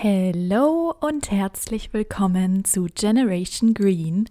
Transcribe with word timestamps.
Hallo 0.00 0.94
und 1.00 1.32
herzlich 1.32 1.92
willkommen 1.92 2.64
zu 2.64 2.86
Generation 2.94 3.74
Green, 3.74 4.30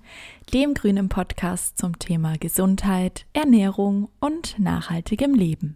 dem 0.53 0.73
grünen 0.73 1.09
Podcast 1.09 1.77
zum 1.77 1.99
Thema 1.99 2.37
Gesundheit, 2.37 3.25
Ernährung 3.33 4.07
und 4.21 4.57
nachhaltigem 4.59 5.33
Leben. 5.35 5.75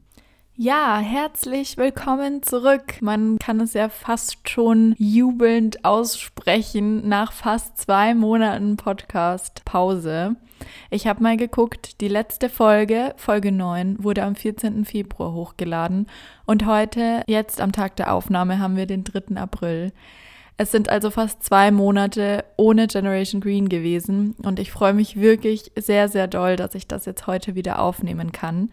Ja, 0.57 0.99
herzlich 0.99 1.77
willkommen 1.77 2.43
zurück. 2.43 3.01
Man 3.01 3.39
kann 3.39 3.61
es 3.61 3.73
ja 3.73 3.87
fast 3.87 4.49
schon 4.49 4.95
jubelnd 4.97 5.85
aussprechen 5.85 7.07
nach 7.07 7.31
fast 7.31 7.77
zwei 7.77 8.13
Monaten 8.13 8.75
Podcast-Pause. 8.75 10.35
Ich 10.89 11.07
habe 11.07 11.23
mal 11.23 11.37
geguckt, 11.37 12.01
die 12.01 12.09
letzte 12.09 12.49
Folge, 12.49 13.13
Folge 13.15 13.53
9, 13.53 14.03
wurde 14.03 14.23
am 14.23 14.35
14. 14.35 14.83
Februar 14.83 15.31
hochgeladen 15.31 16.07
und 16.45 16.65
heute, 16.65 17.23
jetzt 17.27 17.61
am 17.61 17.71
Tag 17.71 17.95
der 17.95 18.13
Aufnahme, 18.13 18.59
haben 18.59 18.75
wir 18.75 18.85
den 18.85 19.05
3. 19.05 19.37
April. 19.37 19.93
Es 20.57 20.69
sind 20.71 20.89
also 20.89 21.11
fast 21.11 21.43
zwei 21.43 21.71
Monate 21.71 22.43
ohne 22.57 22.87
Generation 22.87 23.39
Green 23.39 23.69
gewesen 23.69 24.35
und 24.43 24.59
ich 24.59 24.71
freue 24.71 24.93
mich 24.93 25.19
wirklich 25.19 25.71
sehr, 25.77 26.09
sehr 26.09 26.27
doll, 26.27 26.57
dass 26.57 26.75
ich 26.75 26.87
das 26.87 27.05
jetzt 27.05 27.25
heute 27.25 27.55
wieder 27.55 27.79
aufnehmen 27.79 28.33
kann. 28.33 28.69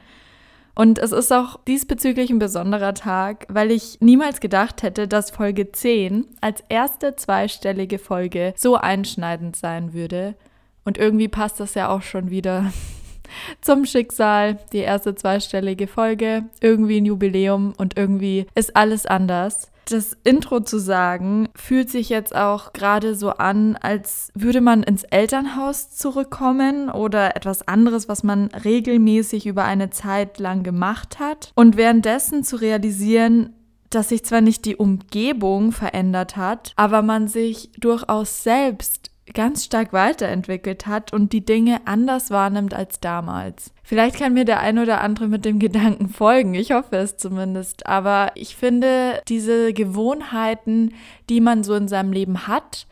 Und 0.79 1.01
es 1.01 1.11
ist 1.11 1.33
auch 1.33 1.59
diesbezüglich 1.67 2.31
ein 2.31 2.39
besonderer 2.39 2.95
Tag, 2.95 3.47
weil 3.49 3.73
ich 3.73 3.99
niemals 4.01 4.39
gedacht 4.39 4.85
hätte, 4.85 5.09
dass 5.09 5.33
Folge 5.33 5.73
10 5.73 6.25
als 6.41 6.63
erste 6.69 7.17
zweistellige 7.17 7.99
Folge 7.99 8.55
so 8.57 8.77
einschneidend 8.77 9.57
sein 9.57 9.93
würde. 9.93 10.37
Und 10.85 10.97
irgendwie 10.97 11.27
passt 11.27 11.59
das 11.59 11.75
ja 11.75 11.89
auch 11.89 12.03
schon 12.03 12.31
wieder 12.31 12.73
zum 13.61 13.87
Schicksal, 13.87 14.61
die 14.73 14.79
erste 14.79 15.17
zweistellige 15.17 15.89
Folge, 15.89 16.45
irgendwie 16.61 16.99
ein 17.01 17.07
Jubiläum 17.07 17.75
und 17.77 17.99
irgendwie 17.99 18.47
ist 18.55 18.77
alles 18.77 19.05
anders 19.05 19.73
das 19.93 20.17
Intro 20.25 20.61
zu 20.61 20.79
sagen, 20.79 21.49
fühlt 21.55 21.91
sich 21.91 22.09
jetzt 22.09 22.35
auch 22.35 22.73
gerade 22.73 23.15
so 23.15 23.31
an, 23.31 23.77
als 23.77 24.31
würde 24.35 24.61
man 24.61 24.83
ins 24.83 25.05
Elternhaus 25.05 25.91
zurückkommen 25.91 26.91
oder 26.91 27.37
etwas 27.37 27.67
anderes, 27.67 28.09
was 28.09 28.23
man 28.23 28.47
regelmäßig 28.49 29.47
über 29.47 29.65
eine 29.65 29.91
Zeit 29.91 30.39
lang 30.39 30.63
gemacht 30.63 31.19
hat. 31.19 31.53
Und 31.55 31.77
währenddessen 31.77 32.45
zu 32.45 32.57
realisieren, 32.57 33.55
dass 33.91 34.11
sich 34.11 34.25
zwar 34.25 34.41
nicht 34.41 34.65
die 34.65 34.77
Umgebung 34.77 35.73
verändert 35.73 36.37
hat, 36.37 36.73
aber 36.77 37.03
man 37.03 37.29
sich 37.29 37.71
durchaus 37.79 38.43
selbst 38.43 39.11
ganz 39.35 39.65
stark 39.65 39.93
weiterentwickelt 39.93 40.87
hat 40.87 41.13
und 41.13 41.33
die 41.33 41.45
Dinge 41.45 41.81
anders 41.87 42.31
wahrnimmt 42.31 42.75
als 42.75 43.01
damals. 43.01 43.73
Vielleicht 43.83 44.19
kann 44.19 44.35
mir 44.35 44.45
der 44.45 44.61
ein 44.61 44.79
oder 44.79 45.01
andere 45.01 45.29
mit 45.29 45.45
dem 45.45 45.59
Gedanken 45.59 46.09
folgen, 46.09 46.55
ich 46.55 46.73
hoffe 46.73 46.97
es 46.97 47.17
zumindest, 47.17 47.87
aber 47.87 48.33
ich 48.35 48.57
finde 48.57 49.23
diese 49.29 49.73
Gewohnheiten, 49.73 50.95
die 51.29 51.41
man 51.41 51.65
so 51.65 51.75
in 51.75 51.89
seinem 51.89 52.13
Leben 52.13 52.47
hat, 52.47 52.87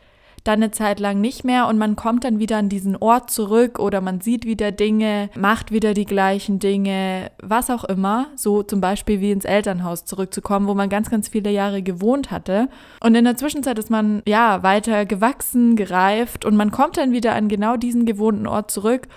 dann 0.47 0.63
eine 0.63 0.71
Zeit 0.71 0.99
lang 0.99 1.19
nicht 1.21 1.43
mehr 1.43 1.67
und 1.67 1.77
man 1.77 1.95
kommt 1.95 2.23
dann 2.23 2.39
wieder 2.39 2.57
an 2.57 2.69
diesen 2.69 2.95
Ort 2.95 3.29
zurück 3.29 3.79
oder 3.79 4.01
man 4.01 4.21
sieht 4.21 4.45
wieder 4.45 4.71
Dinge, 4.71 5.29
macht 5.35 5.71
wieder 5.71 5.93
die 5.93 6.05
gleichen 6.05 6.59
Dinge, 6.59 7.31
was 7.41 7.69
auch 7.69 7.83
immer. 7.83 8.27
So 8.35 8.63
zum 8.63 8.81
Beispiel 8.81 9.19
wie 9.21 9.31
ins 9.31 9.45
Elternhaus 9.45 10.05
zurückzukommen, 10.05 10.67
wo 10.67 10.73
man 10.73 10.89
ganz, 10.89 11.09
ganz 11.09 11.29
viele 11.29 11.51
Jahre 11.51 11.81
gewohnt 11.81 12.31
hatte. 12.31 12.69
Und 13.01 13.15
in 13.15 13.25
der 13.25 13.37
Zwischenzeit 13.37 13.77
ist 13.77 13.89
man 13.89 14.21
ja 14.25 14.63
weiter 14.63 15.05
gewachsen, 15.05 15.75
gereift 15.75 16.45
und 16.45 16.55
man 16.55 16.71
kommt 16.71 16.97
dann 16.97 17.11
wieder 17.11 17.35
an 17.35 17.47
genau 17.47 17.77
diesen 17.77 18.05
gewohnten 18.05 18.47
Ort 18.47 18.71
zurück 18.71 19.07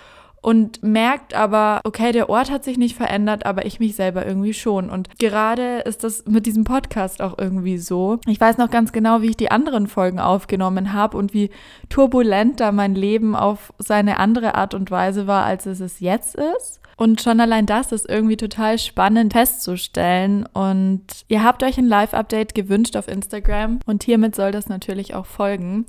und 0.42 0.82
merkt 0.82 1.34
aber, 1.34 1.80
okay, 1.84 2.12
der 2.12 2.30
Ort 2.30 2.50
hat 2.50 2.64
sich 2.64 2.78
nicht 2.78 2.96
verändert, 2.96 3.44
aber 3.44 3.66
ich 3.66 3.80
mich 3.80 3.94
selber 3.94 4.26
irgendwie 4.26 4.54
schon. 4.54 4.88
Und 4.88 5.18
gerade 5.18 5.80
ist 5.80 6.02
das 6.04 6.24
mit 6.26 6.46
diesem 6.46 6.64
Podcast 6.64 7.20
auch 7.20 7.38
irgendwie 7.38 7.78
so. 7.78 8.18
Ich 8.26 8.40
weiß 8.40 8.56
noch 8.58 8.70
ganz 8.70 8.92
genau, 8.92 9.22
wie 9.22 9.30
ich 9.30 9.36
die 9.36 9.50
anderen 9.50 9.86
Folgen 9.86 10.18
aufgenommen 10.18 10.92
habe 10.92 11.16
und 11.16 11.34
wie 11.34 11.50
turbulent 11.88 12.60
da 12.60 12.72
mein 12.72 12.94
Leben 12.94 13.36
auf 13.36 13.72
seine 13.78 14.18
andere 14.18 14.54
Art 14.54 14.74
und 14.74 14.90
Weise 14.90 15.26
war, 15.26 15.44
als 15.44 15.66
es 15.66 15.80
es 15.80 16.00
jetzt 16.00 16.36
ist. 16.36 16.80
Und 16.96 17.22
schon 17.22 17.40
allein 17.40 17.64
das 17.64 17.92
ist 17.92 18.06
irgendwie 18.06 18.36
total 18.36 18.78
spannend 18.78 19.32
festzustellen. 19.32 20.46
Und 20.52 21.02
ihr 21.28 21.42
habt 21.42 21.62
euch 21.62 21.78
ein 21.78 21.86
Live-Update 21.86 22.54
gewünscht 22.54 22.94
auf 22.94 23.08
Instagram 23.08 23.80
und 23.86 24.04
hiermit 24.04 24.34
soll 24.34 24.52
das 24.52 24.68
natürlich 24.68 25.14
auch 25.14 25.24
folgen. 25.24 25.86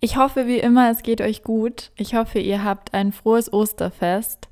Ich 0.00 0.16
hoffe 0.16 0.46
wie 0.46 0.58
immer, 0.58 0.90
es 0.90 1.02
geht 1.02 1.20
euch 1.20 1.42
gut. 1.42 1.90
Ich 1.96 2.14
hoffe, 2.14 2.38
ihr 2.38 2.62
habt 2.62 2.94
ein 2.94 3.12
frohes 3.12 3.52
Osterfest, 3.52 4.48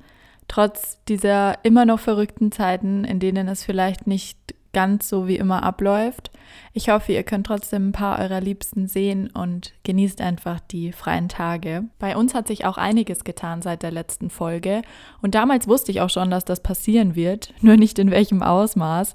trotz 0.48 1.02
dieser 1.04 1.64
immer 1.64 1.84
noch 1.84 2.00
verrückten 2.00 2.50
Zeiten, 2.50 3.04
in 3.04 3.20
denen 3.20 3.46
es 3.46 3.62
vielleicht 3.62 4.08
nicht 4.08 4.38
ganz 4.72 5.08
so 5.08 5.26
wie 5.26 5.36
immer 5.36 5.62
abläuft. 5.62 6.30
Ich 6.74 6.90
hoffe, 6.90 7.12
ihr 7.12 7.22
könnt 7.22 7.46
trotzdem 7.46 7.88
ein 7.88 7.92
paar 7.92 8.18
eurer 8.18 8.42
Liebsten 8.42 8.88
sehen 8.88 9.30
und 9.30 9.72
genießt 9.84 10.20
einfach 10.20 10.60
die 10.60 10.92
freien 10.92 11.30
Tage. 11.30 11.84
Bei 11.98 12.14
uns 12.14 12.34
hat 12.34 12.46
sich 12.46 12.66
auch 12.66 12.76
einiges 12.76 13.24
getan 13.24 13.62
seit 13.62 13.82
der 13.82 13.90
letzten 13.90 14.28
Folge 14.28 14.82
und 15.22 15.34
damals 15.34 15.66
wusste 15.66 15.92
ich 15.92 16.02
auch 16.02 16.10
schon, 16.10 16.30
dass 16.30 16.44
das 16.44 16.62
passieren 16.62 17.14
wird, 17.14 17.54
nur 17.62 17.78
nicht 17.78 17.98
in 17.98 18.10
welchem 18.10 18.42
Ausmaß 18.42 19.14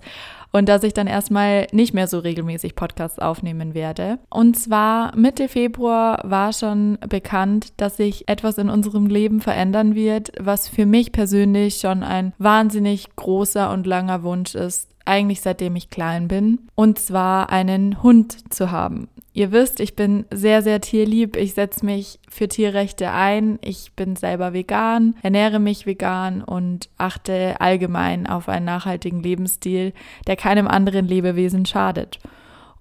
und 0.52 0.68
dass 0.70 0.84
ich 0.84 0.94
dann 0.94 1.08
erstmal 1.08 1.68
nicht 1.72 1.94
mehr 1.94 2.08
so 2.08 2.20
regelmäßig 2.20 2.76
Podcasts 2.76 3.20
aufnehmen 3.20 3.74
werde. 3.74 4.20
Und 4.30 4.58
zwar 4.58 5.16
Mitte 5.16 5.48
Februar 5.48 6.20
war 6.24 6.54
schon 6.54 6.98
bekannt, 7.08 7.74
dass 7.78 7.98
sich 7.98 8.28
etwas 8.28 8.58
in 8.58 8.70
unserem 8.70 9.08
Leben 9.08 9.42
verändern 9.42 9.96
wird, 9.96 10.32
was 10.40 10.68
für 10.68 10.86
mich 10.86 11.12
persönlich 11.12 11.76
schon 11.76 12.04
ein 12.04 12.34
wahnsinnig 12.38 13.16
großer 13.16 13.72
und 13.72 13.88
langer 13.88 14.24
Wunsch 14.24 14.56
ist, 14.56 14.91
eigentlich 15.06 15.42
seitdem 15.42 15.76
ich 15.76 15.90
klein 15.90 16.28
bin, 16.28 16.60
und 16.76 17.00
zwar 17.00 17.50
einen 17.50 18.02
Hund 18.04 18.54
zu 18.54 18.72
haben. 18.72 19.08
Ihr 19.34 19.54
wisst, 19.54 19.80
ich 19.80 19.96
bin 19.96 20.26
sehr, 20.30 20.62
sehr 20.62 20.82
tierlieb. 20.82 21.38
Ich 21.38 21.54
setze 21.54 21.86
mich 21.86 22.20
für 22.28 22.50
Tierrechte 22.50 23.12
ein. 23.12 23.60
Ich 23.62 23.94
bin 23.94 24.18
selber 24.18 24.52
vegan, 24.52 25.16
ernähre 25.22 25.60
mich 25.60 25.86
vegan 25.86 26.44
und 26.44 26.90
achte 26.98 27.62
allgemein 27.62 28.28
auf 28.28 28.50
einen 28.50 28.66
nachhaltigen 28.66 29.24
Lebensstil, 29.24 29.94
der 30.28 30.36
keinem 30.36 30.68
anderen 30.68 31.08
Lebewesen 31.08 31.66
schadet. 31.66 32.20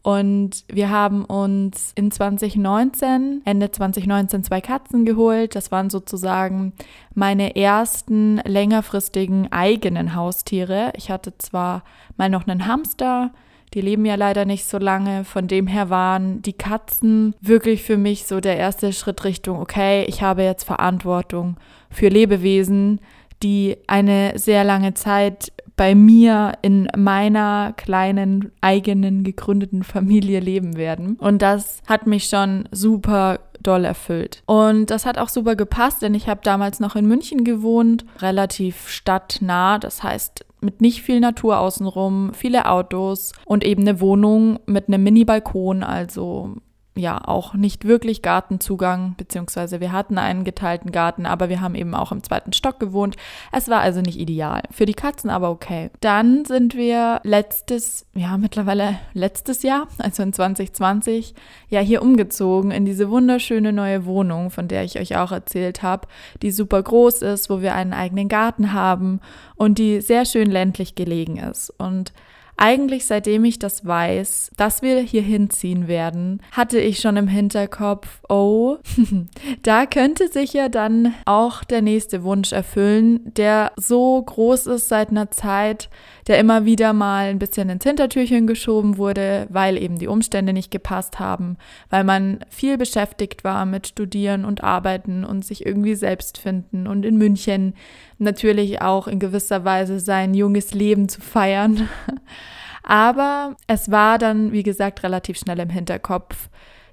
Und 0.03 0.65
wir 0.69 0.89
haben 0.89 1.25
uns 1.25 1.93
in 1.95 2.11
2019, 2.11 3.43
Ende 3.45 3.71
2019, 3.71 4.45
zwei 4.45 4.61
Katzen 4.61 5.05
geholt. 5.05 5.55
Das 5.55 5.71
waren 5.71 5.91
sozusagen 5.91 6.73
meine 7.15 7.55
ersten 7.55 8.39
längerfristigen 8.39 9.53
eigenen 9.53 10.15
Haustiere. 10.15 10.93
Ich 10.97 11.11
hatte 11.11 11.37
zwar 11.37 11.85
mal 12.17 12.31
noch 12.31 12.47
einen 12.47 12.67
Hamster, 12.67 13.31
die 13.75 13.83
leben 13.83 14.05
ja 14.05 14.15
leider 14.15 14.47
nicht 14.47 14.65
so 14.65 14.79
lange. 14.79 15.25
Von 15.25 15.47
dem 15.47 15.67
her 15.67 15.91
waren 15.91 16.41
die 16.43 16.55
Katzen 16.55 17.35
wirklich 17.41 17.83
für 17.83 17.97
mich 17.97 18.27
so 18.27 18.41
der 18.41 18.57
erste 18.57 18.93
Schritt 18.93 19.25
Richtung, 19.25 19.61
okay, 19.61 20.05
ich 20.09 20.23
habe 20.23 20.43
jetzt 20.43 20.65
Verantwortung 20.65 21.57
für 21.91 22.09
Lebewesen, 22.09 23.01
die 23.43 23.77
eine 23.87 24.33
sehr 24.37 24.65
lange 24.65 24.95
Zeit 24.95 25.53
bei 25.81 25.95
mir 25.95 26.59
in 26.61 26.89
meiner 26.95 27.73
kleinen 27.75 28.53
eigenen 28.61 29.25
gegründeten 29.25 29.83
Familie 29.83 30.39
leben 30.39 30.77
werden. 30.77 31.17
Und 31.17 31.41
das 31.41 31.81
hat 31.87 32.07
mich 32.07 32.25
schon 32.25 32.69
super 32.71 33.41
doll 33.63 33.87
erfüllt. 33.87 34.43
Und 34.45 34.91
das 34.91 35.07
hat 35.07 35.17
auch 35.17 35.31
super 35.31 35.57
gepasst, 35.57 36.03
denn 36.03 36.13
ich 36.13 36.29
habe 36.29 36.43
damals 36.45 36.81
noch 36.81 36.97
in 36.97 37.07
München 37.07 37.45
gewohnt, 37.45 38.05
relativ 38.19 38.89
stadtnah. 38.89 39.79
Das 39.79 40.03
heißt, 40.03 40.45
mit 40.61 40.83
nicht 40.83 41.01
viel 41.01 41.19
Natur 41.19 41.59
außenrum, 41.59 42.35
viele 42.35 42.69
Autos 42.69 43.33
und 43.47 43.65
eben 43.65 43.81
eine 43.81 44.03
Wohnung 44.03 44.59
mit 44.67 44.89
einem 44.89 45.03
Mini-Balkon, 45.03 45.83
also 45.83 46.57
ja 47.01 47.21
auch 47.27 47.55
nicht 47.55 47.85
wirklich 47.85 48.23
Gartenzugang, 48.23 49.15
beziehungsweise 49.17 49.81
wir 49.81 49.93
hatten 49.93 50.19
einen 50.19 50.45
geteilten 50.45 50.93
Garten, 50.93 51.27
aber 51.27 51.49
wir 51.49 51.61
haben 51.61 51.75
eben 51.75 51.95
auch 51.95 52.13
im 52.13 52.23
zweiten 52.23 52.53
Stock 52.53 52.79
gewohnt. 52.79 53.17
Es 53.51 53.69
war 53.69 53.81
also 53.81 54.01
nicht 54.01 54.19
ideal. 54.19 54.63
Für 54.71 54.87
die 54.87 54.95
Katzen 54.95 55.31
aber 55.31 55.51
okay. 55.51 55.91
Dann 56.01 56.45
sind 56.45 56.75
wir 56.75 57.21
letztes, 57.25 58.07
ja 58.15 58.37
mittlerweile 58.37 58.99
letztes 59.15 59.63
Jahr, 59.63 59.89
also 59.99 60.23
in 60.23 60.33
2020, 60.33 61.35
ja 61.69 61.81
hier 61.81 62.03
umgezogen 62.03 62.71
in 62.71 62.85
diese 62.85 63.11
wunderschöne 63.11 63.73
neue 63.73 64.05
Wohnung, 64.05 64.51
von 64.51 64.69
der 64.69 64.85
ich 64.85 64.99
euch 64.99 65.17
auch 65.17 65.33
erzählt 65.33 65.83
habe, 65.83 66.07
die 66.43 66.51
super 66.51 66.83
groß 66.83 67.23
ist, 67.23 67.51
wo 67.51 67.61
wir 67.61 67.75
einen 67.75 67.93
eigenen 67.93 68.29
Garten 68.29 68.73
haben 68.73 69.21
und 69.57 69.79
die 69.79 70.01
sehr 70.01 70.25
schön 70.25 70.51
ländlich 70.51 70.95
gelegen 70.95 71.39
ist. 71.39 71.71
Und 71.79 72.13
eigentlich 72.61 73.07
seitdem 73.07 73.45
ich 73.47 73.59
das 73.59 73.87
weiß, 73.87 74.51
dass 74.57 74.83
wir 74.83 75.01
hier 75.01 75.23
hinziehen 75.23 75.89
werden, 75.89 76.43
hatte 76.53 76.79
ich 76.79 77.01
schon 77.01 77.17
im 77.17 77.27
Hinterkopf, 77.27 78.21
oh, 78.29 78.77
da 79.63 79.87
könnte 79.87 80.29
sich 80.29 80.53
ja 80.53 80.69
dann 80.69 81.15
auch 81.25 81.65
der 81.65 81.81
nächste 81.81 82.23
Wunsch 82.23 82.53
erfüllen, 82.53 83.33
der 83.35 83.73
so 83.77 84.23
groß 84.23 84.67
ist 84.67 84.89
seit 84.89 85.09
einer 85.09 85.31
Zeit, 85.31 85.89
der 86.27 86.39
immer 86.39 86.67
wieder 86.67 86.93
mal 86.93 87.31
ein 87.31 87.39
bisschen 87.39 87.71
ins 87.71 87.85
Hintertürchen 87.85 88.47
geschoben 88.47 88.99
wurde, 88.99 89.47
weil 89.49 89.79
eben 89.79 89.99
die 89.99 90.07
Umstände 90.07 90.53
nicht 90.53 90.71
gepasst 90.71 91.19
haben, 91.19 91.57
weil 91.89 92.05
man 92.05 92.41
viel 92.51 92.77
beschäftigt 92.77 93.43
war 93.43 93.65
mit 93.65 93.87
Studieren 93.87 94.45
und 94.45 94.63
Arbeiten 94.63 95.25
und 95.25 95.47
sich 95.47 95.65
irgendwie 95.65 95.95
selbst 95.95 96.37
finden 96.37 96.87
und 96.87 97.07
in 97.07 97.17
München 97.17 97.73
natürlich 98.21 98.83
auch 98.83 99.09
in 99.09 99.19
gewisser 99.19 99.65
Weise 99.65 100.01
sein 100.01 100.35
junges 100.35 100.73
Leben 100.75 101.09
zu 101.09 101.21
feiern. 101.21 101.89
Aber 102.83 103.57
es 103.67 103.91
war 103.91 104.19
dann, 104.19 104.53
wie 104.53 104.63
gesagt, 104.63 105.03
relativ 105.03 105.39
schnell 105.39 105.59
im 105.61 105.71
Hinterkopf, 105.71 106.49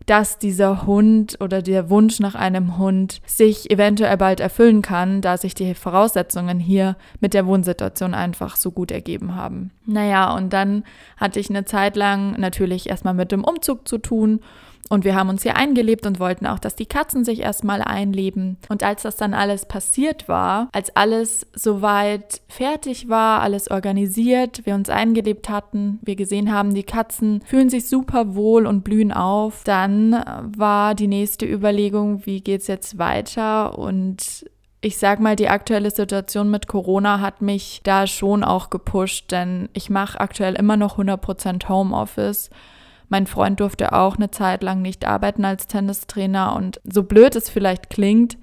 dass 0.05 0.37
dieser 0.37 0.85
Hund 0.85 1.37
oder 1.41 1.61
der 1.61 1.89
Wunsch 1.89 2.19
nach 2.19 2.35
einem 2.35 2.77
Hund 2.77 3.19
sich 3.25 3.69
eventuell 3.69 4.15
bald 4.15 4.39
erfüllen 4.39 4.81
kann, 4.81 5.21
da 5.21 5.37
sich 5.37 5.53
die 5.53 5.75
Voraussetzungen 5.75 6.59
hier 6.59 6.95
mit 7.19 7.33
der 7.33 7.45
Wohnsituation 7.45 8.13
einfach 8.13 8.55
so 8.55 8.71
gut 8.71 8.91
ergeben 8.91 9.35
haben. 9.35 9.71
Naja, 9.85 10.33
und 10.33 10.53
dann 10.53 10.83
hatte 11.17 11.39
ich 11.39 11.49
eine 11.49 11.65
Zeit 11.65 11.97
lang 11.97 12.39
natürlich 12.39 12.89
erstmal 12.89 13.13
mit 13.13 13.31
dem 13.31 13.43
Umzug 13.43 13.87
zu 13.87 13.97
tun 13.97 14.39
und 14.89 15.03
wir 15.03 15.15
haben 15.15 15.29
uns 15.29 15.43
hier 15.43 15.55
eingelebt 15.55 16.05
und 16.05 16.19
wollten 16.19 16.45
auch, 16.45 16.59
dass 16.59 16.75
die 16.75 16.85
Katzen 16.85 17.25
sich 17.25 17.41
erstmal 17.41 17.81
einleben. 17.81 18.57
Und 18.69 18.83
als 18.83 19.03
das 19.03 19.17
dann 19.17 19.33
alles 19.33 19.65
passiert 19.65 20.27
war, 20.27 20.69
als 20.71 20.95
alles 20.95 21.47
soweit 21.53 22.41
fertig 22.47 23.09
war, 23.09 23.41
alles 23.41 23.69
organisiert, 23.69 24.65
wir 24.65 24.75
uns 24.75 24.89
eingelebt 24.89 25.49
hatten, 25.49 25.99
wir 26.03 26.15
gesehen 26.15 26.53
haben, 26.53 26.73
die 26.73 26.83
Katzen 26.83 27.41
fühlen 27.45 27.69
sich 27.69 27.89
super 27.89 28.35
wohl 28.35 28.65
und 28.65 28.83
blühen 28.83 29.11
auf, 29.11 29.63
dann 29.63 30.23
war 30.57 30.95
die 30.95 31.07
nächste 31.07 31.45
Überlegung, 31.45 32.25
wie 32.25 32.41
geht's 32.41 32.67
jetzt 32.67 32.97
weiter? 32.97 33.77
Und 33.77 34.45
ich 34.81 34.97
sag 34.97 35.19
mal, 35.19 35.35
die 35.35 35.49
aktuelle 35.49 35.91
Situation 35.91 36.49
mit 36.49 36.67
Corona 36.67 37.19
hat 37.19 37.41
mich 37.41 37.81
da 37.83 38.07
schon 38.07 38.43
auch 38.43 38.69
gepusht, 38.69 39.31
denn 39.31 39.69
ich 39.73 39.89
mache 39.89 40.19
aktuell 40.19 40.53
immer 40.55 40.77
noch 40.77 40.97
100% 40.97 41.67
Homeoffice. 41.67 42.49
Mein 43.09 43.27
Freund 43.27 43.59
durfte 43.59 43.93
auch 43.93 44.17
eine 44.17 44.31
Zeit 44.31 44.63
lang 44.63 44.81
nicht 44.81 45.05
arbeiten 45.05 45.45
als 45.45 45.67
Tennistrainer 45.67 46.55
und 46.55 46.81
so 46.83 47.03
blöd 47.03 47.35
es 47.35 47.49
vielleicht 47.49 47.89
klingt, 47.89 48.37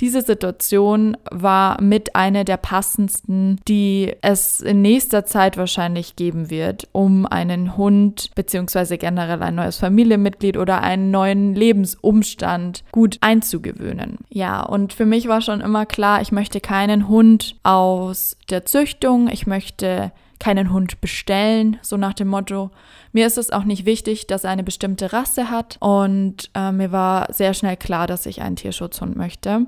diese 0.00 0.22
Situation 0.22 1.16
war 1.30 1.80
mit 1.80 2.16
einer 2.16 2.42
der 2.44 2.56
passendsten, 2.56 3.60
die 3.68 4.12
es 4.22 4.60
in 4.60 4.82
nächster 4.82 5.24
Zeit 5.24 5.56
wahrscheinlich 5.56 6.16
geben 6.16 6.50
wird, 6.50 6.88
um 6.92 7.26
einen 7.26 7.76
Hund 7.76 8.30
bzw. 8.34 8.96
generell 8.96 9.40
ein 9.42 9.54
neues 9.54 9.78
Familienmitglied 9.78 10.56
oder 10.56 10.82
einen 10.82 11.12
neuen 11.12 11.54
Lebensumstand 11.54 12.82
gut 12.90 13.18
einzugewöhnen. 13.20 14.18
Ja, 14.30 14.62
und 14.62 14.92
für 14.92 15.06
mich 15.06 15.28
war 15.28 15.40
schon 15.40 15.60
immer 15.60 15.86
klar, 15.86 16.20
ich 16.20 16.32
möchte 16.32 16.60
keinen 16.60 17.08
Hund 17.08 17.56
aus 17.62 18.36
der 18.50 18.64
Züchtung, 18.66 19.28
ich 19.28 19.46
möchte 19.46 20.10
keinen 20.38 20.72
Hund 20.72 21.00
bestellen, 21.00 21.78
so 21.82 21.96
nach 21.96 22.14
dem 22.14 22.28
Motto. 22.28 22.70
Mir 23.12 23.26
ist 23.26 23.38
es 23.38 23.50
auch 23.50 23.64
nicht 23.64 23.86
wichtig, 23.86 24.26
dass 24.26 24.44
er 24.44 24.50
eine 24.50 24.64
bestimmte 24.64 25.12
Rasse 25.12 25.50
hat 25.50 25.76
und 25.80 26.50
äh, 26.54 26.72
mir 26.72 26.92
war 26.92 27.32
sehr 27.32 27.54
schnell 27.54 27.76
klar, 27.76 28.06
dass 28.06 28.26
ich 28.26 28.42
einen 28.42 28.56
Tierschutzhund 28.56 29.16
möchte, 29.16 29.66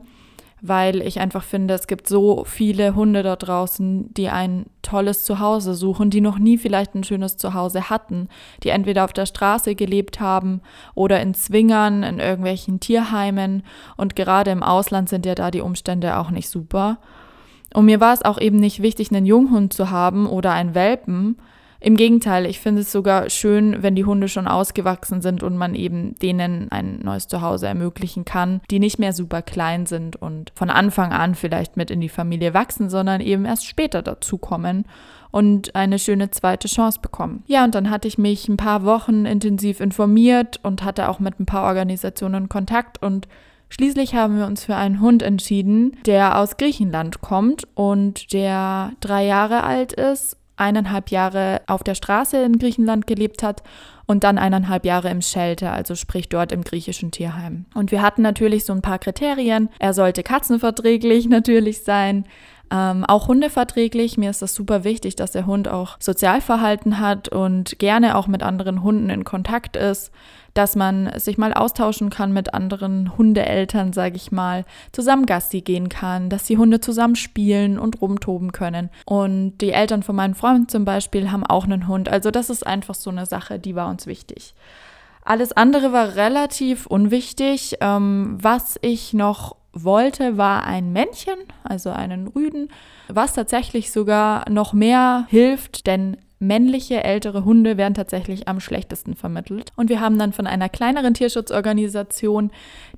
weil 0.60 1.02
ich 1.02 1.20
einfach 1.20 1.44
finde, 1.44 1.74
es 1.74 1.86
gibt 1.86 2.08
so 2.08 2.44
viele 2.44 2.94
Hunde 2.94 3.22
da 3.22 3.36
draußen, 3.36 4.12
die 4.14 4.28
ein 4.28 4.66
tolles 4.82 5.24
Zuhause 5.24 5.74
suchen, 5.74 6.10
die 6.10 6.20
noch 6.20 6.38
nie 6.38 6.58
vielleicht 6.58 6.94
ein 6.94 7.04
schönes 7.04 7.36
Zuhause 7.36 7.88
hatten, 7.88 8.28
die 8.62 8.70
entweder 8.70 9.04
auf 9.04 9.12
der 9.12 9.26
Straße 9.26 9.74
gelebt 9.74 10.20
haben 10.20 10.60
oder 10.94 11.20
in 11.20 11.34
Zwingern, 11.34 12.02
in 12.02 12.18
irgendwelchen 12.18 12.80
Tierheimen 12.80 13.62
und 13.96 14.16
gerade 14.16 14.50
im 14.50 14.62
Ausland 14.62 15.08
sind 15.08 15.26
ja 15.26 15.34
da 15.34 15.50
die 15.50 15.60
Umstände 15.60 16.18
auch 16.18 16.30
nicht 16.30 16.48
super. 16.48 16.98
Und 17.74 17.86
mir 17.86 18.00
war 18.00 18.14
es 18.14 18.24
auch 18.24 18.40
eben 18.40 18.58
nicht 18.58 18.82
wichtig, 18.82 19.10
einen 19.10 19.26
Junghund 19.26 19.72
zu 19.72 19.90
haben 19.90 20.26
oder 20.26 20.52
einen 20.52 20.74
Welpen. 20.74 21.36
Im 21.78 21.96
Gegenteil, 21.96 22.46
ich 22.46 22.58
finde 22.58 22.80
es 22.80 22.90
sogar 22.90 23.28
schön, 23.28 23.82
wenn 23.82 23.94
die 23.94 24.06
Hunde 24.06 24.28
schon 24.28 24.48
ausgewachsen 24.48 25.20
sind 25.20 25.42
und 25.42 25.56
man 25.56 25.74
eben 25.74 26.14
denen 26.16 26.72
ein 26.72 27.00
neues 27.02 27.28
Zuhause 27.28 27.66
ermöglichen 27.66 28.24
kann, 28.24 28.60
die 28.70 28.78
nicht 28.78 28.98
mehr 28.98 29.12
super 29.12 29.42
klein 29.42 29.84
sind 29.84 30.16
und 30.16 30.52
von 30.54 30.70
Anfang 30.70 31.12
an 31.12 31.34
vielleicht 31.34 31.76
mit 31.76 31.90
in 31.90 32.00
die 32.00 32.08
Familie 32.08 32.54
wachsen, 32.54 32.88
sondern 32.88 33.20
eben 33.20 33.44
erst 33.44 33.66
später 33.66 34.02
dazukommen 34.02 34.86
und 35.30 35.74
eine 35.74 35.98
schöne 35.98 36.30
zweite 36.30 36.66
Chance 36.66 37.00
bekommen. 37.02 37.44
Ja, 37.46 37.62
und 37.64 37.74
dann 37.74 37.90
hatte 37.90 38.08
ich 38.08 38.16
mich 38.16 38.48
ein 38.48 38.56
paar 38.56 38.84
Wochen 38.84 39.26
intensiv 39.26 39.80
informiert 39.80 40.60
und 40.62 40.82
hatte 40.82 41.10
auch 41.10 41.20
mit 41.20 41.38
ein 41.38 41.46
paar 41.46 41.64
Organisationen 41.64 42.48
Kontakt 42.48 43.02
und 43.02 43.28
Schließlich 43.68 44.14
haben 44.14 44.38
wir 44.38 44.46
uns 44.46 44.64
für 44.64 44.76
einen 44.76 45.00
Hund 45.00 45.22
entschieden, 45.22 45.96
der 46.06 46.38
aus 46.38 46.56
Griechenland 46.56 47.20
kommt 47.20 47.66
und 47.74 48.32
der 48.32 48.92
drei 49.00 49.26
Jahre 49.26 49.64
alt 49.64 49.92
ist, 49.92 50.36
eineinhalb 50.56 51.10
Jahre 51.10 51.60
auf 51.66 51.82
der 51.82 51.94
Straße 51.94 52.42
in 52.42 52.58
Griechenland 52.58 53.06
gelebt 53.06 53.42
hat 53.42 53.62
und 54.06 54.24
dann 54.24 54.38
eineinhalb 54.38 54.84
Jahre 54.86 55.10
im 55.10 55.20
Shelter, 55.20 55.72
also 55.72 55.94
sprich 55.94 56.28
dort 56.28 56.52
im 56.52 56.62
griechischen 56.62 57.10
Tierheim. 57.10 57.66
Und 57.74 57.90
wir 57.90 58.02
hatten 58.02 58.22
natürlich 58.22 58.64
so 58.64 58.72
ein 58.72 58.82
paar 58.82 58.98
Kriterien. 58.98 59.68
Er 59.78 59.92
sollte 59.92 60.22
katzenverträglich 60.22 61.28
natürlich 61.28 61.82
sein. 61.82 62.24
Ähm, 62.70 63.04
auch 63.04 63.28
hundeverträglich. 63.28 64.18
Mir 64.18 64.30
ist 64.30 64.42
das 64.42 64.54
super 64.54 64.84
wichtig, 64.84 65.16
dass 65.16 65.32
der 65.32 65.46
Hund 65.46 65.68
auch 65.68 65.96
Sozialverhalten 66.00 66.98
hat 66.98 67.28
und 67.28 67.78
gerne 67.78 68.16
auch 68.16 68.26
mit 68.26 68.42
anderen 68.42 68.82
Hunden 68.82 69.10
in 69.10 69.24
Kontakt 69.24 69.76
ist 69.76 70.12
dass 70.56 70.74
man 70.74 71.10
sich 71.18 71.36
mal 71.36 71.52
austauschen 71.52 72.10
kann 72.10 72.32
mit 72.32 72.54
anderen 72.54 73.16
Hundeeltern, 73.16 73.92
sage 73.92 74.16
ich 74.16 74.32
mal, 74.32 74.64
zusammen 74.90 75.26
Gassi 75.26 75.60
gehen 75.60 75.88
kann, 75.88 76.30
dass 76.30 76.44
die 76.44 76.56
Hunde 76.56 76.80
zusammen 76.80 77.16
spielen 77.16 77.78
und 77.78 78.00
rumtoben 78.00 78.52
können. 78.52 78.90
Und 79.04 79.58
die 79.58 79.72
Eltern 79.72 80.02
von 80.02 80.16
meinem 80.16 80.34
Freund 80.34 80.70
zum 80.70 80.84
Beispiel 80.84 81.30
haben 81.30 81.44
auch 81.44 81.64
einen 81.64 81.88
Hund. 81.88 82.08
Also 82.08 82.30
das 82.30 82.48
ist 82.48 82.66
einfach 82.66 82.94
so 82.94 83.10
eine 83.10 83.26
Sache, 83.26 83.58
die 83.58 83.74
war 83.74 83.88
uns 83.88 84.06
wichtig. 84.06 84.54
Alles 85.24 85.52
andere 85.52 85.92
war 85.92 86.14
relativ 86.16 86.86
unwichtig. 86.86 87.76
Ähm, 87.80 88.38
was 88.40 88.78
ich 88.80 89.12
noch 89.12 89.56
wollte, 89.84 90.36
war 90.36 90.64
ein 90.64 90.92
Männchen, 90.92 91.38
also 91.62 91.90
einen 91.90 92.28
Rüden, 92.28 92.68
was 93.08 93.34
tatsächlich 93.34 93.92
sogar 93.92 94.48
noch 94.50 94.72
mehr 94.72 95.26
hilft, 95.28 95.86
denn 95.86 96.16
männliche 96.38 97.02
ältere 97.02 97.44
Hunde 97.44 97.76
werden 97.76 97.94
tatsächlich 97.94 98.46
am 98.46 98.60
schlechtesten 98.60 99.14
vermittelt. 99.14 99.72
Und 99.76 99.88
wir 99.88 100.00
haben 100.00 100.18
dann 100.18 100.32
von 100.32 100.46
einer 100.46 100.68
kleineren 100.68 101.14
Tierschutzorganisation, 101.14 102.50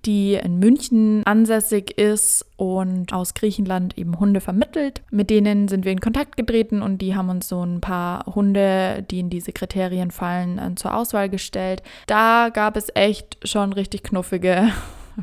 die 0.04 0.34
in 0.34 0.58
München 0.58 1.22
ansässig 1.25 1.96
ist 1.98 2.44
und 2.56 3.12
aus 3.12 3.34
Griechenland 3.34 3.96
eben 3.96 4.19
Hunde 4.19 4.40
vermittelt. 4.40 5.02
Mit 5.10 5.30
denen 5.30 5.69
sind 5.69 5.84
wir 5.84 5.92
in 5.92 6.00
Kontakt 6.00 6.36
getreten 6.36 6.82
und 6.82 6.98
die 6.98 7.14
haben 7.14 7.28
uns 7.28 7.48
so 7.48 7.62
ein 7.62 7.80
paar 7.80 8.26
Hunde, 8.26 9.04
die 9.08 9.20
in 9.20 9.30
diese 9.30 9.52
Kriterien 9.52 10.10
fallen, 10.10 10.58
äh, 10.58 10.75
zur 10.75 10.96
Auswahl 10.96 11.28
gestellt. 11.28 11.82
Da 12.06 12.50
gab 12.52 12.76
es 12.76 12.88
echt 12.94 13.38
schon 13.44 13.72
richtig 13.72 14.02
knuffige 14.02 14.72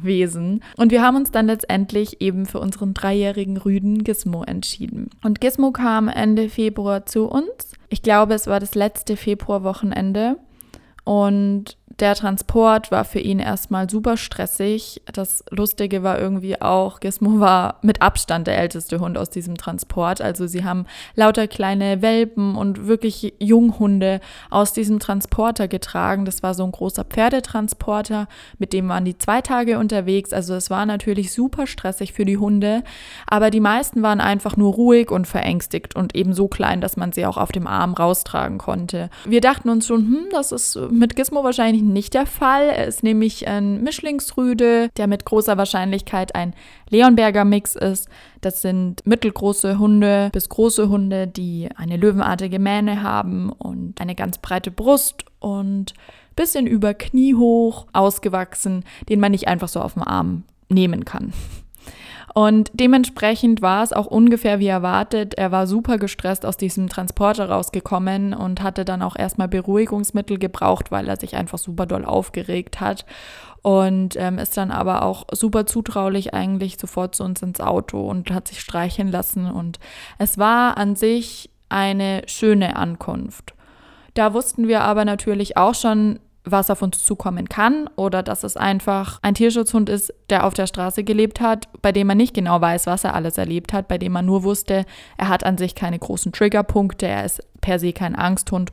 Wesen. 0.03 0.61
Und 0.77 0.91
wir 0.91 1.01
haben 1.01 1.15
uns 1.15 1.31
dann 1.31 1.47
letztendlich 1.47 2.21
eben 2.21 2.45
für 2.45 2.59
unseren 2.59 2.93
dreijährigen 2.93 3.57
Rüden 3.57 4.03
Gizmo 4.03 4.43
entschieden. 4.43 5.09
Und 5.23 5.41
Gizmo 5.41 5.71
kam 5.71 6.07
Ende 6.07 6.49
Februar 6.49 7.05
zu 7.05 7.25
uns. 7.25 7.73
Ich 7.89 8.01
glaube, 8.01 8.33
es 8.33 8.47
war 8.47 8.59
das 8.59 8.75
letzte 8.75 9.15
Februarwochenende. 9.17 10.37
Und 11.05 11.77
der 11.99 12.15
Transport 12.15 12.91
war 12.91 13.05
für 13.05 13.19
ihn 13.19 13.39
erstmal 13.39 13.89
super 13.89 14.17
stressig. 14.17 15.01
Das 15.13 15.45
Lustige 15.49 16.03
war 16.03 16.19
irgendwie 16.19 16.61
auch, 16.61 16.99
Gizmo 16.99 17.39
war 17.39 17.79
mit 17.83 18.01
Abstand 18.01 18.47
der 18.47 18.57
älteste 18.57 18.99
Hund 18.99 19.17
aus 19.17 19.29
diesem 19.29 19.55
Transport. 19.55 20.19
Also 20.19 20.45
sie 20.45 20.65
haben 20.65 20.85
lauter 21.15 21.47
kleine 21.47 22.01
Welpen 22.01 22.55
und 22.55 22.87
wirklich 22.87 23.33
Junghunde 23.39 24.19
aus 24.49 24.73
diesem 24.73 24.99
Transporter 24.99 25.69
getragen. 25.69 26.25
Das 26.25 26.43
war 26.43 26.53
so 26.53 26.65
ein 26.65 26.71
großer 26.71 27.05
Pferdetransporter, 27.05 28.27
mit 28.57 28.73
dem 28.73 28.89
waren 28.89 29.05
die 29.05 29.17
zwei 29.17 29.41
Tage 29.41 29.79
unterwegs. 29.79 30.33
Also 30.33 30.53
es 30.53 30.69
war 30.69 30.85
natürlich 30.85 31.31
super 31.31 31.65
stressig 31.65 32.11
für 32.11 32.25
die 32.25 32.37
Hunde. 32.37 32.83
Aber 33.25 33.51
die 33.51 33.61
meisten 33.61 34.01
waren 34.01 34.19
einfach 34.19 34.57
nur 34.57 34.73
ruhig 34.73 35.11
und 35.11 35.27
verängstigt 35.27 35.95
und 35.95 36.13
eben 36.13 36.33
so 36.33 36.49
klein, 36.49 36.81
dass 36.81 36.97
man 36.97 37.13
sie 37.13 37.25
auch 37.25 37.37
auf 37.37 37.53
dem 37.53 37.67
Arm 37.67 37.93
raustragen 37.93 38.57
konnte. 38.57 39.09
Wir 39.25 39.39
dachten 39.39 39.69
uns 39.69 39.87
schon, 39.87 40.01
hm, 40.01 40.25
das 40.31 40.51
ist 40.51 40.77
mit 40.95 41.15
Gizmo 41.15 41.43
wahrscheinlich 41.43 41.83
nicht 41.83 42.13
der 42.13 42.25
Fall. 42.25 42.69
Er 42.69 42.87
ist 42.87 43.03
nämlich 43.03 43.47
ein 43.47 43.83
Mischlingsrüde, 43.83 44.89
der 44.97 45.07
mit 45.07 45.25
großer 45.25 45.57
Wahrscheinlichkeit 45.57 46.35
ein 46.35 46.53
Leonberger 46.89 47.45
Mix 47.45 47.75
ist. 47.75 48.09
Das 48.41 48.61
sind 48.61 49.05
mittelgroße 49.05 49.79
Hunde 49.79 50.29
bis 50.31 50.49
große 50.49 50.89
Hunde, 50.89 51.27
die 51.27 51.69
eine 51.75 51.97
löwenartige 51.97 52.59
Mähne 52.59 53.03
haben 53.03 53.51
und 53.51 53.99
eine 54.01 54.15
ganz 54.15 54.37
breite 54.37 54.71
Brust 54.71 55.25
und 55.39 55.93
bisschen 56.35 56.67
über 56.67 56.93
Knie 56.93 57.35
hoch 57.35 57.87
ausgewachsen, 57.93 58.83
den 59.09 59.19
man 59.19 59.31
nicht 59.31 59.47
einfach 59.47 59.67
so 59.67 59.81
auf 59.81 59.93
dem 59.93 60.03
Arm 60.03 60.43
nehmen 60.69 61.05
kann. 61.05 61.33
Und 62.37 62.69
dementsprechend 62.73 63.61
war 63.61 63.81
es 63.81 63.93
auch 63.93 64.07
ungefähr 64.07 64.59
wie 64.59 64.67
erwartet. 64.67 65.35
Er 65.35 65.53
war 65.53 65.67
super 65.67 65.97
gestresst 65.97 66.45
aus 66.45 66.57
diesem 66.57 66.89
Transporter 66.89 67.49
rausgekommen 67.49 68.33
und 68.33 68.61
hatte 68.61 68.83
dann 68.83 69.01
auch 69.01 69.15
erstmal 69.15 69.47
Beruhigungsmittel 69.47 70.37
gebraucht, 70.37 70.91
weil 70.91 71.07
er 71.07 71.15
sich 71.15 71.37
einfach 71.37 71.57
super 71.57 71.85
doll 71.85 72.03
aufgeregt 72.03 72.81
hat. 72.81 73.05
Und 73.61 74.17
ähm, 74.17 74.37
ist 74.37 74.57
dann 74.57 74.71
aber 74.71 75.03
auch 75.03 75.27
super 75.31 75.65
zutraulich 75.65 76.33
eigentlich 76.33 76.77
sofort 76.77 77.15
zu 77.15 77.23
uns 77.23 77.41
ins 77.41 77.61
Auto 77.61 78.05
und 78.05 78.29
hat 78.31 78.49
sich 78.49 78.59
streicheln 78.59 79.11
lassen. 79.11 79.49
Und 79.49 79.79
es 80.17 80.37
war 80.37 80.77
an 80.77 80.97
sich 80.97 81.49
eine 81.69 82.23
schöne 82.27 82.75
Ankunft. 82.75 83.53
Da 84.13 84.33
wussten 84.33 84.67
wir 84.67 84.81
aber 84.81 85.05
natürlich 85.05 85.55
auch 85.55 85.73
schon, 85.73 86.19
was 86.45 86.69
auf 86.69 86.81
uns 86.81 87.03
zukommen 87.03 87.49
kann 87.49 87.89
oder 87.95 88.23
dass 88.23 88.43
es 88.43 88.55
einfach 88.55 89.19
ein 89.21 89.33
Tierschutzhund 89.33 89.89
ist, 89.89 90.13
der 90.29 90.45
auf 90.45 90.53
der 90.53 90.67
Straße 90.67 91.03
gelebt 91.03 91.41
hat, 91.41 91.67
bei 91.81 91.91
dem 91.91 92.07
man 92.07 92.17
nicht 92.17 92.33
genau 92.33 92.61
weiß, 92.61 92.87
was 92.87 93.03
er 93.03 93.15
alles 93.15 93.37
erlebt 93.37 93.73
hat, 93.73 93.87
bei 93.87 93.97
dem 93.97 94.13
man 94.13 94.25
nur 94.25 94.43
wusste, 94.43 94.85
er 95.17 95.27
hat 95.27 95.43
an 95.43 95.57
sich 95.57 95.75
keine 95.75 95.99
großen 95.99 96.31
Triggerpunkte, 96.31 97.07
er 97.07 97.25
ist 97.25 97.41
per 97.61 97.79
se 97.79 97.93
kein 97.93 98.15
Angsthund 98.15 98.71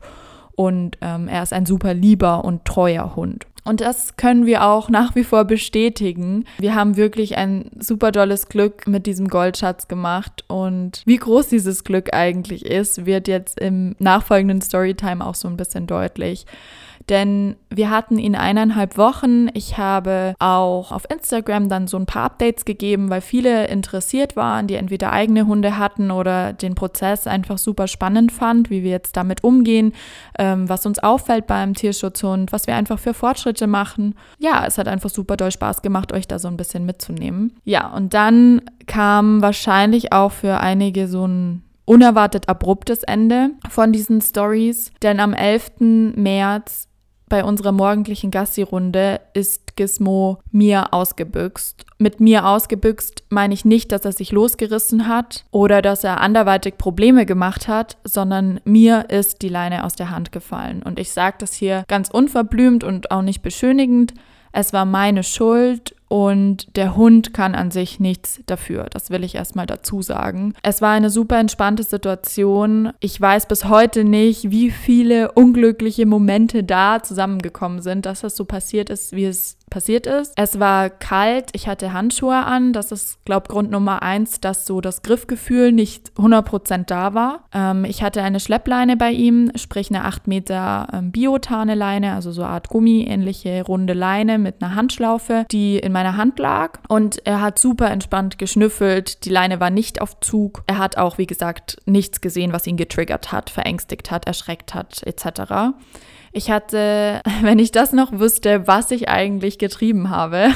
und 0.55 0.97
ähm, 1.01 1.27
er 1.27 1.43
ist 1.43 1.53
ein 1.53 1.65
super 1.65 1.93
lieber 1.93 2.45
und 2.45 2.65
treuer 2.65 3.15
Hund. 3.15 3.47
Und 3.65 3.79
das 3.81 4.17
können 4.17 4.45
wir 4.45 4.65
auch 4.65 4.89
nach 4.89 5.15
wie 5.15 5.23
vor 5.23 5.45
bestätigen. 5.45 6.45
Wir 6.59 6.75
haben 6.75 6.97
wirklich 6.97 7.37
ein 7.37 7.71
super 7.79 8.11
dolles 8.11 8.49
Glück 8.49 8.87
mit 8.87 9.05
diesem 9.05 9.27
Goldschatz 9.27 9.87
gemacht. 9.87 10.43
Und 10.47 11.01
wie 11.05 11.17
groß 11.17 11.47
dieses 11.47 11.83
Glück 11.83 12.13
eigentlich 12.13 12.65
ist, 12.65 13.05
wird 13.05 13.27
jetzt 13.27 13.59
im 13.59 13.95
nachfolgenden 13.99 14.61
Storytime 14.61 15.25
auch 15.25 15.35
so 15.35 15.47
ein 15.47 15.57
bisschen 15.57 15.87
deutlich 15.87 16.45
denn 17.09 17.55
wir 17.69 17.89
hatten 17.89 18.17
ihn 18.17 18.35
eineinhalb 18.35 18.97
Wochen. 18.97 19.47
Ich 19.53 19.77
habe 19.77 20.35
auch 20.39 20.91
auf 20.91 21.09
Instagram 21.09 21.69
dann 21.69 21.87
so 21.87 21.97
ein 21.97 22.05
paar 22.05 22.23
Updates 22.23 22.65
gegeben, 22.65 23.09
weil 23.09 23.21
viele 23.21 23.67
interessiert 23.67 24.35
waren, 24.35 24.67
die 24.67 24.75
entweder 24.75 25.11
eigene 25.11 25.47
Hunde 25.47 25.77
hatten 25.77 26.11
oder 26.11 26.53
den 26.53 26.75
Prozess 26.75 27.27
einfach 27.27 27.57
super 27.57 27.87
spannend 27.87 28.31
fand, 28.31 28.69
wie 28.69 28.83
wir 28.83 28.91
jetzt 28.91 29.17
damit 29.17 29.43
umgehen, 29.43 29.93
ähm, 30.37 30.69
was 30.69 30.85
uns 30.85 30.99
auffällt 30.99 31.47
beim 31.47 31.73
Tierschutzhund, 31.73 32.51
was 32.51 32.67
wir 32.67 32.75
einfach 32.75 32.99
für 32.99 33.13
Fortschritte 33.13 33.67
machen. 33.67 34.15
Ja, 34.39 34.65
es 34.65 34.77
hat 34.77 34.87
einfach 34.87 35.09
super 35.09 35.37
doll 35.37 35.51
Spaß 35.51 35.81
gemacht, 35.81 36.13
euch 36.13 36.27
da 36.27 36.39
so 36.39 36.47
ein 36.47 36.57
bisschen 36.57 36.85
mitzunehmen. 36.85 37.53
Ja, 37.63 37.87
und 37.87 38.13
dann 38.13 38.61
kam 38.85 39.41
wahrscheinlich 39.41 40.13
auch 40.13 40.31
für 40.31 40.59
einige 40.59 41.07
so 41.07 41.25
ein 41.27 41.63
unerwartet 41.85 42.47
abruptes 42.47 43.03
Ende 43.03 43.51
von 43.69 43.91
diesen 43.91 44.21
Stories, 44.21 44.91
denn 45.01 45.19
am 45.19 45.33
11. 45.33 46.13
März 46.15 46.87
bei 47.33 47.43
unserer 47.43 47.71
morgendlichen 47.71 48.29
Gassi-Runde 48.29 49.19
ist 49.33 49.75
Gizmo 49.75 50.37
mir 50.51 50.93
ausgebüxt. 50.93 51.83
Mit 51.97 52.19
mir 52.19 52.45
ausgebüxt 52.45 53.23
meine 53.29 53.55
ich 53.55 53.65
nicht, 53.65 53.91
dass 53.91 54.05
er 54.05 54.11
sich 54.11 54.31
losgerissen 54.31 55.07
hat 55.07 55.43
oder 55.49 55.81
dass 55.81 56.03
er 56.03 56.21
anderweitig 56.21 56.77
Probleme 56.77 57.25
gemacht 57.25 57.67
hat, 57.67 57.97
sondern 58.03 58.59
mir 58.65 59.09
ist 59.09 59.41
die 59.41 59.49
Leine 59.49 59.83
aus 59.83 59.95
der 59.95 60.11
Hand 60.11 60.31
gefallen. 60.31 60.83
Und 60.83 60.99
ich 60.99 61.11
sage 61.11 61.37
das 61.39 61.53
hier 61.53 61.85
ganz 61.87 62.09
unverblümt 62.11 62.83
und 62.83 63.09
auch 63.09 63.23
nicht 63.23 63.41
beschönigend. 63.41 64.13
Es 64.51 64.71
war 64.71 64.85
meine 64.85 65.23
Schuld 65.23 65.95
und 66.13 66.75
der 66.75 66.95
Hund 66.95 67.33
kann 67.33 67.55
an 67.55 67.71
sich 67.71 67.99
nichts 67.99 68.39
dafür. 68.45 68.85
Das 68.91 69.09
will 69.09 69.23
ich 69.23 69.33
erstmal 69.33 69.65
dazu 69.65 70.03
sagen. 70.03 70.53
Es 70.61 70.79
war 70.79 70.91
eine 70.91 71.09
super 71.09 71.39
entspannte 71.39 71.81
Situation. 71.81 72.91
Ich 72.99 73.19
weiß 73.19 73.47
bis 73.47 73.65
heute 73.65 74.03
nicht, 74.03 74.51
wie 74.51 74.69
viele 74.69 75.31
unglückliche 75.31 76.05
Momente 76.05 76.63
da 76.63 77.01
zusammengekommen 77.01 77.81
sind, 77.81 78.05
dass 78.05 78.21
das 78.21 78.35
so 78.35 78.45
passiert 78.45 78.91
ist, 78.91 79.13
wie 79.13 79.25
es 79.25 79.57
passiert 79.73 80.05
ist. 80.05 80.33
Es 80.35 80.59
war 80.59 80.91
kalt, 80.91 81.49
ich 81.53 81.67
hatte 81.67 81.93
Handschuhe 81.93 82.35
an. 82.35 82.73
Das 82.73 82.91
ist, 82.91 83.25
glaube 83.25 83.47
Grund 83.49 83.71
Nummer 83.71 84.03
eins, 84.03 84.39
dass 84.39 84.67
so 84.67 84.81
das 84.81 85.01
Griffgefühl 85.01 85.71
nicht 85.71 86.11
100% 86.15 86.85
da 86.85 87.13
war. 87.15 87.45
Ähm, 87.53 87.83
ich 87.83 88.03
hatte 88.03 88.21
eine 88.21 88.39
Schleppleine 88.39 88.95
bei 88.95 89.11
ihm, 89.11 89.51
sprich 89.55 89.89
eine 89.89 90.05
8 90.05 90.27
Meter 90.27 90.87
ähm, 90.93 91.11
biotane 91.11 91.73
Leine, 91.73 92.13
also 92.13 92.31
so 92.31 92.43
eine 92.43 92.51
Art 92.51 92.69
Gummi-ähnliche 92.69 93.63
runde 93.65 93.93
Leine 93.93 94.37
mit 94.37 94.61
einer 94.61 94.75
Handschlaufe, 94.75 95.45
die 95.51 95.79
in 95.79 95.91
meiner 95.91 96.17
Hand 96.17 96.37
lag. 96.37 96.79
Und 96.87 97.25
er 97.25 97.41
hat 97.41 97.57
super 97.57 97.89
entspannt 97.89 98.37
geschnüffelt. 98.37 99.25
Die 99.25 99.29
Leine 99.29 99.59
war 99.59 99.71
nicht 99.71 100.01
auf 100.01 100.19
Zug. 100.19 100.63
Er 100.67 100.77
hat 100.77 100.97
auch, 100.97 101.17
wie 101.17 101.27
gesagt, 101.27 101.77
nichts 101.87 102.21
gesehen, 102.21 102.53
was 102.53 102.67
ihn 102.67 102.77
getriggert 102.77 103.31
hat, 103.31 103.49
verängstigt 103.49 104.11
hat, 104.11 104.27
erschreckt 104.27 104.75
hat, 104.75 105.01
etc. 105.03 105.73
Ich 106.33 106.51
hatte, 106.51 107.21
wenn 107.41 107.59
ich 107.59 107.71
das 107.71 107.93
noch 107.93 108.11
wüsste, 108.11 108.67
was 108.67 108.91
ich 108.91 109.07
eigentlich 109.07 109.57
getrieben 109.57 110.09
habe. 110.09 110.49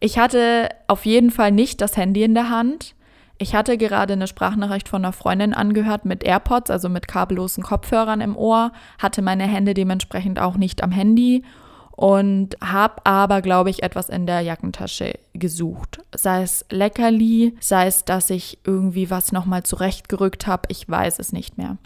Ich 0.00 0.18
hatte 0.18 0.68
auf 0.86 1.06
jeden 1.06 1.30
Fall 1.30 1.52
nicht 1.52 1.80
das 1.80 1.96
Handy 1.96 2.22
in 2.22 2.34
der 2.34 2.50
Hand. 2.50 2.94
Ich 3.36 3.54
hatte 3.54 3.78
gerade 3.78 4.14
eine 4.14 4.26
Sprachnachricht 4.26 4.88
von 4.88 5.04
einer 5.04 5.12
Freundin 5.12 5.54
angehört 5.54 6.04
mit 6.04 6.24
AirPods, 6.24 6.70
also 6.70 6.88
mit 6.88 7.06
kabellosen 7.06 7.62
Kopfhörern 7.62 8.20
im 8.20 8.36
Ohr, 8.36 8.72
hatte 8.98 9.22
meine 9.22 9.44
Hände 9.44 9.74
dementsprechend 9.74 10.40
auch 10.40 10.56
nicht 10.56 10.82
am 10.82 10.90
Handy 10.90 11.44
und 11.92 12.56
habe 12.60 13.04
aber, 13.04 13.42
glaube 13.42 13.70
ich, 13.70 13.82
etwas 13.82 14.08
in 14.08 14.26
der 14.26 14.40
Jackentasche 14.40 15.14
gesucht. 15.34 16.00
Sei 16.16 16.42
es 16.42 16.64
Leckerli, 16.70 17.56
sei 17.60 17.86
es, 17.86 18.04
dass 18.04 18.30
ich 18.30 18.58
irgendwie 18.64 19.10
was 19.10 19.32
nochmal 19.32 19.64
zurechtgerückt 19.64 20.46
habe, 20.46 20.62
ich 20.68 20.88
weiß 20.88 21.18
es 21.18 21.32
nicht 21.32 21.58
mehr. 21.58 21.76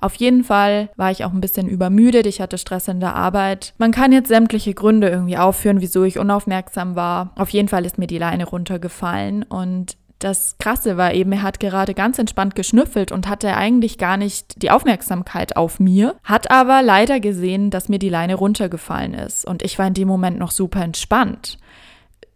Auf 0.00 0.14
jeden 0.16 0.44
Fall 0.44 0.90
war 0.96 1.10
ich 1.10 1.24
auch 1.24 1.32
ein 1.32 1.40
bisschen 1.40 1.68
übermüdet, 1.68 2.26
ich 2.26 2.40
hatte 2.40 2.58
Stress 2.58 2.88
in 2.88 3.00
der 3.00 3.14
Arbeit. 3.14 3.74
Man 3.78 3.92
kann 3.92 4.12
jetzt 4.12 4.28
sämtliche 4.28 4.74
Gründe 4.74 5.08
irgendwie 5.08 5.38
aufführen, 5.38 5.80
wieso 5.80 6.04
ich 6.04 6.18
unaufmerksam 6.18 6.96
war. 6.96 7.32
Auf 7.36 7.50
jeden 7.50 7.68
Fall 7.68 7.84
ist 7.84 7.98
mir 7.98 8.06
die 8.06 8.18
Leine 8.18 8.46
runtergefallen 8.46 9.42
und 9.42 9.96
das 10.24 10.56
Krasse 10.58 10.96
war 10.96 11.12
eben, 11.12 11.32
er 11.32 11.42
hat 11.42 11.60
gerade 11.60 11.92
ganz 11.92 12.18
entspannt 12.18 12.54
geschnüffelt 12.54 13.12
und 13.12 13.28
hatte 13.28 13.54
eigentlich 13.56 13.98
gar 13.98 14.16
nicht 14.16 14.62
die 14.62 14.70
Aufmerksamkeit 14.70 15.56
auf 15.56 15.80
mir, 15.80 16.16
hat 16.24 16.50
aber 16.50 16.82
leider 16.82 17.20
gesehen, 17.20 17.70
dass 17.70 17.90
mir 17.90 17.98
die 17.98 18.08
Leine 18.08 18.36
runtergefallen 18.36 19.12
ist. 19.12 19.44
Und 19.44 19.62
ich 19.62 19.78
war 19.78 19.86
in 19.86 19.94
dem 19.94 20.08
Moment 20.08 20.38
noch 20.38 20.50
super 20.50 20.80
entspannt. 20.82 21.58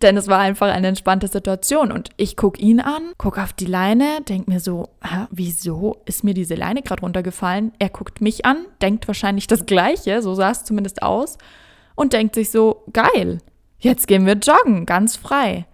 Denn 0.03 0.17
es 0.17 0.29
war 0.29 0.39
einfach 0.39 0.69
eine 0.69 0.87
entspannte 0.87 1.29
Situation. 1.29 1.91
Und 1.91 2.11
ich 2.17 2.37
gucke 2.37 2.61
ihn 2.61 2.81
an, 2.81 3.13
gucke 3.19 3.43
auf 3.43 3.53
die 3.53 3.67
Leine, 3.67 4.21
denke 4.29 4.51
mir 4.51 4.61
so, 4.61 4.91
hä, 5.03 5.27
wieso 5.31 5.97
ist 6.05 6.25
mir 6.25 6.35
diese 6.35 6.55
Leine 6.55 6.83
gerade 6.83 7.03
runtergefallen? 7.03 7.73
Er 7.79 7.89
guckt 7.89 8.21
mich 8.21 8.45
an, 8.45 8.59
denkt 8.81 9.09
wahrscheinlich 9.09 9.47
das 9.47 9.67
Gleiche, 9.67 10.23
so 10.23 10.35
sah 10.35 10.51
es 10.51 10.65
zumindest 10.65 11.03
aus, 11.03 11.39
und 11.97 12.13
denkt 12.13 12.37
sich 12.37 12.51
so, 12.51 12.85
geil, 12.93 13.39
jetzt 13.81 14.07
gehen 14.07 14.25
wir 14.25 14.35
joggen, 14.35 14.87
ganz 14.87 15.17
frei. 15.17 15.67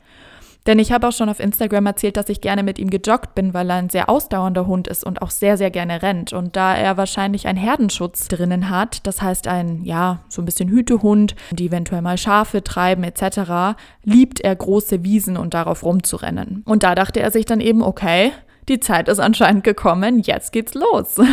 Denn 0.66 0.78
ich 0.78 0.92
habe 0.92 1.08
auch 1.08 1.12
schon 1.12 1.28
auf 1.28 1.40
Instagram 1.40 1.86
erzählt, 1.86 2.16
dass 2.16 2.30
ich 2.30 2.40
gerne 2.40 2.62
mit 2.62 2.78
ihm 2.78 2.88
gejoggt 2.88 3.34
bin, 3.34 3.52
weil 3.52 3.68
er 3.68 3.76
ein 3.76 3.90
sehr 3.90 4.08
ausdauernder 4.08 4.66
Hund 4.66 4.88
ist 4.88 5.04
und 5.04 5.20
auch 5.20 5.30
sehr, 5.30 5.58
sehr 5.58 5.70
gerne 5.70 6.02
rennt. 6.02 6.32
Und 6.32 6.56
da 6.56 6.74
er 6.74 6.96
wahrscheinlich 6.96 7.46
einen 7.46 7.58
Herdenschutz 7.58 8.28
drinnen 8.28 8.70
hat, 8.70 9.06
das 9.06 9.20
heißt 9.20 9.46
ein, 9.46 9.84
ja, 9.84 10.20
so 10.28 10.40
ein 10.40 10.46
bisschen 10.46 10.70
Hütehund, 10.70 11.34
die 11.50 11.66
eventuell 11.66 12.00
mal 12.00 12.16
Schafe 12.16 12.64
treiben 12.64 13.04
etc., 13.04 13.76
liebt 14.04 14.40
er 14.40 14.56
große 14.56 15.04
Wiesen 15.04 15.36
und 15.36 15.52
darauf 15.52 15.84
rumzurennen. 15.84 16.62
Und 16.64 16.82
da 16.82 16.94
dachte 16.94 17.20
er 17.20 17.30
sich 17.30 17.44
dann 17.44 17.60
eben, 17.60 17.82
okay, 17.82 18.32
die 18.68 18.80
Zeit 18.80 19.08
ist 19.08 19.18
anscheinend 19.18 19.64
gekommen, 19.64 20.20
jetzt 20.20 20.52
geht's 20.52 20.72
los. 20.72 21.16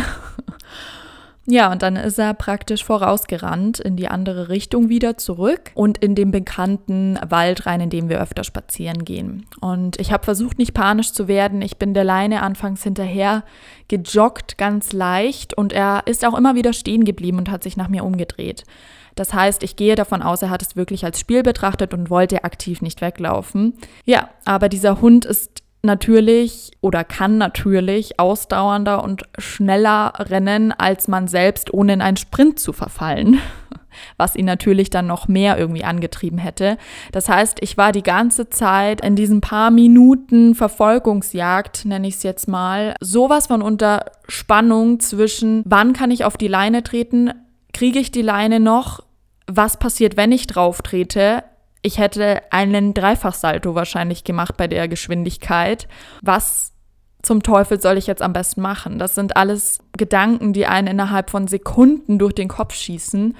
Ja, 1.46 1.72
und 1.72 1.82
dann 1.82 1.96
ist 1.96 2.18
er 2.18 2.34
praktisch 2.34 2.84
vorausgerannt 2.84 3.80
in 3.80 3.96
die 3.96 4.06
andere 4.06 4.48
Richtung 4.48 4.88
wieder 4.88 5.16
zurück 5.16 5.72
und 5.74 5.98
in 5.98 6.14
den 6.14 6.30
bekannten 6.30 7.18
Wald 7.28 7.66
rein, 7.66 7.80
in 7.80 7.90
dem 7.90 8.08
wir 8.08 8.20
öfter 8.20 8.44
spazieren 8.44 9.04
gehen. 9.04 9.46
Und 9.60 9.98
ich 9.98 10.12
habe 10.12 10.24
versucht, 10.24 10.58
nicht 10.58 10.72
panisch 10.72 11.12
zu 11.12 11.26
werden. 11.26 11.60
Ich 11.60 11.78
bin 11.78 11.94
der 11.94 12.04
Leine 12.04 12.42
anfangs 12.42 12.84
hinterher 12.84 13.42
gejoggt, 13.88 14.56
ganz 14.56 14.92
leicht. 14.92 15.54
Und 15.54 15.72
er 15.72 16.02
ist 16.06 16.24
auch 16.24 16.38
immer 16.38 16.54
wieder 16.54 16.72
stehen 16.72 17.04
geblieben 17.04 17.38
und 17.38 17.50
hat 17.50 17.64
sich 17.64 17.76
nach 17.76 17.88
mir 17.88 18.04
umgedreht. 18.04 18.64
Das 19.14 19.34
heißt, 19.34 19.62
ich 19.62 19.76
gehe 19.76 19.94
davon 19.94 20.22
aus, 20.22 20.42
er 20.42 20.50
hat 20.50 20.62
es 20.62 20.76
wirklich 20.76 21.04
als 21.04 21.20
Spiel 21.20 21.42
betrachtet 21.42 21.92
und 21.92 22.08
wollte 22.08 22.44
aktiv 22.44 22.80
nicht 22.80 23.00
weglaufen. 23.00 23.74
Ja, 24.04 24.30
aber 24.44 24.68
dieser 24.68 25.00
Hund 25.00 25.24
ist 25.24 25.61
natürlich 25.82 26.70
oder 26.80 27.04
kann 27.04 27.38
natürlich 27.38 28.18
ausdauernder 28.18 29.02
und 29.02 29.24
schneller 29.38 30.12
rennen 30.18 30.72
als 30.72 31.08
man 31.08 31.28
selbst, 31.28 31.74
ohne 31.74 31.94
in 31.94 32.00
einen 32.00 32.16
Sprint 32.16 32.58
zu 32.58 32.72
verfallen. 32.72 33.40
Was 34.16 34.36
ihn 34.36 34.46
natürlich 34.46 34.88
dann 34.88 35.06
noch 35.06 35.28
mehr 35.28 35.58
irgendwie 35.58 35.84
angetrieben 35.84 36.38
hätte. 36.38 36.78
Das 37.12 37.28
heißt, 37.28 37.58
ich 37.60 37.76
war 37.76 37.92
die 37.92 38.02
ganze 38.02 38.48
Zeit 38.48 39.02
in 39.02 39.16
diesen 39.16 39.42
paar 39.42 39.70
Minuten 39.70 40.54
Verfolgungsjagd, 40.54 41.84
nenne 41.84 42.08
ich 42.08 42.14
es 42.14 42.22
jetzt 42.22 42.48
mal, 42.48 42.94
sowas 43.00 43.48
von 43.48 43.60
unter 43.60 44.06
Spannung 44.28 44.98
zwischen, 45.00 45.62
wann 45.66 45.92
kann 45.92 46.10
ich 46.10 46.24
auf 46.24 46.38
die 46.38 46.48
Leine 46.48 46.82
treten, 46.82 47.34
kriege 47.74 47.98
ich 47.98 48.10
die 48.10 48.22
Leine 48.22 48.60
noch, 48.60 49.02
was 49.46 49.76
passiert, 49.76 50.16
wenn 50.16 50.32
ich 50.32 50.46
drauf 50.46 50.80
trete, 50.80 51.44
ich 51.82 51.98
hätte 51.98 52.40
einen 52.50 52.94
Dreifachsalto 52.94 53.74
wahrscheinlich 53.74 54.24
gemacht 54.24 54.56
bei 54.56 54.68
der 54.68 54.88
Geschwindigkeit. 54.88 55.88
Was 56.22 56.72
zum 57.22 57.42
Teufel 57.42 57.80
soll 57.80 57.98
ich 57.98 58.06
jetzt 58.06 58.22
am 58.22 58.32
besten 58.32 58.60
machen? 58.60 58.98
Das 58.98 59.14
sind 59.14 59.36
alles 59.36 59.80
Gedanken, 59.96 60.52
die 60.52 60.66
einen 60.66 60.88
innerhalb 60.88 61.30
von 61.30 61.48
Sekunden 61.48 62.18
durch 62.18 62.34
den 62.34 62.48
Kopf 62.48 62.74
schießen. 62.74 63.36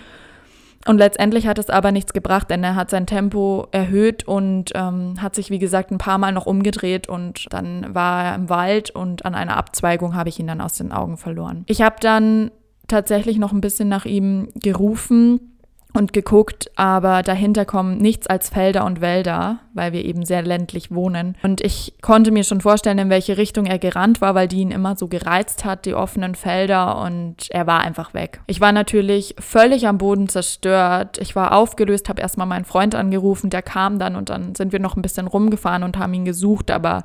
Und 0.86 0.98
letztendlich 0.98 1.46
hat 1.46 1.60
es 1.60 1.70
aber 1.70 1.92
nichts 1.92 2.12
gebracht, 2.12 2.50
denn 2.50 2.64
er 2.64 2.74
hat 2.74 2.90
sein 2.90 3.06
Tempo 3.06 3.68
erhöht 3.70 4.26
und 4.26 4.72
ähm, 4.74 5.22
hat 5.22 5.36
sich, 5.36 5.50
wie 5.50 5.60
gesagt, 5.60 5.92
ein 5.92 5.98
paar 5.98 6.18
Mal 6.18 6.32
noch 6.32 6.46
umgedreht 6.46 7.08
und 7.08 7.46
dann 7.50 7.94
war 7.94 8.24
er 8.24 8.34
im 8.34 8.48
Wald 8.48 8.90
und 8.90 9.24
an 9.24 9.36
einer 9.36 9.56
Abzweigung 9.56 10.16
habe 10.16 10.28
ich 10.28 10.40
ihn 10.40 10.48
dann 10.48 10.60
aus 10.60 10.74
den 10.74 10.90
Augen 10.90 11.18
verloren. 11.18 11.62
Ich 11.68 11.82
habe 11.82 11.96
dann 12.00 12.50
tatsächlich 12.88 13.38
noch 13.38 13.52
ein 13.52 13.60
bisschen 13.60 13.88
nach 13.88 14.06
ihm 14.06 14.48
gerufen 14.56 15.51
und 15.92 16.12
geguckt, 16.12 16.70
aber 16.76 17.22
dahinter 17.22 17.64
kommen 17.64 17.98
nichts 17.98 18.26
als 18.26 18.48
Felder 18.48 18.84
und 18.84 19.00
Wälder, 19.00 19.58
weil 19.74 19.92
wir 19.92 20.04
eben 20.04 20.24
sehr 20.24 20.42
ländlich 20.42 20.90
wohnen. 20.90 21.36
Und 21.42 21.60
ich 21.60 21.94
konnte 22.00 22.30
mir 22.30 22.44
schon 22.44 22.60
vorstellen, 22.60 22.98
in 22.98 23.10
welche 23.10 23.36
Richtung 23.36 23.66
er 23.66 23.78
gerannt 23.78 24.20
war, 24.20 24.34
weil 24.34 24.48
die 24.48 24.60
ihn 24.60 24.70
immer 24.70 24.96
so 24.96 25.08
gereizt 25.08 25.64
hat, 25.64 25.84
die 25.84 25.94
offenen 25.94 26.34
Felder, 26.34 26.98
und 27.02 27.50
er 27.50 27.66
war 27.66 27.80
einfach 27.80 28.14
weg. 28.14 28.40
Ich 28.46 28.60
war 28.60 28.72
natürlich 28.72 29.34
völlig 29.38 29.86
am 29.86 29.98
Boden 29.98 30.28
zerstört. 30.28 31.18
Ich 31.18 31.36
war 31.36 31.52
aufgelöst, 31.52 32.08
habe 32.08 32.22
erstmal 32.22 32.46
meinen 32.46 32.64
Freund 32.64 32.94
angerufen, 32.94 33.50
der 33.50 33.62
kam 33.62 33.98
dann 33.98 34.16
und 34.16 34.30
dann 34.30 34.54
sind 34.54 34.72
wir 34.72 34.80
noch 34.80 34.96
ein 34.96 35.02
bisschen 35.02 35.26
rumgefahren 35.26 35.82
und 35.82 35.98
haben 35.98 36.14
ihn 36.14 36.24
gesucht, 36.24 36.70
aber 36.70 37.02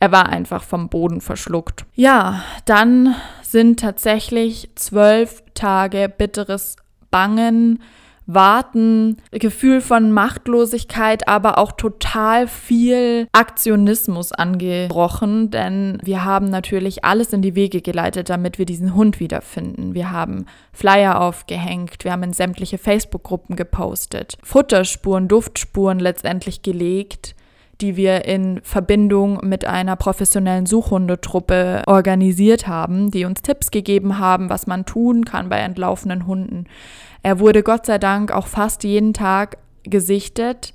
er 0.00 0.12
war 0.12 0.28
einfach 0.28 0.62
vom 0.62 0.88
Boden 0.88 1.20
verschluckt. 1.20 1.86
Ja, 1.94 2.42
dann 2.64 3.14
sind 3.42 3.80
tatsächlich 3.80 4.70
zwölf 4.74 5.42
Tage 5.54 6.12
bitteres 6.14 6.76
Bangen, 7.10 7.80
Warten, 8.26 9.18
Gefühl 9.30 9.80
von 9.80 10.10
Machtlosigkeit, 10.10 11.28
aber 11.28 11.58
auch 11.58 11.72
total 11.72 12.46
viel 12.46 13.28
Aktionismus 13.32 14.32
angebrochen, 14.32 15.50
denn 15.50 15.98
wir 16.02 16.24
haben 16.24 16.48
natürlich 16.48 17.04
alles 17.04 17.32
in 17.32 17.42
die 17.42 17.54
Wege 17.54 17.82
geleitet, 17.82 18.30
damit 18.30 18.58
wir 18.58 18.66
diesen 18.66 18.94
Hund 18.94 19.20
wiederfinden. 19.20 19.94
Wir 19.94 20.10
haben 20.10 20.46
Flyer 20.72 21.20
aufgehängt, 21.20 22.04
wir 22.04 22.12
haben 22.12 22.22
in 22.22 22.32
sämtliche 22.32 22.78
Facebook-Gruppen 22.78 23.56
gepostet, 23.56 24.38
Futterspuren, 24.42 25.28
Duftspuren 25.28 25.98
letztendlich 25.98 26.62
gelegt 26.62 27.34
die 27.80 27.96
wir 27.96 28.24
in 28.24 28.60
Verbindung 28.62 29.40
mit 29.42 29.64
einer 29.64 29.96
professionellen 29.96 30.66
Suchhundetruppe 30.66 31.82
organisiert 31.86 32.66
haben, 32.66 33.10
die 33.10 33.24
uns 33.24 33.42
Tipps 33.42 33.70
gegeben 33.70 34.18
haben, 34.18 34.50
was 34.50 34.66
man 34.66 34.86
tun 34.86 35.24
kann 35.24 35.48
bei 35.48 35.58
entlaufenen 35.58 36.26
Hunden. 36.26 36.66
Er 37.22 37.40
wurde 37.40 37.62
Gott 37.62 37.86
sei 37.86 37.98
Dank 37.98 38.32
auch 38.32 38.46
fast 38.46 38.84
jeden 38.84 39.12
Tag 39.12 39.58
gesichtet. 39.82 40.74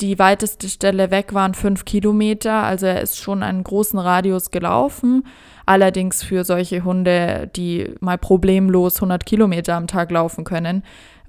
Die 0.00 0.18
weiteste 0.18 0.68
Stelle 0.68 1.10
weg 1.10 1.32
waren 1.32 1.54
fünf 1.54 1.84
Kilometer, 1.84 2.54
also 2.54 2.86
er 2.86 3.02
ist 3.02 3.18
schon 3.18 3.42
einen 3.42 3.62
großen 3.62 3.98
Radius 3.98 4.50
gelaufen. 4.50 5.24
Allerdings 5.64 6.24
für 6.24 6.42
solche 6.42 6.82
Hunde, 6.82 7.48
die 7.54 7.94
mal 8.00 8.18
problemlos 8.18 8.96
100 8.96 9.24
Kilometer 9.24 9.76
am 9.76 9.86
Tag 9.86 10.10
laufen 10.10 10.42
können, 10.42 10.82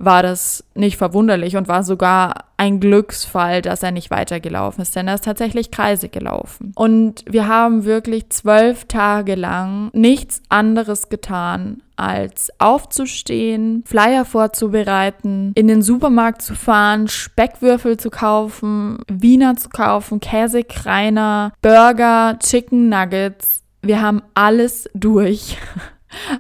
war 0.06 0.24
das 0.24 0.64
nicht 0.76 0.98
verwunderlich 0.98 1.56
und 1.58 1.68
war 1.68 1.84
sogar 1.84 2.46
ein 2.58 2.80
Glücksfall, 2.80 3.62
dass 3.62 3.84
er 3.84 3.92
nicht 3.92 4.12
weitergelaufen 4.12 4.82
ist, 4.82 4.96
denn 4.96 5.08
er 5.08 5.16
ist 5.16 5.26
tatsächlich 5.26 5.72
Kreise 5.72 6.10
gelaufen. 6.10 6.72
Und 6.76 7.26
wir 7.28 7.48
haben 7.48 7.86
wirklich 7.86 8.30
zwölf 8.30 8.86
Tage 8.86 9.36
lang 9.36 9.90
nichts 9.94 10.42
anderes 10.50 11.10
getan, 11.10 11.82
als 11.96 12.52
aufzustehen, 12.60 13.84
Flyer 13.86 14.26
vorzubereiten, 14.26 15.52
in 15.56 15.68
den 15.68 15.82
Supermarkt 15.82 16.42
zu 16.42 16.56
fahren, 16.56 17.08
Speckwürfel 17.08 17.98
zu 17.98 18.10
kaufen, 18.10 19.00
Wiener 19.08 19.56
zu 19.56 19.70
kaufen, 19.70 20.20
Käsekreiner, 20.20 21.54
Burger, 21.62 22.38
Chicken 22.40 22.90
Nuggets. 22.90 23.64
Wir 23.82 24.02
haben 24.02 24.22
alles 24.34 24.90
durch 24.94 25.58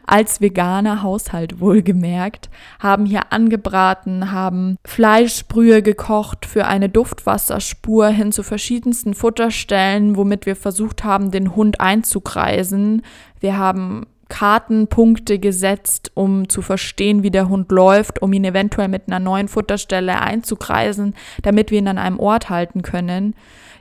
als 0.05 0.41
veganer 0.41 1.01
Haushalt 1.03 1.59
wohlgemerkt, 1.59 2.49
haben 2.79 3.05
hier 3.05 3.31
angebraten, 3.31 4.31
haben 4.31 4.77
Fleischbrühe 4.85 5.81
gekocht 5.81 6.45
für 6.45 6.65
eine 6.65 6.89
Duftwasserspur 6.89 8.07
hin 8.07 8.31
zu 8.31 8.43
verschiedensten 8.43 9.13
Futterstellen, 9.13 10.15
womit 10.15 10.45
wir 10.45 10.55
versucht 10.55 11.03
haben, 11.03 11.31
den 11.31 11.55
Hund 11.55 11.79
einzukreisen. 11.81 13.01
Wir 13.39 13.57
haben 13.57 14.05
Kartenpunkte 14.29 15.37
gesetzt, 15.37 16.11
um 16.15 16.49
zu 16.49 16.63
verstehen, 16.63 17.21
wie 17.21 17.29
der 17.29 17.49
Hund 17.49 17.71
läuft, 17.71 18.21
um 18.21 18.33
ihn 18.33 18.45
eventuell 18.45 18.87
mit 18.87 19.03
einer 19.07 19.19
neuen 19.19 19.47
Futterstelle 19.47 20.19
einzukreisen, 20.19 21.13
damit 21.43 21.69
wir 21.69 21.77
ihn 21.77 21.87
an 21.87 21.99
einem 21.99 22.19
Ort 22.19 22.49
halten 22.49 22.81
können. 22.81 23.35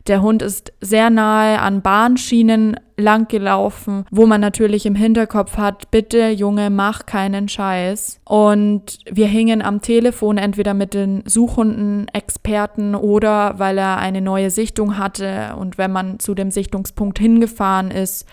Der 0.09 0.21
Hund 0.21 0.43
ist 0.43 0.73
sehr 0.81 1.11
nahe 1.11 1.61
an 1.61 1.81
Bahnschienen 1.81 2.77
lang 2.97 3.29
gelaufen, 3.29 4.05
wo 4.11 4.27
man 4.27 4.41
natürlich 4.41 4.85
im 4.87 4.95
Hinterkopf 4.95 5.57
hat, 5.57 5.91
bitte 5.91 6.29
Junge, 6.29 6.71
mach 6.71 7.07
keinen 7.07 7.49
Scheiß. 7.49 8.21
Und 8.25 8.99
wir 9.11 9.27
hingen 9.27 9.63
am 9.63 9.81
Telefon 9.81 10.39
entweder 10.39 10.75
mit 10.75 10.95
den 10.95 11.23
Suchhunden-Experten 11.27 12.95
oder 12.95 13.59
weil 13.59 13.79
er 13.79 13.99
eine 13.99 14.21
neue 14.21 14.51
Sichtung 14.51 14.99
hatte 14.99 15.55
und 15.59 15.79
wenn 15.79 15.93
man 15.93 16.19
zu 16.19 16.35
dem 16.35 16.51
Sichtungspunkt 16.51 17.19
hingefahren 17.19 17.91
ist, 17.91 18.27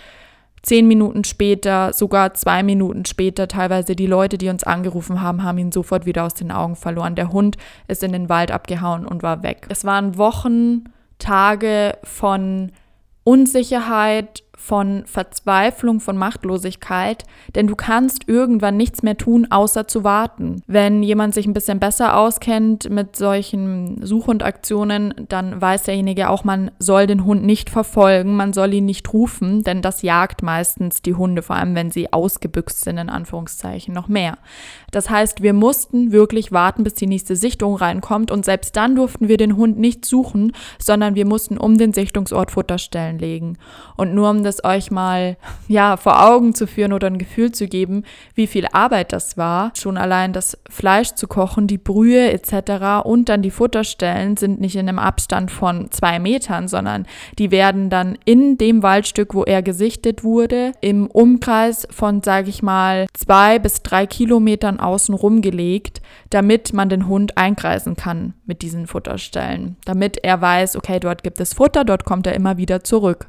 zehn 0.62 0.88
Minuten 0.88 1.24
später, 1.24 1.94
sogar 1.94 2.34
zwei 2.34 2.64
Minuten 2.64 3.06
später, 3.06 3.48
teilweise 3.48 3.96
die 3.96 4.08
Leute, 4.08 4.38
die 4.38 4.50
uns 4.50 4.64
angerufen 4.64 5.22
haben, 5.22 5.44
haben 5.44 5.58
ihn 5.58 5.72
sofort 5.72 6.06
wieder 6.06 6.26
aus 6.26 6.34
den 6.34 6.52
Augen 6.52 6.76
verloren. 6.76 7.16
Der 7.16 7.32
Hund 7.32 7.58
ist 7.88 8.04
in 8.04 8.12
den 8.12 8.28
Wald 8.28 8.52
abgehauen 8.52 9.06
und 9.06 9.24
war 9.24 9.44
weg. 9.44 9.68
Es 9.70 9.86
waren 9.86 10.18
Wochen 10.18 10.84
Tage 11.20 11.98
von 12.03 12.72
Unsicherheit, 13.24 14.44
von 14.59 15.03
Verzweiflung, 15.05 16.01
von 16.01 16.17
Machtlosigkeit, 16.17 17.24
denn 17.55 17.65
du 17.65 17.75
kannst 17.75 18.27
irgendwann 18.27 18.75
nichts 18.75 19.01
mehr 19.01 19.17
tun, 19.17 19.48
außer 19.50 19.87
zu 19.87 20.03
warten. 20.03 20.61
Wenn 20.67 21.01
jemand 21.01 21.33
sich 21.33 21.48
ein 21.48 21.53
bisschen 21.53 21.79
besser 21.79 22.17
auskennt 22.17 22.89
mit 22.89 23.15
solchen 23.15 24.05
Suchhundaktionen, 24.05 25.13
dann 25.29 25.59
weiß 25.59 25.83
derjenige 25.83 26.29
auch, 26.29 26.43
man 26.43 26.72
soll 26.77 27.07
den 27.07 27.24
Hund 27.24 27.45
nicht 27.45 27.69
verfolgen, 27.69 28.35
man 28.35 28.51
soll 28.51 28.74
ihn 28.74 28.85
nicht 28.85 29.11
rufen, 29.13 29.63
denn 29.63 29.81
das 29.81 30.01
jagt 30.01 30.43
meistens 30.43 31.01
die 31.01 31.15
Hunde, 31.15 31.41
vor 31.41 31.55
allem 31.55 31.74
wenn 31.74 31.89
sie 31.89 32.11
ausgebüxt 32.11 32.81
sind, 32.81 32.98
in 32.98 33.09
Anführungszeichen, 33.09 33.93
noch 33.93 34.09
mehr. 34.09 34.37
Das 34.91 35.09
heißt, 35.09 35.41
wir 35.41 35.53
mussten 35.53 36.11
wirklich 36.11 36.51
warten, 36.51 36.83
bis 36.83 36.95
die 36.95 37.07
nächste 37.07 37.37
Sichtung 37.37 37.75
reinkommt 37.75 38.29
und 38.29 38.43
selbst 38.43 38.75
dann 38.75 38.98
durften 38.98 39.29
wir 39.29 39.37
den 39.37 39.55
Hund 39.55 39.79
nicht 39.79 40.03
suchen, 40.03 40.51
sondern 40.77 41.15
wir 41.15 41.25
mussten 41.25 41.57
um 41.57 41.77
den 41.77 41.93
Sichtungsort 41.93 42.51
Futterstellen 42.51 43.17
legen. 43.19 43.57
Und 43.95 44.13
nur 44.13 44.29
um 44.29 44.43
das 44.43 44.49
das 44.50 44.64
euch 44.64 44.92
mal 44.92 45.38
ja 45.68 45.96
vor 45.96 46.25
Augen 46.27 46.53
zu 46.53 46.68
führen 46.68 46.94
oder 46.94 47.07
ein 47.07 47.18
Gefühl 47.18 47.51
zu 47.51 47.68
geben, 47.68 48.03
wie 48.33 48.48
viel 48.48 48.66
Arbeit 48.72 49.14
das 49.14 49.38
war. 49.38 49.72
Schon 49.75 49.98
allein 49.98 50.33
das 50.33 50.57
Fleisch 50.70 51.14
zu 51.14 51.27
kochen, 51.27 51.68
die 51.68 51.77
Brühe 51.77 52.31
etc. 52.31 53.05
und 53.05 53.29
dann 53.29 53.42
die 53.42 53.51
Futterstellen 53.51 54.38
sind 54.38 54.59
nicht 54.59 54.75
in 54.75 54.90
einem 54.90 55.00
Abstand 55.00 55.51
von 55.51 55.92
zwei 55.92 56.20
Metern, 56.20 56.68
sondern 56.68 57.05
die 57.38 57.51
werden 57.51 57.90
dann 57.90 58.18
in 58.25 58.57
dem 58.57 58.83
Waldstück, 58.83 59.33
wo 59.33 59.44
er 59.44 59.62
gesichtet 59.62 60.24
wurde, 60.24 60.72
im 60.81 61.07
Umkreis 61.07 61.88
von, 61.92 62.22
sage 62.24 62.50
ich 62.50 62.64
mal, 62.64 63.05
zwei 63.14 63.59
bis 63.59 63.83
drei 63.83 64.05
Kilometern 64.05 64.79
außen 64.79 65.20
gelegt, 65.42 66.01
damit 66.29 66.74
man 66.74 66.90
den 66.90 67.07
Hund 67.07 67.38
einkreisen 67.38 67.96
kann 67.96 68.33
mit 68.46 68.62
diesen 68.62 68.88
Futterstellen, 68.88 69.77
damit 69.85 70.24
er 70.24 70.42
weiß, 70.42 70.75
okay, 70.75 71.00
dort 71.00 71.24
gibt 71.24 71.40
es 71.40 71.53
Futter, 71.53 71.83
dort 71.83 72.05
kommt 72.05 72.25
er 72.25 72.33
immer 72.33 72.57
wieder 72.57 72.83
zurück. 72.83 73.27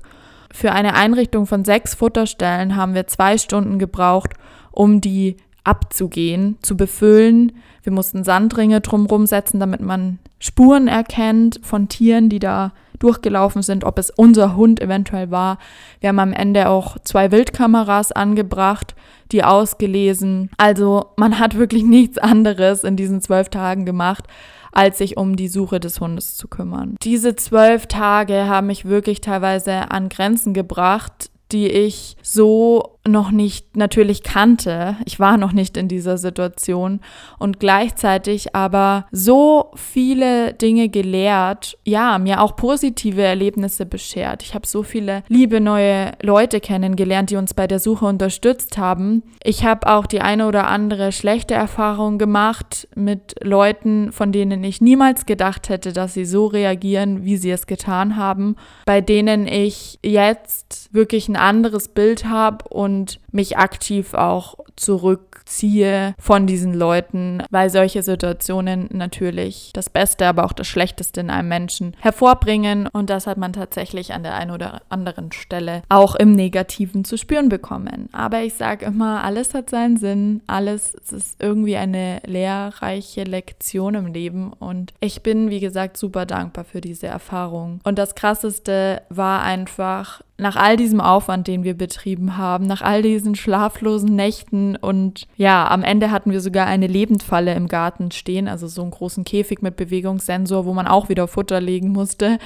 Für 0.53 0.73
eine 0.73 0.95
Einrichtung 0.95 1.47
von 1.47 1.65
sechs 1.65 1.95
Futterstellen 1.95 2.77
haben 2.77 2.95
wir 2.95 3.07
zwei 3.07 3.39
Stunden 3.39 3.79
gebraucht, 3.79 4.35
um 4.73 5.01
die 5.01 5.37
abzugehen, 5.65 6.59
zu 6.63 6.77
befüllen. 6.77 7.53
Wir 7.83 7.93
mussten 7.93 8.25
Sandringe 8.25 8.81
drumherum 8.81 9.27
setzen, 9.27 9.61
damit 9.61 9.81
man 9.81 10.19
Spuren 10.39 10.89
erkennt 10.89 11.61
von 11.63 11.89
Tieren, 11.89 12.29
die 12.29 12.39
da 12.39 12.73
durchgelaufen 12.99 13.63
sind, 13.63 13.85
ob 13.85 13.99
es 13.99 14.11
unser 14.11 14.57
Hund 14.57 14.81
eventuell 14.81 15.31
war. 15.31 15.59
Wir 16.01 16.11
haben 16.11 16.19
am 16.19 16.33
Ende 16.33 16.69
auch 16.69 16.99
zwei 17.03 17.31
Wildkameras 17.31 18.13
angebracht, 18.13 18.95
die 19.33 19.43
ausgelesen. 19.43 20.51
Also 20.59 21.07
man 21.17 21.39
hat 21.39 21.57
wirklich 21.57 21.83
nichts 21.83 22.19
anderes 22.19 22.85
in 22.85 22.97
diesen 22.97 23.21
zwölf 23.21 23.49
Tagen 23.49 23.87
gemacht, 23.87 24.25
als 24.73 24.99
sich 24.99 25.17
um 25.17 25.37
die 25.37 25.49
Suche 25.49 25.81
des 25.81 26.01
Hundes 26.01 26.37
zu 26.37 26.49
kümmern. 26.49 26.97
Diese 27.03 27.37
zwölf 27.37 27.87
Tage 27.87 28.47
haben 28.47 28.69
mich 28.69 28.85
wirklich 28.85 29.21
teilweise 29.21 29.91
an 29.91 30.09
Grenzen 30.09 30.55
gebracht, 30.55 31.31
die 31.53 31.69
ich 31.69 32.17
so 32.23 32.99
noch 33.09 33.31
nicht 33.31 33.77
natürlich 33.77 34.23
kannte. 34.23 34.97
Ich 35.07 35.19
war 35.19 35.39
noch 35.39 35.53
nicht 35.53 35.77
in 35.77 35.89
dieser 35.89 36.19
Situation 36.19 37.01
und 37.39 37.59
gleichzeitig 37.59 38.55
aber 38.55 39.07
so 39.11 39.71
viele 39.75 40.53
Dinge 40.53 40.91
gelehrt, 40.91 41.79
ja, 41.85 42.19
mir 42.19 42.43
auch 42.43 42.57
positive 42.57 43.23
Erlebnisse 43.23 43.87
beschert. 43.87 44.43
Ich 44.43 44.55
habe 44.55 44.67
so 44.67 44.83
viele 44.83 45.23
liebe 45.29 45.61
neue 45.61 46.13
Leute 46.23 46.61
kennengelernt, 46.61 47.31
die 47.31 47.37
uns 47.37 47.55
bei 47.55 47.67
der 47.67 47.79
Suche 47.79 48.05
unterstützt 48.05 48.77
haben. 48.77 49.23
Ich 49.43 49.65
habe 49.65 49.87
auch 49.91 50.05
die 50.05 50.21
eine 50.21 50.47
oder 50.47 50.67
andere 50.67 51.13
schlechte 51.13 51.55
Erfahrung 51.55 52.19
gemacht 52.19 52.87
mit 52.95 53.35
Leuten, 53.43 54.13
von 54.13 54.31
denen 54.31 54.63
ich 54.63 54.83
niemals 54.83 55.25
gedacht 55.25 55.71
hätte, 55.71 55.95
dass 55.95 56.13
sie 56.13 56.27
so 56.27 56.47
reagieren, 56.47 57.25
wie 57.25 57.39
sie 57.39 57.51
es 57.51 57.67
getan 57.67 58.17
haben, 58.17 58.57
bei 58.85 59.01
denen 59.01 59.47
ich 59.47 59.99
jetzt 60.05 60.93
wirklich 60.93 61.29
ein 61.29 61.37
anderes 61.37 61.89
Bild 61.89 62.27
habe 62.27 62.69
und 62.69 62.90
und 62.91 63.21
mich 63.33 63.57
aktiv 63.57 64.15
auch 64.15 64.57
zurückziehe 64.77 66.15
von 66.19 66.47
diesen 66.47 66.75
Leuten, 66.75 67.43
weil 67.51 67.71
solche 67.71 68.03
Situationen 68.03 68.89
natürlich 68.93 69.71
das 69.75 69.91
Beste, 69.91 70.27
aber 70.27 70.45
auch 70.45 70.53
das 70.53 70.67
Schlechteste 70.67 71.21
in 71.21 71.31
einem 71.31 71.49
Menschen 71.49 71.95
hervorbringen 72.01 72.89
und 72.89 73.11
das 73.11 73.27
hat 73.27 73.39
man 73.39 73.53
tatsächlich 73.53 74.13
an 74.13 74.23
der 74.23 74.35
einen 74.35 74.51
oder 74.51 74.83
anderen 74.89 75.33
Stelle 75.33 75.83
auch 75.89 76.15
im 76.15 76.33
Negativen 76.33 77.05
zu 77.05 77.17
spüren 77.17 77.49
bekommen. 77.49 78.09
Aber 78.13 78.43
ich 78.43 78.55
sage 78.55 78.87
immer, 78.87 79.23
alles 79.23 79.55
hat 79.55 79.71
seinen 79.71 79.97
Sinn, 79.97 80.43
alles 80.47 80.95
ist 80.95 81.37
irgendwie 81.43 81.77
eine 81.77 82.21
lehrreiche 82.27 83.25
Lektion 83.25 83.95
im 83.95 84.07
Leben 84.07 84.53
und 84.53 84.93
ich 85.01 85.23
bin, 85.23 85.51
wie 85.51 85.61
gesagt, 85.61 85.97
super 85.97 86.27
dankbar 86.27 86.65
für 86.65 86.81
diese 86.81 87.07
Erfahrung. 87.07 87.81
Und 87.85 87.99
das 87.99 88.15
Krasseste 88.15 89.03
war 89.11 89.43
einfach, 89.43 90.23
nach 90.41 90.57
all 90.57 90.77
diesem 90.77 91.01
Aufwand, 91.01 91.47
den 91.47 91.65
wir 91.65 91.77
betrieben 91.77 92.37
haben, 92.37 92.67
nach 92.67 92.83
all 92.83 93.03
diesen 93.03 93.35
schlaflosen 93.35 94.17
Nächten 94.17 94.77
und 94.77 95.29
ja, 95.37 95.69
am 95.69 95.83
Ende 95.83 96.11
hatten 96.11 96.33
wir 96.33 96.41
sogar 96.41 96.67
eine 96.67 96.87
Lebendfalle 96.87 97.55
im 97.55 97.69
Garten 97.69 98.11
stehen, 98.11 98.49
also 98.49 98.67
so 98.67 98.83
einen 98.83 98.91
großen 98.91 99.25
Käfig 99.25 99.63
mit 99.63 99.77
Bewegungssensor, 99.77 100.65
wo 100.65 100.73
man 100.73 100.87
auch 100.87 101.09
wieder 101.09 101.29
Futter 101.29 101.61
legen 101.61 101.91
musste, 101.91 102.39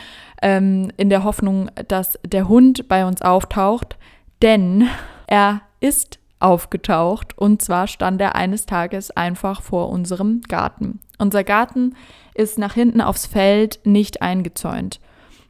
ähm, 0.43 0.91
in 0.97 1.09
der 1.09 1.25
Hoffnung, 1.25 1.71
dass 1.89 2.19
der 2.27 2.49
Hund 2.49 2.89
bei 2.89 3.07
uns 3.07 3.23
auftaucht, 3.23 3.97
denn 4.43 4.89
er 5.27 5.63
ist 5.81 6.19
aufgetaucht 6.41 7.39
und 7.39 7.63
zwar 7.63 7.87
stand 7.87 8.21
er 8.21 8.35
eines 8.35 8.67
Tages 8.67 9.11
einfach 9.11 9.63
vor 9.63 9.89
unserem 9.89 10.43
Garten. 10.43 11.01
Unser 11.19 11.45
Garten 11.45 11.95
ist 12.35 12.59
nach 12.59 12.75
hinten 12.75 13.01
aufs 13.01 13.27
Feld 13.27 13.81
nicht 13.85 14.21
eingezäunt. 14.21 15.01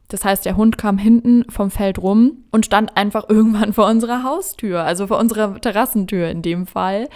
Das 0.07 0.23
heißt, 0.23 0.45
der 0.45 0.55
Hund 0.55 0.77
kam 0.77 0.97
hinten 0.97 1.45
vom 1.49 1.71
Feld 1.71 1.99
rum 1.99 2.45
und 2.51 2.65
stand 2.65 2.95
einfach 2.97 3.25
irgendwann 3.29 3.73
vor 3.73 3.87
unserer 3.87 4.23
Haustür, 4.23 4.83
also 4.83 5.07
vor 5.07 5.19
unserer 5.19 5.59
Terrassentür 5.59 6.29
in 6.29 6.41
dem 6.41 6.67
Fall. 6.67 7.09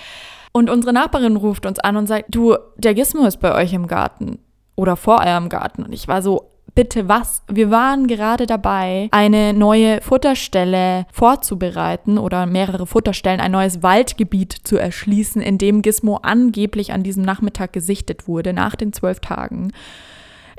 Und 0.52 0.70
unsere 0.70 0.94
Nachbarin 0.94 1.36
ruft 1.36 1.66
uns 1.66 1.80
an 1.80 1.96
und 1.96 2.08
sagt, 2.08 2.26
du, 2.30 2.56
der 2.78 2.94
Gizmo 2.94 3.26
ist 3.26 3.38
bei 3.38 3.54
euch 3.54 3.74
im 3.74 3.88
Garten 3.88 4.40
oder 4.76 4.96
vor 4.96 5.20
eurem 5.20 5.50
Garten. 5.50 5.84
Und 5.84 5.94
ich 5.94 6.08
war 6.08 6.22
so, 6.22 6.50
bitte 6.74 7.08
was? 7.08 7.44
Wir 7.48 7.70
waren 7.72 8.08
gerade 8.08 8.46
dabei, 8.46 9.10
eine 9.12 9.54
neue 9.54 10.02
Futterstelle 10.02 11.06
vorzubereiten 11.12 12.18
oder 12.18 12.46
mehrere 12.46 12.88
Futterstellen, 12.88 13.42
ein 13.42 13.52
neues 13.52 13.84
Waldgebiet 13.84 14.56
zu 14.64 14.78
erschließen, 14.78 15.42
in 15.42 15.58
dem 15.58 15.82
Gizmo 15.82 16.18
angeblich 16.24 16.94
an 16.94 17.04
diesem 17.04 17.24
Nachmittag 17.24 17.74
gesichtet 17.74 18.28
wurde, 18.28 18.54
nach 18.54 18.76
den 18.76 18.94
zwölf 18.94 19.20
Tagen 19.20 19.72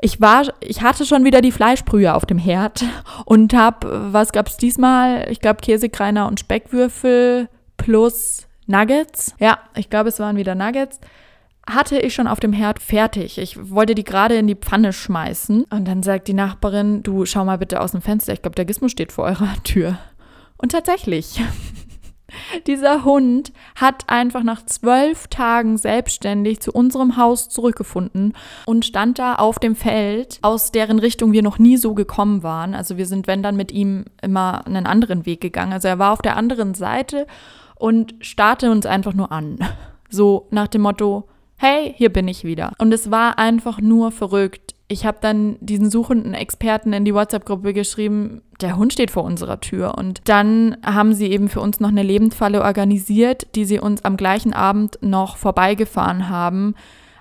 ich 0.01 0.19
war, 0.19 0.51
ich 0.59 0.81
hatte 0.81 1.05
schon 1.05 1.23
wieder 1.23 1.41
die 1.41 1.51
Fleischbrühe 1.51 2.13
auf 2.13 2.25
dem 2.25 2.39
Herd 2.39 2.83
und 3.25 3.53
habe, 3.53 4.11
was 4.11 4.31
gab 4.31 4.47
es 4.47 4.57
diesmal? 4.57 5.27
Ich 5.29 5.39
glaube 5.39 5.61
Käsekreiner 5.61 6.27
und 6.27 6.39
Speckwürfel 6.39 7.47
plus 7.77 8.47
Nuggets. 8.65 9.35
Ja, 9.39 9.59
ich 9.75 9.89
glaube, 9.89 10.09
es 10.09 10.19
waren 10.19 10.37
wieder 10.37 10.55
Nuggets. 10.55 10.99
Hatte 11.69 11.99
ich 11.99 12.15
schon 12.15 12.27
auf 12.27 12.39
dem 12.39 12.53
Herd 12.53 12.81
fertig. 12.81 13.37
Ich 13.37 13.69
wollte 13.69 13.93
die 13.93 14.03
gerade 14.03 14.35
in 14.35 14.47
die 14.47 14.55
Pfanne 14.55 14.91
schmeißen. 14.93 15.65
Und 15.65 15.85
dann 15.87 16.01
sagt 16.01 16.27
die 16.27 16.33
Nachbarin, 16.33 17.03
du 17.03 17.25
schau 17.25 17.45
mal 17.45 17.59
bitte 17.59 17.79
aus 17.79 17.91
dem 17.91 18.01
Fenster. 18.01 18.33
Ich 18.33 18.41
glaube, 18.41 18.55
der 18.55 18.65
Gizmo 18.65 18.87
steht 18.87 19.11
vor 19.11 19.25
eurer 19.25 19.53
Tür. 19.63 19.99
Und 20.57 20.71
tatsächlich. 20.71 21.39
Dieser 22.67 23.03
Hund 23.03 23.51
hat 23.75 24.03
einfach 24.07 24.43
nach 24.43 24.65
zwölf 24.65 25.27
Tagen 25.27 25.77
selbstständig 25.77 26.59
zu 26.59 26.71
unserem 26.71 27.17
Haus 27.17 27.49
zurückgefunden 27.49 28.33
und 28.65 28.85
stand 28.85 29.19
da 29.19 29.35
auf 29.35 29.59
dem 29.59 29.75
Feld, 29.75 30.39
aus 30.41 30.71
deren 30.71 30.99
Richtung 30.99 31.31
wir 31.31 31.43
noch 31.43 31.59
nie 31.59 31.77
so 31.77 31.93
gekommen 31.93 32.43
waren. 32.43 32.73
Also 32.73 32.97
wir 32.97 33.05
sind, 33.05 33.27
wenn 33.27 33.43
dann, 33.43 33.55
mit 33.55 33.71
ihm 33.71 34.05
immer 34.21 34.65
einen 34.65 34.87
anderen 34.87 35.25
Weg 35.25 35.41
gegangen. 35.41 35.73
Also 35.73 35.87
er 35.87 35.99
war 35.99 36.13
auf 36.13 36.21
der 36.21 36.37
anderen 36.37 36.73
Seite 36.73 37.27
und 37.75 38.15
starrte 38.21 38.71
uns 38.71 38.85
einfach 38.85 39.13
nur 39.13 39.31
an. 39.31 39.59
So 40.13 40.49
nach 40.51 40.67
dem 40.67 40.81
Motto, 40.81 41.29
hey, 41.55 41.93
hier 41.95 42.11
bin 42.11 42.27
ich 42.27 42.43
wieder. 42.43 42.73
Und 42.79 42.93
es 42.93 43.11
war 43.11 43.39
einfach 43.39 43.79
nur 43.79 44.11
verrückt 44.11 44.70
ich 44.91 45.05
habe 45.05 45.19
dann 45.21 45.55
diesen 45.61 45.89
suchenden 45.89 46.33
Experten 46.33 46.91
in 46.91 47.05
die 47.05 47.13
WhatsApp-Gruppe 47.13 47.73
geschrieben, 47.73 48.41
der 48.59 48.75
Hund 48.75 48.91
steht 48.91 49.09
vor 49.09 49.23
unserer 49.23 49.61
Tür. 49.61 49.97
Und 49.97 50.19
dann 50.25 50.75
haben 50.85 51.13
sie 51.13 51.27
eben 51.27 51.47
für 51.47 51.61
uns 51.61 51.79
noch 51.79 51.89
eine 51.89 52.03
Lebendfalle 52.03 52.61
organisiert, 52.61 53.47
die 53.55 53.63
sie 53.63 53.79
uns 53.79 54.03
am 54.03 54.17
gleichen 54.17 54.53
Abend 54.53 54.99
noch 55.01 55.37
vorbeigefahren 55.37 56.27
haben 56.27 56.75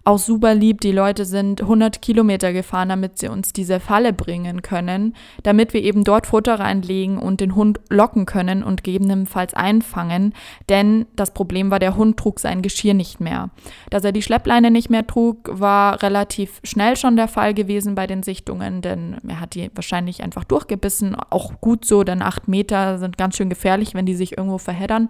auch 0.04 0.18
super 0.18 0.54
lieb. 0.54 0.80
Die 0.80 0.92
Leute 0.92 1.24
sind 1.24 1.60
100 1.60 2.02
Kilometer 2.02 2.52
gefahren, 2.52 2.88
damit 2.88 3.18
sie 3.18 3.28
uns 3.28 3.52
diese 3.52 3.80
Falle 3.80 4.12
bringen 4.12 4.62
können, 4.62 5.14
damit 5.42 5.72
wir 5.74 5.82
eben 5.82 6.04
dort 6.04 6.26
Futter 6.26 6.58
reinlegen 6.58 7.18
und 7.18 7.40
den 7.40 7.54
Hund 7.54 7.80
locken 7.88 8.26
können 8.26 8.62
und 8.62 8.84
gegebenenfalls 8.84 9.54
einfangen. 9.54 10.34
Denn 10.68 11.06
das 11.16 11.32
Problem 11.32 11.70
war, 11.70 11.78
der 11.78 11.96
Hund 11.96 12.16
trug 12.16 12.40
sein 12.40 12.62
Geschirr 12.62 12.94
nicht 12.94 13.20
mehr. 13.20 13.50
Dass 13.90 14.04
er 14.04 14.12
die 14.12 14.22
Schleppleine 14.22 14.70
nicht 14.70 14.90
mehr 14.90 15.06
trug, 15.06 15.50
war 15.52 16.02
relativ 16.02 16.60
schnell 16.64 16.96
schon 16.96 17.16
der 17.16 17.28
Fall 17.28 17.54
gewesen 17.54 17.94
bei 17.94 18.06
den 18.06 18.22
Sichtungen, 18.22 18.82
denn 18.82 19.18
er 19.26 19.40
hat 19.40 19.54
die 19.54 19.70
wahrscheinlich 19.74 20.22
einfach 20.22 20.44
durchgebissen. 20.44 21.14
Auch 21.14 21.60
gut 21.60 21.84
so, 21.84 22.04
denn 22.04 22.22
acht 22.22 22.48
Meter 22.48 22.98
sind 22.98 23.18
ganz 23.18 23.36
schön 23.36 23.48
gefährlich, 23.48 23.94
wenn 23.94 24.06
die 24.06 24.14
sich 24.14 24.36
irgendwo 24.36 24.58
verheddern. 24.58 25.08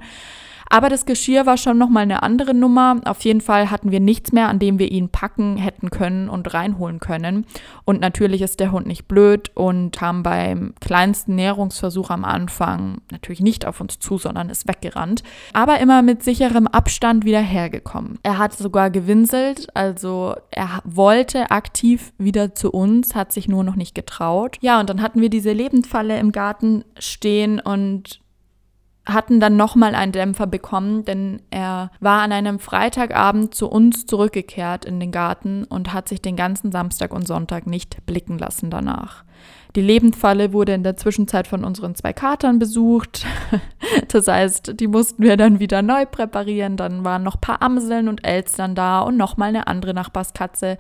Aber 0.73 0.89
das 0.89 1.05
Geschirr 1.05 1.47
war 1.47 1.57
schon 1.57 1.79
nochmal 1.79 2.05
eine 2.05 2.23
andere 2.23 2.55
Nummer. 2.55 3.01
Auf 3.05 3.23
jeden 3.23 3.41
Fall 3.41 3.71
hatten 3.73 3.91
wir 3.91 3.99
nichts 3.99 4.31
mehr, 4.31 4.49
an 4.49 4.61
dem 4.61 4.79
wir 4.79 4.91
ihn 4.91 5.09
packen 5.09 5.57
hätten 5.57 5.91
können 5.91 6.29
und 6.29 6.55
reinholen 6.55 7.01
können. 7.01 7.45
Und 7.85 8.01
natürlich 8.01 8.41
ist 8.41 8.61
der 8.61 8.71
Hund 8.71 8.87
nicht 8.87 9.09
blöd 9.09 9.51
und 9.55 9.91
kam 9.91 10.23
beim 10.23 10.75
kleinsten 10.81 11.35
Näherungsversuch 11.35 12.11
am 12.11 12.25
Anfang 12.25 12.99
natürlich 13.11 13.41
nicht 13.41 13.67
auf 13.67 13.81
uns 13.81 13.99
zu, 13.99 14.17
sondern 14.17 14.49
ist 14.49 14.69
weggerannt. 14.69 15.25
Aber 15.53 15.81
immer 15.81 16.03
mit 16.03 16.23
sicherem 16.23 16.69
Abstand 16.69 17.25
wieder 17.25 17.41
hergekommen. 17.41 18.21
Er 18.23 18.39
hat 18.39 18.53
sogar 18.53 18.91
gewinselt, 18.91 19.67
also 19.75 20.37
er 20.53 20.83
wollte 20.85 21.51
aktiv 21.51 22.13
wieder 22.17 22.55
zu 22.55 22.71
uns, 22.71 23.17
hat 23.17 23.33
sich 23.33 23.49
nur 23.49 23.65
noch 23.65 23.75
nicht 23.75 23.97
getraut. 23.97 24.57
Ja, 24.61 24.79
und 24.79 24.89
dann 24.89 25.03
hatten 25.03 25.21
wir 25.21 25.31
diese 25.31 25.53
Lebendfalle 25.53 26.21
im 26.21 26.31
Garten 26.31 26.85
stehen 26.97 27.59
und 27.59 28.21
hatten 29.07 29.41
dann 29.41 29.57
nochmal 29.57 29.95
einen 29.95 30.13
Dämpfer 30.13 30.47
bekommen, 30.47 31.05
denn 31.05 31.43
er 31.51 31.91
war 32.01 32.23
an 32.23 32.33
einem 32.33 32.59
Freitagabend 32.59 33.55
zu 33.55 33.69
uns 33.69 34.07
zurückgekehrt 34.07 34.85
in 34.85 35.01
den 35.01 35.11
Garten 35.11 35.65
und 35.65 35.93
hat 35.93 36.09
sich 36.09 36.21
den 36.21 36.37
ganzen 36.37 36.71
Samstag 36.71 37.13
und 37.13 37.27
Sonntag 37.27 37.67
nicht 37.67 38.05
blicken 38.07 38.39
lassen 38.39 38.71
danach. 38.71 39.25
Die 39.77 39.83
Lebendfalle 39.83 40.53
wurde 40.53 40.75
in 40.75 40.83
der 40.83 40.97
Zwischenzeit 40.97 41.47
von 41.47 41.65
unseren 41.65 41.95
zwei 41.95 42.13
Katern 42.13 42.59
besucht. 42.59 43.27
Das 44.09 44.29
heißt, 44.29 44.79
die 44.79 44.87
mussten 44.87 45.23
wir 45.23 45.37
dann 45.37 45.59
wieder 45.59 45.83
neu 45.83 46.07
präparieren. 46.07 46.77
Dann 46.77 47.03
waren 47.05 47.25
noch 47.25 47.37
ein 47.37 47.41
paar 47.41 47.63
Amseln 47.63 48.09
und 48.09 48.25
Elstern 48.25 48.77
da 48.77 49.01
und 49.01 49.17
nochmal 49.17 49.49
eine 49.49 49.67
andere 49.67 49.95
Nachbarskatze. 49.95 50.79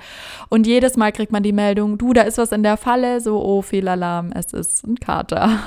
Und 0.48 0.66
jedes 0.66 0.96
Mal 0.96 1.10
kriegt 1.10 1.32
man 1.32 1.42
die 1.42 1.52
Meldung, 1.52 1.98
du, 1.98 2.12
da 2.12 2.22
ist 2.22 2.38
was 2.38 2.52
in 2.52 2.62
der 2.62 2.76
Falle. 2.76 3.20
So, 3.20 3.42
oh, 3.42 3.62
Fehlalarm, 3.62 4.30
es 4.32 4.52
ist 4.52 4.86
ein 4.86 4.96
Kater. 4.96 5.58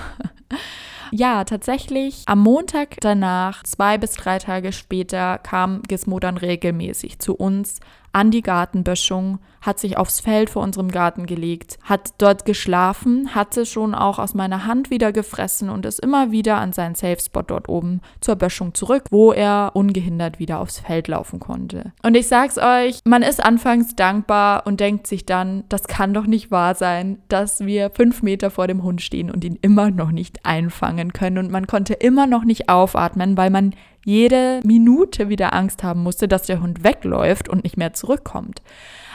Ja, 1.12 1.44
tatsächlich 1.44 2.24
am 2.26 2.40
Montag 2.40 2.98
danach, 3.02 3.64
zwei 3.64 3.98
bis 3.98 4.12
drei 4.14 4.40
Tage 4.40 4.72
später, 4.72 5.38
kam 5.38 5.82
Gizmo 5.84 6.20
dann 6.20 6.38
regelmäßig 6.38 7.20
zu 7.20 7.36
uns 7.36 7.80
an 8.14 8.32
die 8.32 8.42
Gartenböschung, 8.42 9.40
hat 9.62 9.80
sich 9.80 9.98
aufs 9.98 10.20
Feld 10.20 10.50
vor 10.50 10.62
unserem 10.62 10.90
Garten 10.90 11.26
gelegt, 11.26 11.80
hat 11.84 12.14
dort 12.18 12.46
geschlafen, 12.46 13.34
hatte 13.34 13.66
schon 13.66 13.96
auch 13.96 14.20
aus 14.20 14.34
meiner 14.34 14.66
Hand 14.66 14.90
wieder 14.90 15.12
gefressen 15.12 15.70
und 15.70 15.86
ist 15.86 16.00
immer 16.00 16.32
wieder 16.32 16.58
an 16.58 16.74
seinen 16.74 16.96
Safe 16.96 17.20
Spot 17.20 17.42
dort 17.42 17.70
oben 17.70 18.02
zur 18.22 18.36
Böschung 18.36 18.74
zurück, 18.74 19.06
wo 19.10 19.32
er 19.32 19.72
ungehindert 19.74 20.38
wieder 20.38 20.60
aufs 20.60 20.80
Feld 20.80 21.08
laufen 21.08 21.40
konnte. 21.40 21.94
Und 22.04 22.16
ich 22.16 22.28
sag's 22.28 22.58
euch, 22.58 23.00
man 23.06 23.24
ist 23.24 23.44
anfangs 23.44 23.96
dankbar 23.96 24.68
und 24.68 24.80
denkt 24.80 25.08
sich 25.08 25.26
dann, 25.26 25.64
das 25.70 25.88
kann 25.88 26.14
doch 26.14 26.28
nicht 26.28 26.52
wahr 26.52 26.76
sein, 26.76 27.20
dass 27.30 27.62
wir 27.62 27.90
fünf 27.90 28.22
Meter 28.22 28.52
vor 28.52 28.68
dem 28.68 28.84
Hund 28.84 29.02
stehen 29.02 29.32
und 29.32 29.44
ihn 29.44 29.58
immer 29.62 29.90
noch 29.90 30.12
nicht 30.12 30.46
einfangen 30.46 31.14
können 31.14 31.38
und 31.38 31.52
man 31.52 31.68
konnte 31.68 31.94
immer 31.94 32.28
noch 32.28 32.44
nicht 32.44 32.70
aufatmen, 32.70 33.38
weil 33.38 33.50
man 33.50 33.74
jede 34.04 34.62
Minute 34.64 35.30
wieder 35.30 35.54
Angst 35.54 35.84
haben 35.84 36.04
musste, 36.04 36.28
dass 36.28 36.44
der 36.44 36.62
Hund 36.62 36.84
wegläuft 36.84 37.50
und 37.50 37.64
nicht 37.64 37.78
mehr 37.78 37.94
zurückkommt. 37.94 38.62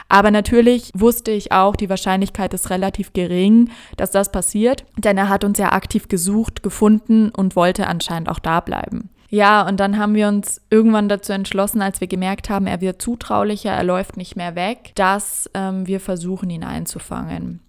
Aber 0.08 0.30
natürlich 0.30 0.90
wusste 0.94 1.30
ich 1.30 1.52
auch, 1.52 1.76
die 1.76 1.90
Wahrscheinlichkeit 1.90 2.54
ist 2.54 2.70
relativ 2.70 3.12
gering, 3.12 3.70
dass 3.96 4.10
das 4.10 4.32
passiert, 4.32 4.84
denn 4.96 5.18
er 5.18 5.28
hat 5.28 5.44
uns 5.44 5.58
ja 5.58 5.72
aktiv 5.72 6.08
gesucht, 6.08 6.62
gefunden 6.62 7.30
und 7.30 7.56
wollte 7.56 7.86
anscheinend 7.86 8.28
auch 8.30 8.38
da 8.38 8.60
bleiben. 8.60 9.10
Ja, 9.30 9.66
und 9.68 9.78
dann 9.78 9.98
haben 9.98 10.14
wir 10.14 10.28
uns 10.28 10.62
irgendwann 10.70 11.10
dazu 11.10 11.34
entschlossen, 11.34 11.82
als 11.82 12.00
wir 12.00 12.08
gemerkt 12.08 12.48
haben, 12.48 12.66
er 12.66 12.80
wird 12.80 13.02
zutraulicher, 13.02 13.70
er 13.70 13.84
läuft 13.84 14.16
nicht 14.16 14.36
mehr 14.36 14.54
weg, 14.54 14.92
dass 14.94 15.50
ähm, 15.52 15.86
wir 15.86 16.00
versuchen, 16.00 16.48
ihn 16.48 16.64
einzufangen. 16.64 17.60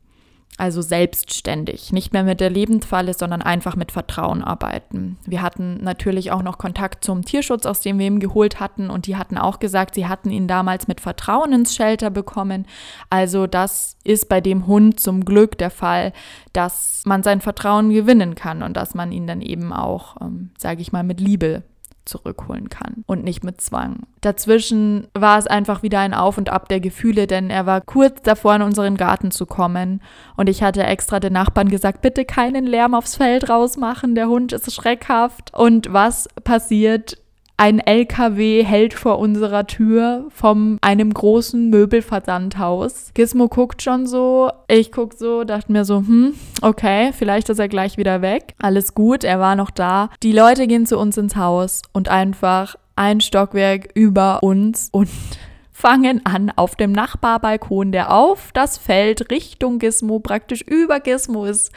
Also 0.59 0.81
selbstständig, 0.81 1.91
nicht 1.91 2.13
mehr 2.13 2.23
mit 2.23 2.39
der 2.39 2.49
Lebendfalle, 2.49 3.13
sondern 3.13 3.41
einfach 3.41 3.75
mit 3.75 3.91
Vertrauen 3.91 4.43
arbeiten. 4.43 5.17
Wir 5.25 5.41
hatten 5.41 5.83
natürlich 5.83 6.31
auch 6.31 6.43
noch 6.43 6.57
Kontakt 6.57 7.03
zum 7.03 7.23
Tierschutz, 7.23 7.65
aus 7.65 7.81
dem 7.81 7.99
wir 7.99 8.07
ihn 8.07 8.19
geholt 8.19 8.59
hatten 8.59 8.89
und 8.89 9.07
die 9.07 9.15
hatten 9.15 9.37
auch 9.37 9.59
gesagt, 9.59 9.95
sie 9.95 10.07
hatten 10.07 10.31
ihn 10.31 10.47
damals 10.47 10.87
mit 10.87 11.01
Vertrauen 11.01 11.53
ins 11.53 11.75
Shelter 11.75 12.09
bekommen. 12.09 12.65
Also 13.09 13.47
das 13.47 13.97
ist 14.03 14.27
bei 14.29 14.41
dem 14.41 14.67
Hund 14.67 14.99
zum 14.99 15.23
Glück 15.23 15.57
der 15.57 15.71
Fall, 15.71 16.13
dass 16.53 17.03
man 17.05 17.23
sein 17.23 17.41
Vertrauen 17.41 17.89
gewinnen 17.91 18.35
kann 18.35 18.63
und 18.63 18.75
dass 18.75 18.93
man 18.93 19.11
ihn 19.11 19.27
dann 19.27 19.41
eben 19.41 19.71
auch, 19.71 20.17
ähm, 20.21 20.51
sage 20.57 20.81
ich 20.81 20.91
mal, 20.91 21.03
mit 21.03 21.19
Liebe 21.19 21.63
zurückholen 22.09 22.69
kann 22.69 23.03
und 23.05 23.23
nicht 23.23 23.43
mit 23.43 23.61
Zwang. 23.61 24.07
Dazwischen 24.21 25.07
war 25.13 25.37
es 25.37 25.47
einfach 25.47 25.83
wieder 25.83 25.99
ein 25.99 26.13
Auf 26.13 26.37
und 26.37 26.49
Ab 26.49 26.67
der 26.67 26.79
Gefühle, 26.79 27.27
denn 27.27 27.49
er 27.49 27.65
war 27.65 27.79
kurz 27.81 28.21
davor, 28.21 28.55
in 28.55 28.61
unseren 28.61 28.97
Garten 28.97 29.31
zu 29.31 29.45
kommen 29.45 30.01
und 30.35 30.49
ich 30.49 30.61
hatte 30.61 30.83
extra 30.83 31.19
den 31.19 31.33
Nachbarn 31.33 31.69
gesagt, 31.69 32.01
bitte 32.01 32.25
keinen 32.25 32.65
Lärm 32.65 32.93
aufs 32.93 33.15
Feld 33.15 33.49
rausmachen, 33.49 34.15
der 34.15 34.27
Hund 34.27 34.51
ist 34.51 34.73
schreckhaft. 34.73 35.53
Und 35.53 35.93
was 35.93 36.27
passiert? 36.43 37.17
Ein 37.59 37.79
LKW 37.79 38.63
hält 38.63 38.93
vor 38.93 39.19
unserer 39.19 39.67
Tür 39.67 40.27
von 40.29 40.77
einem 40.79 41.13
großen 41.13 41.69
Möbelversandhaus. 41.69 43.11
Gizmo 43.13 43.49
guckt 43.49 43.81
schon 43.81 44.07
so, 44.07 44.49
ich 44.69 44.93
guck 44.93 45.13
so, 45.13 45.43
dachte 45.43 45.69
mir 45.69 45.83
so, 45.83 45.97
hm, 45.97 46.35
okay, 46.61 47.11
vielleicht 47.11 47.49
ist 47.49 47.59
er 47.59 47.67
gleich 47.67 47.97
wieder 47.97 48.21
weg. 48.21 48.55
Alles 48.61 48.95
gut, 48.95 49.25
er 49.25 49.41
war 49.41 49.57
noch 49.57 49.71
da. 49.71 50.09
Die 50.23 50.31
Leute 50.31 50.67
gehen 50.67 50.85
zu 50.85 50.97
uns 50.97 51.17
ins 51.17 51.35
Haus 51.35 51.81
und 51.91 52.07
einfach 52.07 52.77
ein 52.95 53.19
Stockwerk 53.19 53.89
über 53.93 54.41
uns 54.41 54.87
und 54.93 55.09
fangen 55.73 56.25
an 56.25 56.53
auf 56.55 56.77
dem 56.77 56.93
Nachbarbalkon, 56.93 57.91
der 57.91 58.13
auf 58.13 58.51
das 58.53 58.77
Feld 58.77 59.31
Richtung 59.31 59.79
Gizmo 59.79 60.19
praktisch 60.19 60.61
über 60.61 61.01
Gizmo 61.01 61.43
ist, 61.43 61.73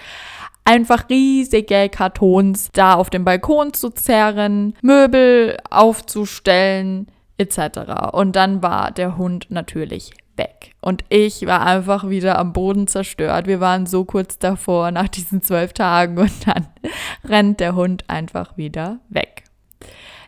einfach 0.64 1.08
riesige 1.08 1.88
Kartons 1.88 2.70
da 2.72 2.94
auf 2.94 3.10
dem 3.10 3.24
Balkon 3.24 3.72
zu 3.72 3.90
zerren, 3.90 4.74
Möbel 4.82 5.56
aufzustellen 5.70 7.08
etc. 7.38 8.12
Und 8.12 8.36
dann 8.36 8.62
war 8.62 8.90
der 8.90 9.16
Hund 9.16 9.46
natürlich 9.50 10.12
weg. 10.36 10.72
Und 10.80 11.04
ich 11.08 11.46
war 11.46 11.62
einfach 11.62 12.08
wieder 12.08 12.38
am 12.38 12.52
Boden 12.52 12.86
zerstört. 12.86 13.46
Wir 13.46 13.60
waren 13.60 13.86
so 13.86 14.04
kurz 14.04 14.38
davor 14.38 14.90
nach 14.90 15.08
diesen 15.08 15.42
zwölf 15.42 15.72
Tagen 15.72 16.18
und 16.18 16.46
dann 16.46 16.68
rennt 17.28 17.60
der 17.60 17.74
Hund 17.74 18.04
einfach 18.08 18.56
wieder 18.56 19.00
weg. 19.08 19.44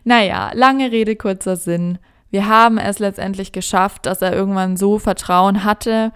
Naja, 0.03 0.51
lange 0.53 0.91
Rede, 0.91 1.15
kurzer 1.15 1.55
Sinn. 1.55 1.97
Wir 2.29 2.47
haben 2.47 2.77
es 2.77 2.99
letztendlich 2.99 3.51
geschafft, 3.51 4.05
dass 4.05 4.21
er 4.21 4.33
irgendwann 4.33 4.77
so 4.77 4.99
Vertrauen 4.99 5.63
hatte, 5.63 6.11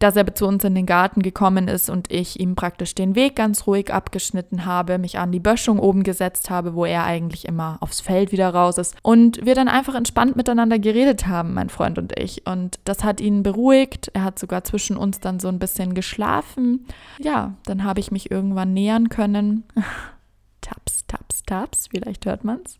dass 0.00 0.16
er 0.16 0.34
zu 0.34 0.46
uns 0.46 0.64
in 0.64 0.74
den 0.74 0.86
Garten 0.86 1.22
gekommen 1.22 1.68
ist 1.68 1.90
und 1.90 2.10
ich 2.10 2.40
ihm 2.40 2.56
praktisch 2.56 2.94
den 2.94 3.14
Weg 3.14 3.36
ganz 3.36 3.66
ruhig 3.66 3.92
abgeschnitten 3.92 4.64
habe, 4.64 4.98
mich 4.98 5.18
an 5.18 5.30
die 5.30 5.40
Böschung 5.40 5.78
oben 5.78 6.02
gesetzt 6.02 6.48
habe, 6.48 6.74
wo 6.74 6.86
er 6.86 7.04
eigentlich 7.04 7.46
immer 7.46 7.76
aufs 7.80 8.00
Feld 8.00 8.32
wieder 8.32 8.48
raus 8.48 8.78
ist 8.78 8.96
und 9.02 9.44
wir 9.44 9.54
dann 9.54 9.68
einfach 9.68 9.94
entspannt 9.94 10.36
miteinander 10.36 10.78
geredet 10.78 11.26
haben, 11.26 11.52
mein 11.52 11.68
Freund 11.68 11.98
und 11.98 12.18
ich. 12.18 12.46
Und 12.46 12.80
das 12.84 13.04
hat 13.04 13.20
ihn 13.20 13.42
beruhigt. 13.42 14.10
Er 14.14 14.24
hat 14.24 14.38
sogar 14.38 14.64
zwischen 14.64 14.96
uns 14.96 15.20
dann 15.20 15.38
so 15.38 15.48
ein 15.48 15.58
bisschen 15.58 15.92
geschlafen. 15.92 16.86
Ja, 17.18 17.54
dann 17.66 17.84
habe 17.84 18.00
ich 18.00 18.10
mich 18.10 18.30
irgendwann 18.30 18.72
nähern 18.72 19.10
können. 19.10 19.64
taps, 20.62 21.06
taps, 21.06 21.42
taps, 21.44 21.88
vielleicht 21.88 22.24
hört 22.24 22.42
man's. 22.42 22.78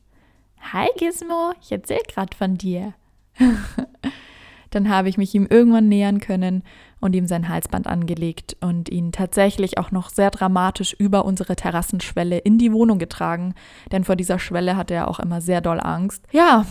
Hi 0.73 0.89
Gizmo, 0.97 1.53
ich 1.61 1.71
erzähl 1.71 2.01
gerade 2.09 2.35
von 2.35 2.57
dir. 2.57 2.95
dann 4.71 4.89
habe 4.89 5.11
ich 5.11 5.19
mich 5.19 5.35
ihm 5.35 5.47
irgendwann 5.51 5.89
nähern 5.89 6.21
können 6.21 6.63
und 7.01 7.15
ihm 7.15 7.27
sein 7.27 7.49
Halsband 7.49 7.87
angelegt 7.87 8.57
und 8.61 8.89
ihn 8.89 9.13
tatsächlich 9.13 9.79
auch 9.79 9.91
noch 9.91 10.11
sehr 10.11 10.31
dramatisch 10.31 10.95
über 10.99 11.25
unsere 11.25 11.57
Terrassenschwelle 11.57 12.39
in 12.39 12.59
die 12.59 12.73
Wohnung 12.73 12.99
getragen, 12.99 13.55
denn 13.91 14.05
vor 14.05 14.17
dieser 14.17 14.39
Schwelle 14.39 14.77
hatte 14.77 14.95
er 14.95 15.09
auch 15.09 15.21
immer 15.21 15.41
sehr 15.41 15.61
doll 15.61 15.81
Angst. 15.81 16.25
Ja, 16.31 16.67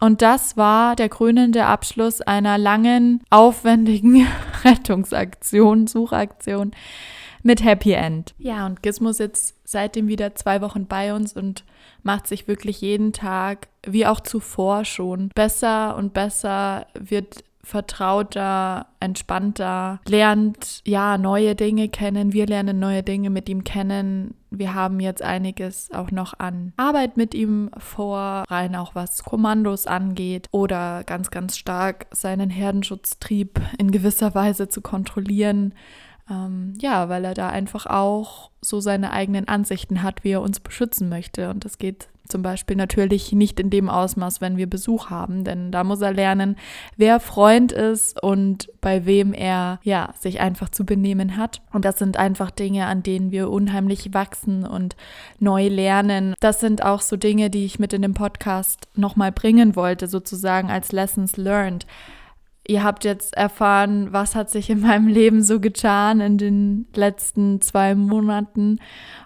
und 0.00 0.22
das 0.22 0.56
war 0.56 0.96
der 0.96 1.08
krönende 1.08 1.66
Abschluss 1.66 2.20
einer 2.20 2.58
langen, 2.58 3.22
aufwendigen 3.30 4.26
Rettungsaktion, 4.64 5.86
Suchaktion 5.86 6.72
mit 7.42 7.62
Happy 7.62 7.92
End. 7.92 8.34
Ja, 8.38 8.66
und 8.66 8.82
Gizmo 8.82 9.12
sitzt 9.12 9.54
seitdem 9.64 10.08
wieder 10.08 10.34
zwei 10.34 10.60
Wochen 10.62 10.86
bei 10.86 11.14
uns 11.14 11.34
und 11.34 11.64
macht 12.02 12.26
sich 12.26 12.48
wirklich 12.48 12.80
jeden 12.80 13.12
Tag, 13.12 13.68
wie 13.86 14.06
auch 14.06 14.20
zuvor 14.20 14.84
schon, 14.84 15.28
besser 15.34 15.96
und 15.96 16.14
besser, 16.14 16.86
wird 16.94 17.44
vertrauter, 17.64 18.86
entspannter, 19.00 20.00
lernt 20.06 20.82
ja 20.84 21.18
neue 21.18 21.54
Dinge 21.54 21.88
kennen. 21.88 22.32
Wir 22.32 22.46
lernen 22.46 22.78
neue 22.78 23.02
Dinge 23.02 23.30
mit 23.30 23.48
ihm 23.48 23.64
kennen. 23.64 24.34
Wir 24.50 24.74
haben 24.74 25.00
jetzt 25.00 25.22
einiges 25.22 25.90
auch 25.92 26.10
noch 26.10 26.38
an 26.38 26.72
Arbeit 26.76 27.16
mit 27.16 27.34
ihm 27.34 27.70
vor, 27.78 28.44
rein 28.48 28.76
auch 28.76 28.94
was 28.94 29.24
Kommandos 29.24 29.86
angeht 29.86 30.48
oder 30.52 31.02
ganz, 31.04 31.30
ganz 31.30 31.56
stark 31.56 32.06
seinen 32.12 32.50
Herdenschutztrieb 32.50 33.60
in 33.78 33.90
gewisser 33.90 34.34
Weise 34.34 34.68
zu 34.68 34.80
kontrollieren. 34.80 35.74
Ähm, 36.30 36.74
ja, 36.80 37.08
weil 37.08 37.24
er 37.24 37.34
da 37.34 37.48
einfach 37.48 37.86
auch 37.86 38.50
so 38.60 38.80
seine 38.80 39.12
eigenen 39.12 39.48
Ansichten 39.48 40.02
hat, 40.02 40.24
wie 40.24 40.30
er 40.30 40.42
uns 40.42 40.60
beschützen 40.60 41.08
möchte. 41.08 41.50
Und 41.50 41.64
das 41.64 41.78
geht 41.78 42.08
zum 42.28 42.42
Beispiel 42.42 42.76
natürlich 42.76 43.32
nicht 43.32 43.60
in 43.60 43.70
dem 43.70 43.88
Ausmaß, 43.88 44.40
wenn 44.40 44.56
wir 44.56 44.68
Besuch 44.68 45.10
haben, 45.10 45.44
denn 45.44 45.70
da 45.70 45.84
muss 45.84 46.00
er 46.00 46.12
lernen, 46.12 46.56
wer 46.96 47.20
Freund 47.20 47.72
ist 47.72 48.22
und 48.22 48.70
bei 48.80 49.04
wem 49.04 49.34
er 49.34 49.78
ja 49.82 50.12
sich 50.18 50.40
einfach 50.40 50.70
zu 50.70 50.84
benehmen 50.84 51.36
hat. 51.36 51.60
Und 51.72 51.84
das 51.84 51.98
sind 51.98 52.16
einfach 52.16 52.50
Dinge, 52.50 52.86
an 52.86 53.02
denen 53.02 53.30
wir 53.30 53.50
unheimlich 53.50 54.14
wachsen 54.14 54.66
und 54.66 54.96
neu 55.38 55.68
lernen. 55.68 56.34
Das 56.40 56.60
sind 56.60 56.82
auch 56.82 57.02
so 57.02 57.16
Dinge, 57.16 57.50
die 57.50 57.66
ich 57.66 57.78
mit 57.78 57.92
in 57.92 58.02
dem 58.02 58.14
Podcast 58.14 58.88
nochmal 58.94 59.32
bringen 59.32 59.76
wollte, 59.76 60.06
sozusagen 60.06 60.70
als 60.70 60.92
Lessons 60.92 61.36
learned 61.36 61.86
Ihr 62.66 62.82
habt 62.82 63.04
jetzt 63.04 63.36
erfahren, 63.36 64.12
was 64.12 64.34
hat 64.34 64.48
sich 64.48 64.70
in 64.70 64.80
meinem 64.80 65.06
Leben 65.06 65.42
so 65.42 65.60
getan 65.60 66.20
in 66.20 66.38
den 66.38 66.86
letzten 66.94 67.60
zwei 67.60 67.94
Monaten 67.94 68.78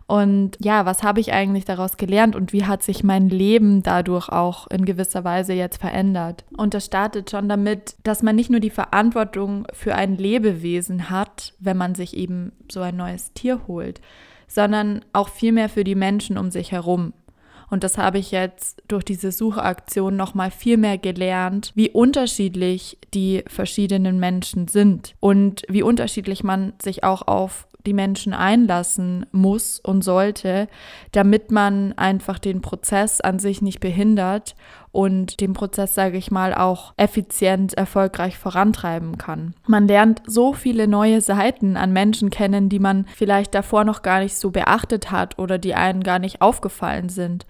und 0.09 0.57
ja, 0.59 0.87
was 0.87 1.03
habe 1.03 1.20
ich 1.20 1.35
eigentlich 1.35 1.66
daraus 1.66 1.98
gelernt 1.98 2.35
und 2.35 2.53
wie 2.53 2.64
hat 2.64 2.83
sich 2.83 3.05
mein 3.05 3.29
Leben 3.29 3.83
dadurch 3.83 4.31
auch 4.31 4.66
in 4.68 4.87
gewisser 4.87 5.22
Weise 5.22 5.53
jetzt 5.53 5.77
verändert. 5.77 6.44
Und 6.57 6.72
das 6.72 6.87
startet 6.87 7.31
schon 7.31 7.48
damit, 7.48 7.94
dass 8.05 8.22
man 8.22 8.35
nicht 8.35 8.51
nur 8.51 8.61
die 8.61 8.70
Verantwortung 8.70 9.66
für 9.72 9.94
ein 9.94 10.16
Lebewesen 10.16 11.11
hat, 11.11 11.53
wenn 11.61 11.77
man 11.77 11.94
sich 11.94 12.16
eben 12.16 12.53
so 12.72 12.81
ein 12.81 12.96
neues 12.96 13.35
Tier 13.35 13.68
holt, 13.68 14.01
sondern 14.48 15.05
auch 15.12 15.29
vielmehr 15.29 15.68
für 15.68 15.85
die 15.85 15.94
Menschen 15.94 16.38
um 16.38 16.51
sich 16.51 16.72
herum. 16.72 17.12
Und 17.70 17.85
das 17.85 17.98
habe 17.98 18.18
ich 18.18 18.31
jetzt 18.31 18.83
durch 18.88 19.04
diese 19.04 19.31
Suchaktion 19.31 20.16
nochmal 20.16 20.50
viel 20.50 20.76
mehr 20.76 20.98
gelernt, 20.98 21.72
wie 21.74 21.90
unterschiedlich 21.90 22.98
die 23.14 23.44
verschiedenen 23.46 24.18
Menschen 24.18 24.68
sind 24.68 25.14
und 25.20 25.62
wie 25.68 25.83
unterschiedlich 25.83 26.42
man 26.42 26.72
sich 26.83 27.04
auch 27.04 27.28
auf 27.28 27.67
die 27.88 27.94
Menschen 27.94 28.35
einlassen 28.35 29.24
muss 29.33 29.81
und 29.81 30.05
sollte, 30.05 30.68
damit 31.12 31.51
man 31.51 31.94
einfach 31.96 32.38
den 32.38 32.61
Prozess 32.61 33.22
an 33.22 33.38
sich 33.38 33.62
nicht 33.62 33.81
behindert 33.81 34.57
und 34.92 35.40
den 35.40 35.55
Prozess, 35.55 35.94
sage 35.94 36.18
ich 36.18 36.31
mal, 36.31 36.53
auch 36.53 36.92
effizient, 36.98 37.72
erfolgreich 37.72 38.37
vorantreiben 38.37 39.16
kann. 39.16 39.55
Man 39.66 39.88
lernt 39.88 40.20
so 40.27 40.53
viele 40.53 40.87
neue 40.87 41.22
Seiten 41.22 41.79
an 41.79 41.94
Menschen 41.94 42.29
kennen, 42.29 42.68
die 42.68 42.79
man 42.79 43.07
vielleicht 43.14 43.55
davor 43.55 43.85
noch 43.85 44.03
gar 44.03 44.20
nicht 44.20 44.37
so 44.37 44.51
beachtet 44.51 45.11
hat 45.11 45.38
oder 45.38 45.57
die 45.57 45.74
einen 45.74 46.03
gar 46.03 46.18
nicht 46.18 46.42
aufgefallen 46.42 47.09
sind 47.09 47.46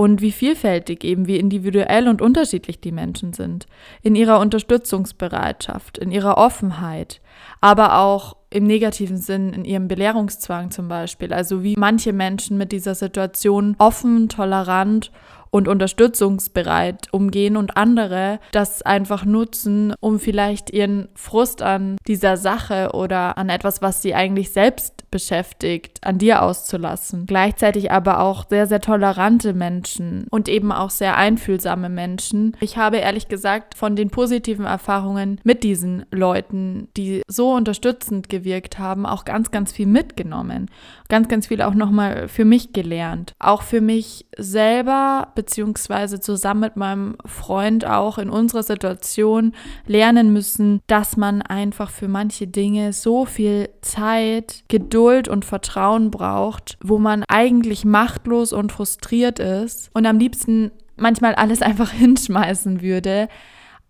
und 0.00 0.22
wie 0.22 0.32
vielfältig 0.32 1.04
eben, 1.04 1.26
wie 1.26 1.36
individuell 1.36 2.08
und 2.08 2.22
unterschiedlich 2.22 2.80
die 2.80 2.92
Menschen 2.92 3.32
sind. 3.32 3.66
In 4.02 4.14
ihrer 4.14 4.40
Unterstützungsbereitschaft, 4.40 5.98
in 5.98 6.10
ihrer 6.10 6.38
Offenheit, 6.38 7.19
aber 7.60 7.98
auch 7.98 8.36
im 8.50 8.64
negativen 8.64 9.16
Sinn 9.16 9.52
in 9.52 9.64
ihrem 9.64 9.88
Belehrungszwang 9.88 10.70
zum 10.70 10.88
Beispiel. 10.88 11.32
Also 11.32 11.62
wie 11.62 11.76
manche 11.76 12.12
Menschen 12.12 12.58
mit 12.58 12.72
dieser 12.72 12.94
Situation 12.94 13.76
offen, 13.78 14.28
tolerant 14.28 15.12
und 15.50 15.68
unterstützungsbereit 15.68 17.08
umgehen 17.12 17.56
und 17.56 17.76
andere 17.76 18.38
das 18.52 18.82
einfach 18.82 19.24
nutzen, 19.24 19.94
um 20.00 20.18
vielleicht 20.18 20.70
ihren 20.70 21.08
Frust 21.14 21.62
an 21.62 21.96
dieser 22.06 22.36
Sache 22.36 22.90
oder 22.94 23.36
an 23.36 23.48
etwas, 23.48 23.82
was 23.82 24.02
sie 24.02 24.14
eigentlich 24.14 24.50
selbst 24.50 25.10
beschäftigt, 25.10 25.98
an 26.02 26.18
dir 26.18 26.42
auszulassen. 26.42 27.26
Gleichzeitig 27.26 27.90
aber 27.90 28.20
auch 28.20 28.48
sehr, 28.48 28.66
sehr 28.66 28.80
tolerante 28.80 29.54
Menschen 29.54 30.26
und 30.30 30.48
eben 30.48 30.72
auch 30.72 30.90
sehr 30.90 31.16
einfühlsame 31.16 31.88
Menschen. 31.88 32.56
Ich 32.60 32.76
habe 32.76 32.98
ehrlich 32.98 33.28
gesagt 33.28 33.74
von 33.76 33.96
den 33.96 34.10
positiven 34.10 34.66
Erfahrungen 34.66 35.40
mit 35.42 35.64
diesen 35.64 36.06
Leuten, 36.10 36.88
die 36.96 37.22
so 37.26 37.52
unterstützend 37.52 38.28
gewirkt 38.28 38.78
haben, 38.78 39.06
auch 39.06 39.24
ganz, 39.24 39.50
ganz 39.50 39.72
viel 39.72 39.86
mitgenommen. 39.86 40.70
Ganz, 41.08 41.28
ganz 41.28 41.48
viel 41.48 41.62
auch 41.62 41.74
nochmal 41.74 42.28
für 42.28 42.44
mich 42.44 42.72
gelernt. 42.72 43.34
Auch 43.38 43.62
für 43.62 43.80
mich 43.80 44.26
selber 44.36 45.28
beziehungsweise 45.40 46.20
zusammen 46.20 46.60
mit 46.60 46.76
meinem 46.76 47.16
Freund 47.24 47.86
auch 47.86 48.18
in 48.18 48.28
unserer 48.28 48.62
Situation 48.62 49.54
lernen 49.86 50.34
müssen, 50.34 50.82
dass 50.86 51.16
man 51.16 51.40
einfach 51.40 51.88
für 51.90 52.08
manche 52.08 52.46
Dinge 52.46 52.92
so 52.92 53.24
viel 53.24 53.70
Zeit, 53.80 54.64
Geduld 54.68 55.28
und 55.28 55.46
Vertrauen 55.46 56.10
braucht, 56.10 56.76
wo 56.84 56.98
man 56.98 57.24
eigentlich 57.26 57.86
machtlos 57.86 58.52
und 58.52 58.70
frustriert 58.70 59.38
ist 59.38 59.88
und 59.94 60.04
am 60.04 60.18
liebsten 60.18 60.72
manchmal 60.96 61.34
alles 61.36 61.62
einfach 61.70 61.90
hinschmeißen 61.90 62.82
würde 62.82 63.28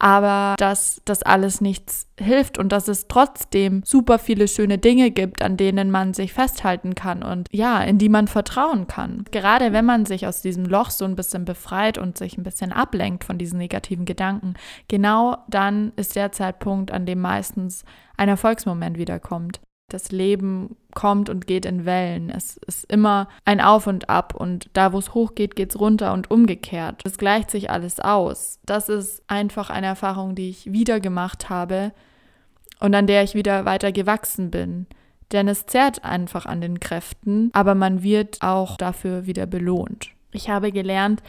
aber 0.01 0.57
dass 0.59 1.03
das 1.05 1.23
alles 1.23 1.61
nichts 1.61 2.09
hilft 2.19 2.59
und 2.59 2.73
dass 2.73 2.89
es 2.89 3.07
trotzdem 3.07 3.83
super 3.85 4.19
viele 4.19 4.49
schöne 4.49 4.79
Dinge 4.79 5.11
gibt, 5.11 5.43
an 5.43 5.57
denen 5.57 5.91
man 5.91 6.15
sich 6.15 6.33
festhalten 6.33 6.95
kann 6.95 7.23
und 7.23 7.47
ja, 7.53 7.83
in 7.83 7.99
die 7.99 8.09
man 8.09 8.27
vertrauen 8.27 8.87
kann. 8.87 9.25
Gerade 9.31 9.73
wenn 9.73 9.85
man 9.85 10.07
sich 10.07 10.27
aus 10.27 10.41
diesem 10.41 10.65
Loch 10.65 10.91
so 10.91 11.05
ein 11.05 11.17
bisschen 11.17 11.45
befreit 11.45 11.99
und 11.99 12.17
sich 12.17 12.39
ein 12.39 12.43
bisschen 12.43 12.73
ablenkt 12.73 13.25
von 13.25 13.39
diesen 13.39 13.59
negativen 13.59 14.07
Gedanken, 14.07 14.55
genau 14.89 15.37
dann 15.49 15.93
ist 15.97 16.17
der 16.17 16.33
Zeitpunkt, 16.33 16.91
an 16.91 17.05
dem 17.05 17.21
meistens 17.21 17.85
ein 18.17 18.29
Erfolgsmoment 18.29 18.97
wiederkommt 18.99 19.61
das 19.93 20.11
Leben 20.11 20.77
kommt 20.95 21.29
und 21.29 21.47
geht 21.47 21.67
in 21.67 21.85
Wellen. 21.85 22.31
Es 22.31 22.57
ist 22.57 22.91
immer 22.91 23.29
ein 23.45 23.61
Auf 23.61 23.87
und 23.87 24.09
Ab 24.09 24.35
und 24.35 24.71
da, 24.73 24.93
wo 24.93 24.99
es 24.99 25.15
hoch 25.15 25.35
geht, 25.35 25.57
geht 25.57 25.71
es 25.71 25.81
runter 25.81 26.13
und 26.13 26.31
umgekehrt. 26.31 27.03
Es 27.05 27.19
gleicht 27.19 27.51
sich 27.51 27.71
alles 27.71 28.01
aus. 28.01 28.59
Das 28.65 28.89
ist 28.89 29.23
einfach 29.29 29.71
eine 29.71 29.87
Erfahrung, 29.87 30.35
die 30.35 30.51
ich 30.51 30.73
wieder 30.73 31.01
gemacht 31.01 31.51
habe 31.51 31.93
und 32.81 32.95
an 32.95 33.07
der 33.07 33.23
ich 33.23 33.35
wieder 33.35 33.65
weiter 33.65 33.93
gewachsen 33.93 34.51
bin. 34.51 34.87
Denn 35.33 35.47
es 35.47 35.67
zerrt 35.67 36.05
einfach 36.05 36.47
an 36.47 36.61
den 36.61 36.81
Kräften, 36.81 37.51
aber 37.53 37.75
man 37.75 38.03
wird 38.03 38.39
auch 38.41 38.77
dafür 38.77 39.27
wieder 39.27 39.47
belohnt. 39.47 40.11
Ich 40.33 40.51
habe 40.51 40.73
gelernt, 40.73 41.23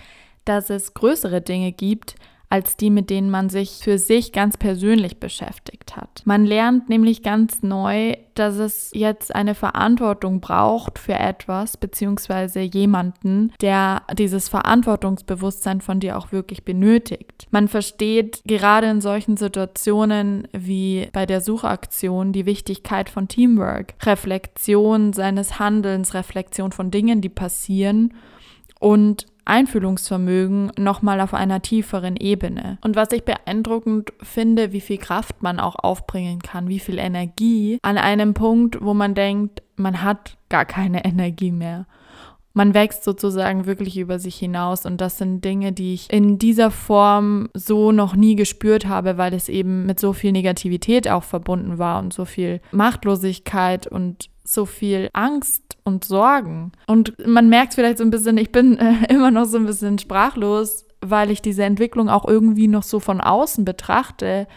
dass 0.45 0.69
es 0.69 0.93
größere 0.93 1.41
Dinge 1.41 1.71
gibt, 1.71 2.15
als 2.51 2.75
die, 2.75 2.89
mit 2.89 3.09
denen 3.09 3.29
man 3.29 3.49
sich 3.49 3.79
für 3.81 3.97
sich 3.97 4.33
ganz 4.33 4.57
persönlich 4.57 5.21
beschäftigt 5.21 5.95
hat. 5.95 6.21
Man 6.25 6.45
lernt 6.45 6.89
nämlich 6.89 7.23
ganz 7.23 7.63
neu, 7.63 8.15
dass 8.35 8.57
es 8.57 8.91
jetzt 8.93 9.33
eine 9.33 9.55
Verantwortung 9.55 10.41
braucht 10.41 10.99
für 10.99 11.13
etwas 11.13 11.77
beziehungsweise 11.77 12.59
jemanden, 12.59 13.53
der 13.61 14.01
dieses 14.17 14.49
Verantwortungsbewusstsein 14.49 15.79
von 15.79 16.01
dir 16.01 16.17
auch 16.17 16.33
wirklich 16.33 16.65
benötigt. 16.65 17.47
Man 17.51 17.69
versteht 17.69 18.41
gerade 18.45 18.89
in 18.89 18.99
solchen 18.99 19.37
Situationen 19.37 20.49
wie 20.51 21.07
bei 21.13 21.25
der 21.25 21.39
Suchaktion 21.39 22.33
die 22.33 22.45
Wichtigkeit 22.45 23.09
von 23.09 23.29
Teamwork, 23.29 23.93
Reflexion 24.03 25.13
seines 25.13 25.57
Handelns, 25.57 26.13
Reflexion 26.13 26.73
von 26.73 26.91
Dingen, 26.91 27.21
die 27.21 27.29
passieren 27.29 28.13
und 28.81 29.27
Einfühlungsvermögen 29.45 30.71
nochmal 30.77 31.21
auf 31.21 31.33
einer 31.33 31.61
tieferen 31.61 32.15
Ebene. 32.15 32.77
Und 32.81 32.95
was 32.95 33.11
ich 33.11 33.23
beeindruckend 33.23 34.13
finde, 34.21 34.71
wie 34.71 34.81
viel 34.81 34.97
Kraft 34.97 35.41
man 35.41 35.59
auch 35.59 35.75
aufbringen 35.75 36.39
kann, 36.39 36.67
wie 36.67 36.79
viel 36.79 36.99
Energie 36.99 37.79
an 37.81 37.97
einem 37.97 38.33
Punkt, 38.33 38.81
wo 38.81 38.93
man 38.93 39.13
denkt, 39.13 39.61
man 39.75 40.03
hat 40.03 40.37
gar 40.49 40.65
keine 40.65 41.03
Energie 41.05 41.51
mehr. 41.51 41.85
Man 42.53 42.73
wächst 42.73 43.03
sozusagen 43.03 43.65
wirklich 43.65 43.97
über 43.97 44.19
sich 44.19 44.35
hinaus 44.35 44.85
und 44.85 44.99
das 44.99 45.17
sind 45.17 45.43
Dinge, 45.45 45.71
die 45.71 45.93
ich 45.93 46.11
in 46.11 46.37
dieser 46.37 46.71
Form 46.71 47.49
so 47.53 47.91
noch 47.91 48.15
nie 48.15 48.35
gespürt 48.35 48.87
habe, 48.87 49.17
weil 49.17 49.33
es 49.33 49.47
eben 49.47 49.85
mit 49.85 49.99
so 49.99 50.13
viel 50.13 50.31
Negativität 50.31 51.09
auch 51.09 51.23
verbunden 51.23 51.77
war 51.77 51.99
und 51.99 52.13
so 52.13 52.25
viel 52.25 52.61
Machtlosigkeit 52.71 53.87
und 53.87 54.29
so 54.43 54.65
viel 54.65 55.09
Angst 55.13 55.77
und 55.83 56.03
Sorgen. 56.03 56.71
Und 56.87 57.15
man 57.25 57.49
merkt 57.49 57.73
vielleicht 57.73 57.97
so 57.97 58.03
ein 58.03 58.11
bisschen, 58.11 58.37
ich 58.37 58.51
bin 58.51 58.77
äh, 58.77 58.95
immer 59.09 59.31
noch 59.31 59.45
so 59.45 59.57
ein 59.57 59.65
bisschen 59.65 59.97
sprachlos, 59.99 60.85
weil 61.01 61.31
ich 61.31 61.41
diese 61.41 61.63
Entwicklung 61.63 62.09
auch 62.09 62.27
irgendwie 62.27 62.67
noch 62.67 62.83
so 62.83 62.99
von 62.99 63.21
außen 63.21 63.65
betrachte, 63.65 64.47